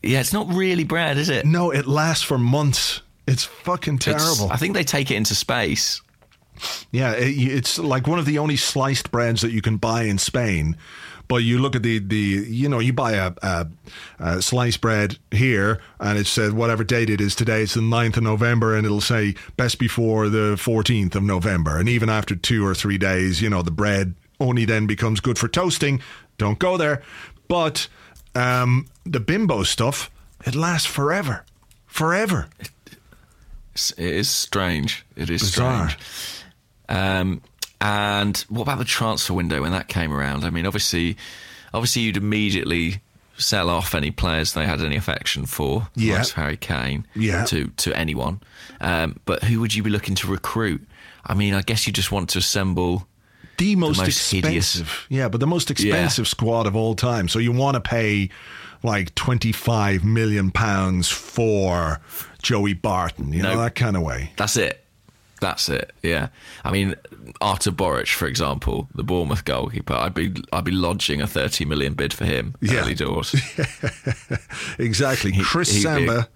Yeah, 0.02 0.20
it's 0.22 0.34
not 0.34 0.48
really 0.54 0.84
bread, 0.86 1.18
is 1.18 1.30
it? 1.30 1.46
No, 1.46 1.72
it 1.72 1.86
lasts 1.88 2.24
for 2.24 2.38
months. 2.38 3.02
It's 3.32 3.44
fucking 3.44 3.96
It's- 3.96 4.24
terrible. 4.24 4.52
I 4.52 4.58
think 4.58 4.74
they 4.74 4.84
take 4.84 5.12
it 5.12 5.16
into 5.16 5.36
space. 5.36 6.02
yeah, 6.92 7.14
it, 7.14 7.30
it's 7.38 7.80
like 7.80 8.08
one 8.08 8.20
of 8.20 8.26
the 8.26 8.38
only 8.40 8.58
sliced 8.58 9.12
breads 9.12 9.42
that 9.42 9.52
you 9.52 9.62
can 9.62 9.78
buy 9.78 10.04
in 10.04 10.18
Spain. 10.18 10.76
But 11.30 11.44
you 11.44 11.60
look 11.60 11.76
at 11.76 11.84
the, 11.84 12.00
the 12.00 12.18
you 12.50 12.68
know, 12.68 12.80
you 12.80 12.92
buy 12.92 13.12
a, 13.14 13.32
a, 13.44 13.68
a 14.18 14.42
sliced 14.42 14.82
bread 14.82 15.18
here 15.30 15.80
and 16.00 16.18
it 16.18 16.26
says 16.26 16.54
whatever 16.54 16.84
date 16.84 17.10
it 17.12 17.22
is 17.22 17.36
today, 17.36 17.62
it's 17.62 17.76
the 17.76 17.82
9th 17.82 18.18
of 18.18 18.24
November 18.24 18.76
and 18.76 18.84
it'll 18.84 19.00
say 19.00 19.36
best 19.56 19.78
before 19.78 20.28
the 20.28 20.56
14th 20.56 21.14
of 21.14 21.22
November. 21.22 21.78
And 21.78 21.88
even 21.88 22.10
after 22.10 22.36
two 22.36 22.66
or 22.66 22.74
three 22.74 22.98
days, 22.98 23.44
you 23.44 23.50
know, 23.50 23.62
the 23.62 23.70
bread 23.70 24.16
only 24.40 24.66
then 24.66 24.88
becomes 24.88 25.20
good 25.20 25.38
for 25.38 25.48
toasting. 25.48 26.02
Don't 26.40 26.58
go 26.58 26.78
there. 26.78 27.04
But 27.48 27.88
um, 28.34 28.88
the 29.06 29.20
bimbo 29.20 29.62
stuff, 29.64 30.10
it 30.48 30.56
lasts 30.56 30.88
forever. 30.88 31.46
Forever. 31.86 32.48
It's, 33.76 34.30
strange. 34.30 35.06
It 35.16 35.30
is 35.30 35.42
Bizarre. 35.42 35.90
strange. 35.90 36.04
Um, 36.90 37.42
and 37.82 38.38
what 38.50 38.64
about 38.64 38.80
the 38.80 38.86
transfer 38.86 39.34
window 39.34 39.62
when 39.62 39.72
that 39.72 39.88
came 39.88 40.12
around? 40.12 40.44
I 40.44 40.50
mean, 40.50 40.66
obviously, 40.66 41.16
obviously, 41.74 42.02
you'd 42.04 42.18
immediately 42.18 43.02
sell 43.38 43.70
off 43.70 43.96
any 43.96 44.12
players 44.12 44.52
they 44.54 44.66
had 44.66 44.82
any 44.82 44.98
affection 44.98 45.46
for, 45.46 45.88
Yeah. 45.96 46.18
like 46.18 46.30
Harry 46.32 46.58
Kane, 46.58 47.06
Yeah. 47.16 47.46
to 47.46 47.68
to 47.78 47.96
anyone. 47.98 48.42
Um, 48.82 49.18
but 49.26 49.44
who 49.46 49.62
would 49.62 49.74
you 49.74 49.82
be 49.84 49.90
looking 49.90 50.16
to 50.16 50.28
recruit? 50.28 50.86
I 51.26 51.36
mean, 51.36 51.54
I 51.54 51.62
guess 51.62 51.88
you 51.88 51.94
just 51.94 52.12
want 52.12 52.30
to 52.32 52.40
assemble. 52.40 53.08
the 53.58 53.76
most, 53.76 53.98
most 53.98 54.32
hideous- 54.32 54.76
expensive. 54.80 55.06
Yeah, 55.10 55.28
but 55.28 55.42
the 55.42 55.48
most 55.48 55.70
expensive 55.70 56.30
squad 56.30 56.66
of 56.66 56.78
all 56.78 56.96
time. 56.96 57.28
So 57.28 57.40
you 57.40 57.52
want 57.52 57.76
to 57.76 57.82
pay 57.82 58.30
like 58.84 59.14
25 59.16 60.04
million 60.04 60.52
pounds 60.52 61.10
for 61.10 62.00
Joey 62.42 62.74
Barton, 62.74 63.34
you 63.34 63.44
know, 63.44 63.56
No. 63.56 63.62
that 63.62 63.76
kind 63.76 63.96
of 63.98 64.04
way. 64.04 64.32
That's 64.38 64.56
it. 64.58 64.84
That's 65.42 65.70
it. 65.70 65.92
Yeah. 66.04 66.28
I 66.66 66.72
mean, 66.72 66.96
Artur 67.40 67.72
Boruc, 67.72 68.10
for 68.14 68.28
example, 68.28 68.90
the 68.94 69.04
Bournemouth 69.04 69.46
goalkeeper. 69.46 69.94
I'd 69.94 70.14
be 70.14 70.34
I'd 70.52 70.66
be 70.66 70.72
lodging 70.72 71.22
a 71.22 71.28
thirty 71.28 71.64
million 71.64 71.94
bid 71.94 72.12
for 72.14 72.26
him 72.26 72.56
Yeah. 72.62 72.82
early 72.82 72.94
doors. 72.96 73.34
Exactly. 74.80 75.32
He- 75.32 75.42
Chris 75.44 75.70
he'd 75.72 75.78
be- 75.80 75.84
Samba 75.84 76.30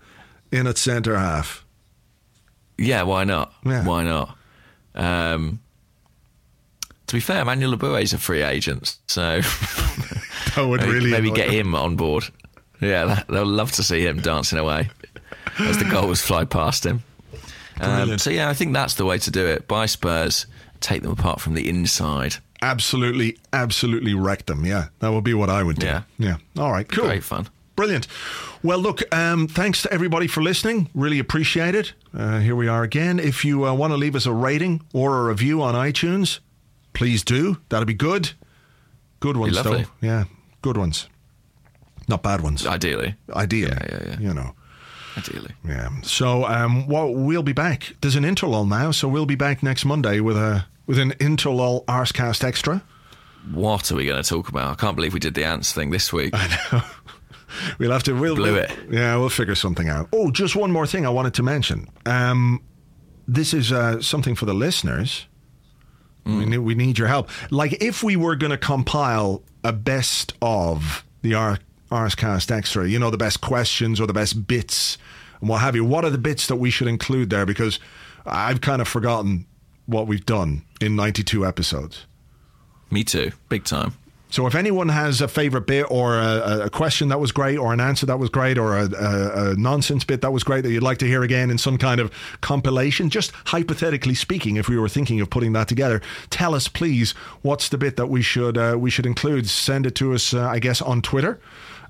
in 0.51 0.67
at 0.67 0.77
centre 0.77 1.17
half. 1.17 1.65
yeah. 2.77 3.03
Why 3.03 3.23
not? 3.25 3.53
Yeah. 3.65 3.83
Why 3.85 4.03
not? 4.03 4.37
Um, 4.95 5.59
to 7.07 7.15
be 7.15 7.19
fair, 7.19 7.43
Manuel 7.43 7.75
Labue 7.75 8.01
is 8.01 8.13
a 8.13 8.17
free 8.17 8.41
agent, 8.43 8.97
so 9.07 9.41
That 10.55 10.67
would 10.67 10.81
maybe, 10.81 10.93
really 10.93 11.11
maybe 11.11 11.31
get 11.31 11.47
them. 11.47 11.67
him 11.67 11.75
on 11.75 11.95
board. 11.95 12.25
Yeah, 12.79 13.05
that, 13.05 13.27
they'll 13.27 13.45
love 13.45 13.71
to 13.73 13.83
see 13.83 14.05
him 14.05 14.19
dancing 14.19 14.59
away 14.59 14.89
as 15.59 15.77
the 15.77 15.85
goals 15.85 16.21
fly 16.21 16.45
past 16.45 16.85
him. 16.85 17.03
Um, 17.79 18.17
so 18.17 18.29
yeah, 18.29 18.49
I 18.49 18.53
think 18.53 18.73
that's 18.73 18.95
the 18.95 19.05
way 19.05 19.17
to 19.19 19.31
do 19.31 19.45
it. 19.45 19.67
Buy 19.67 19.85
Spurs, 19.85 20.45
take 20.79 21.01
them 21.01 21.11
apart 21.11 21.41
from 21.41 21.53
the 21.53 21.67
inside. 21.67 22.35
Absolutely, 22.61 23.37
absolutely 23.51 24.13
wreck 24.13 24.45
them. 24.45 24.65
Yeah, 24.65 24.87
that 24.99 25.09
would 25.09 25.23
be 25.23 25.33
what 25.33 25.49
I 25.49 25.63
would 25.63 25.77
do. 25.77 25.87
Yeah. 25.87 26.03
Yeah. 26.17 26.37
All 26.57 26.71
right. 26.71 26.87
Cool. 26.87 27.05
Great 27.05 27.23
fun. 27.23 27.47
Brilliant. 27.75 28.07
Well, 28.61 28.77
look, 28.77 29.01
um, 29.13 29.47
thanks 29.47 29.81
to 29.81 29.91
everybody 29.91 30.27
for 30.27 30.41
listening. 30.43 30.89
Really 30.93 31.19
appreciate 31.19 31.73
it. 31.73 31.93
Uh, 32.15 32.39
here 32.39 32.55
we 32.55 32.67
are 32.67 32.83
again. 32.83 33.19
If 33.19 33.43
you 33.43 33.65
uh, 33.65 33.73
want 33.73 33.91
to 33.91 33.97
leave 33.97 34.15
us 34.15 34.25
a 34.27 34.31
rating 34.31 34.81
or 34.93 35.19
a 35.19 35.23
review 35.29 35.61
on 35.63 35.73
iTunes, 35.73 36.39
please 36.93 37.23
do. 37.23 37.57
That'd 37.69 37.87
be 37.87 37.95
good. 37.95 38.31
Good 39.19 39.37
ones, 39.37 39.61
though. 39.61 39.83
Yeah, 40.01 40.25
good 40.63 40.77
ones. 40.77 41.07
Not 42.07 42.23
bad 42.23 42.41
ones. 42.41 42.65
Ideally, 42.65 43.15
Ideally, 43.31 43.71
Yeah, 43.71 43.87
yeah, 43.91 44.03
yeah. 44.09 44.19
you 44.19 44.33
know. 44.33 44.55
ideally. 45.17 45.51
Yeah. 45.63 45.89
So, 46.01 46.45
um, 46.45 46.87
well, 46.87 47.13
we'll 47.13 47.43
be 47.43 47.53
back. 47.53 47.95
There's 48.01 48.15
an 48.15 48.23
interlull 48.23 48.67
now, 48.67 48.89
so 48.91 49.07
we'll 49.07 49.27
be 49.27 49.35
back 49.35 49.61
next 49.61 49.85
Monday 49.85 50.19
with 50.19 50.35
a 50.37 50.65
with 50.87 50.97
an 50.99 51.11
interlull 51.19 51.85
Arsecast 51.85 52.43
extra. 52.43 52.83
What 53.53 53.91
are 53.91 53.95
we 53.95 54.05
going 54.05 54.21
to 54.21 54.27
talk 54.27 54.49
about? 54.49 54.71
I 54.71 54.75
can't 54.75 54.95
believe 54.95 55.13
we 55.13 55.19
did 55.19 55.33
the 55.35 55.45
ants 55.45 55.71
thing 55.71 55.91
this 55.91 56.11
week. 56.11 56.31
I 56.35 56.47
know. 56.71 56.81
We'll 57.77 57.91
have 57.91 58.03
to. 58.03 58.13
We'll, 58.13 58.35
Blew 58.35 58.55
it. 58.55 58.71
Yeah, 58.89 59.15
we'll 59.17 59.29
figure 59.29 59.55
something 59.55 59.87
out. 59.87 60.09
Oh, 60.11 60.31
just 60.31 60.55
one 60.55 60.71
more 60.71 60.87
thing 60.87 61.05
I 61.05 61.09
wanted 61.09 61.35
to 61.35 61.43
mention. 61.43 61.87
Um, 62.05 62.61
this 63.27 63.53
is 63.53 63.71
uh, 63.71 64.01
something 64.01 64.35
for 64.35 64.45
the 64.45 64.53
listeners. 64.55 65.27
We, 66.25 66.45
need, 66.45 66.59
we 66.59 66.73
need 66.73 66.97
your 66.97 67.09
help. 67.09 67.29
Like, 67.51 67.81
if 67.83 68.01
we 68.01 68.15
were 68.15 68.35
going 68.37 68.51
to 68.51 68.57
compile 68.57 69.43
a 69.63 69.73
best 69.73 70.33
of 70.41 71.03
the 71.21 71.33
R- 71.33 71.59
Arsecast 71.91 72.51
Extra, 72.51 72.87
you 72.87 72.99
know, 72.99 73.09
the 73.09 73.17
best 73.17 73.41
questions 73.41 73.99
or 73.99 74.07
the 74.07 74.13
best 74.13 74.47
bits 74.47 74.97
and 75.43 75.49
what 75.49 75.59
have 75.59 75.75
you, 75.75 75.83
what 75.83 76.05
are 76.05 76.09
the 76.09 76.17
bits 76.17 76.47
that 76.47 76.55
we 76.55 76.69
should 76.69 76.87
include 76.87 77.29
there? 77.29 77.45
Because 77.45 77.77
I've 78.25 78.61
kind 78.61 78.81
of 78.81 78.87
forgotten 78.87 79.45
what 79.87 80.07
we've 80.07 80.25
done 80.25 80.61
in 80.79 80.95
92 80.95 81.45
episodes. 81.45 82.05
Me 82.89 83.03
too, 83.03 83.33
big 83.49 83.65
time. 83.65 83.91
So 84.33 84.47
if 84.47 84.55
anyone 84.55 84.89
has 84.89 85.21
a 85.21 85.27
favorite 85.27 85.67
bit 85.67 85.85
or 85.91 86.17
a, 86.17 86.61
a 86.65 86.69
question 86.71 87.09
that 87.09 87.19
was 87.19 87.31
great 87.31 87.55
or 87.55 87.71
an 87.71 87.79
answer 87.79 88.07
that 88.07 88.17
was 88.17 88.31
great 88.31 88.57
or 88.57 88.75
a, 88.75 88.89
a, 88.91 89.51
a 89.51 89.55
nonsense 89.57 90.03
bit 90.03 90.21
that 90.21 90.31
was 90.31 90.43
great 90.43 90.61
that 90.61 90.71
you'd 90.71 90.81
like 90.81 90.97
to 90.97 91.05
hear 91.05 91.21
again 91.21 91.51
in 91.51 91.59
some 91.59 91.77
kind 91.77 92.01
of 92.01 92.11
compilation, 92.41 93.11
just 93.11 93.31
hypothetically 93.45 94.15
speaking, 94.15 94.55
if 94.55 94.67
we 94.67 94.75
were 94.75 94.89
thinking 94.89 95.21
of 95.21 95.29
putting 95.29 95.53
that 95.53 95.67
together, 95.67 96.01
tell 96.31 96.55
us 96.55 96.67
please 96.67 97.11
what's 97.43 97.69
the 97.69 97.77
bit 97.77 97.95
that 97.95 98.07
we 98.07 98.23
should 98.23 98.57
uh, 98.57 98.75
we 98.75 98.89
should 98.89 99.05
include. 99.05 99.47
Send 99.47 99.85
it 99.85 99.93
to 99.93 100.15
us, 100.15 100.33
uh, 100.33 100.47
I 100.47 100.57
guess, 100.57 100.81
on 100.81 101.03
Twitter. 101.03 101.39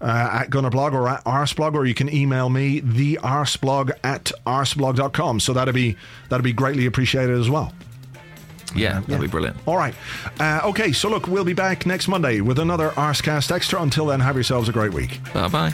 Uh, 0.01 0.41
at 0.41 0.49
Gunnerblog 0.49 0.91
or 0.91 1.07
at 1.07 1.23
Arseblog, 1.23 1.75
or 1.75 1.85
you 1.85 1.93
can 1.93 2.13
email 2.13 2.49
me 2.49 2.81
the 2.81 3.17
Arseblog 3.23 3.91
at 4.03 4.33
arseblog.com. 4.45 5.39
So 5.39 5.53
that'd 5.53 5.73
be 5.73 5.95
that'd 6.27 6.43
be 6.43 6.51
greatly 6.51 6.87
appreciated 6.87 7.39
as 7.39 7.49
well. 7.49 7.71
Yeah, 8.75 9.01
that'd 9.01 9.21
be 9.21 9.27
brilliant. 9.27 9.57
All 9.65 9.77
right. 9.77 9.93
Uh, 10.39 10.61
okay, 10.65 10.91
so 10.91 11.09
look, 11.09 11.27
we'll 11.27 11.45
be 11.45 11.53
back 11.53 11.85
next 11.85 12.07
Monday 12.07 12.41
with 12.41 12.59
another 12.59 12.89
Arsecast 12.91 13.51
Extra. 13.51 13.81
Until 13.81 14.07
then, 14.07 14.19
have 14.19 14.35
yourselves 14.35 14.69
a 14.69 14.71
great 14.71 14.93
week. 14.93 15.19
Bye 15.33 15.47
bye. 15.47 15.73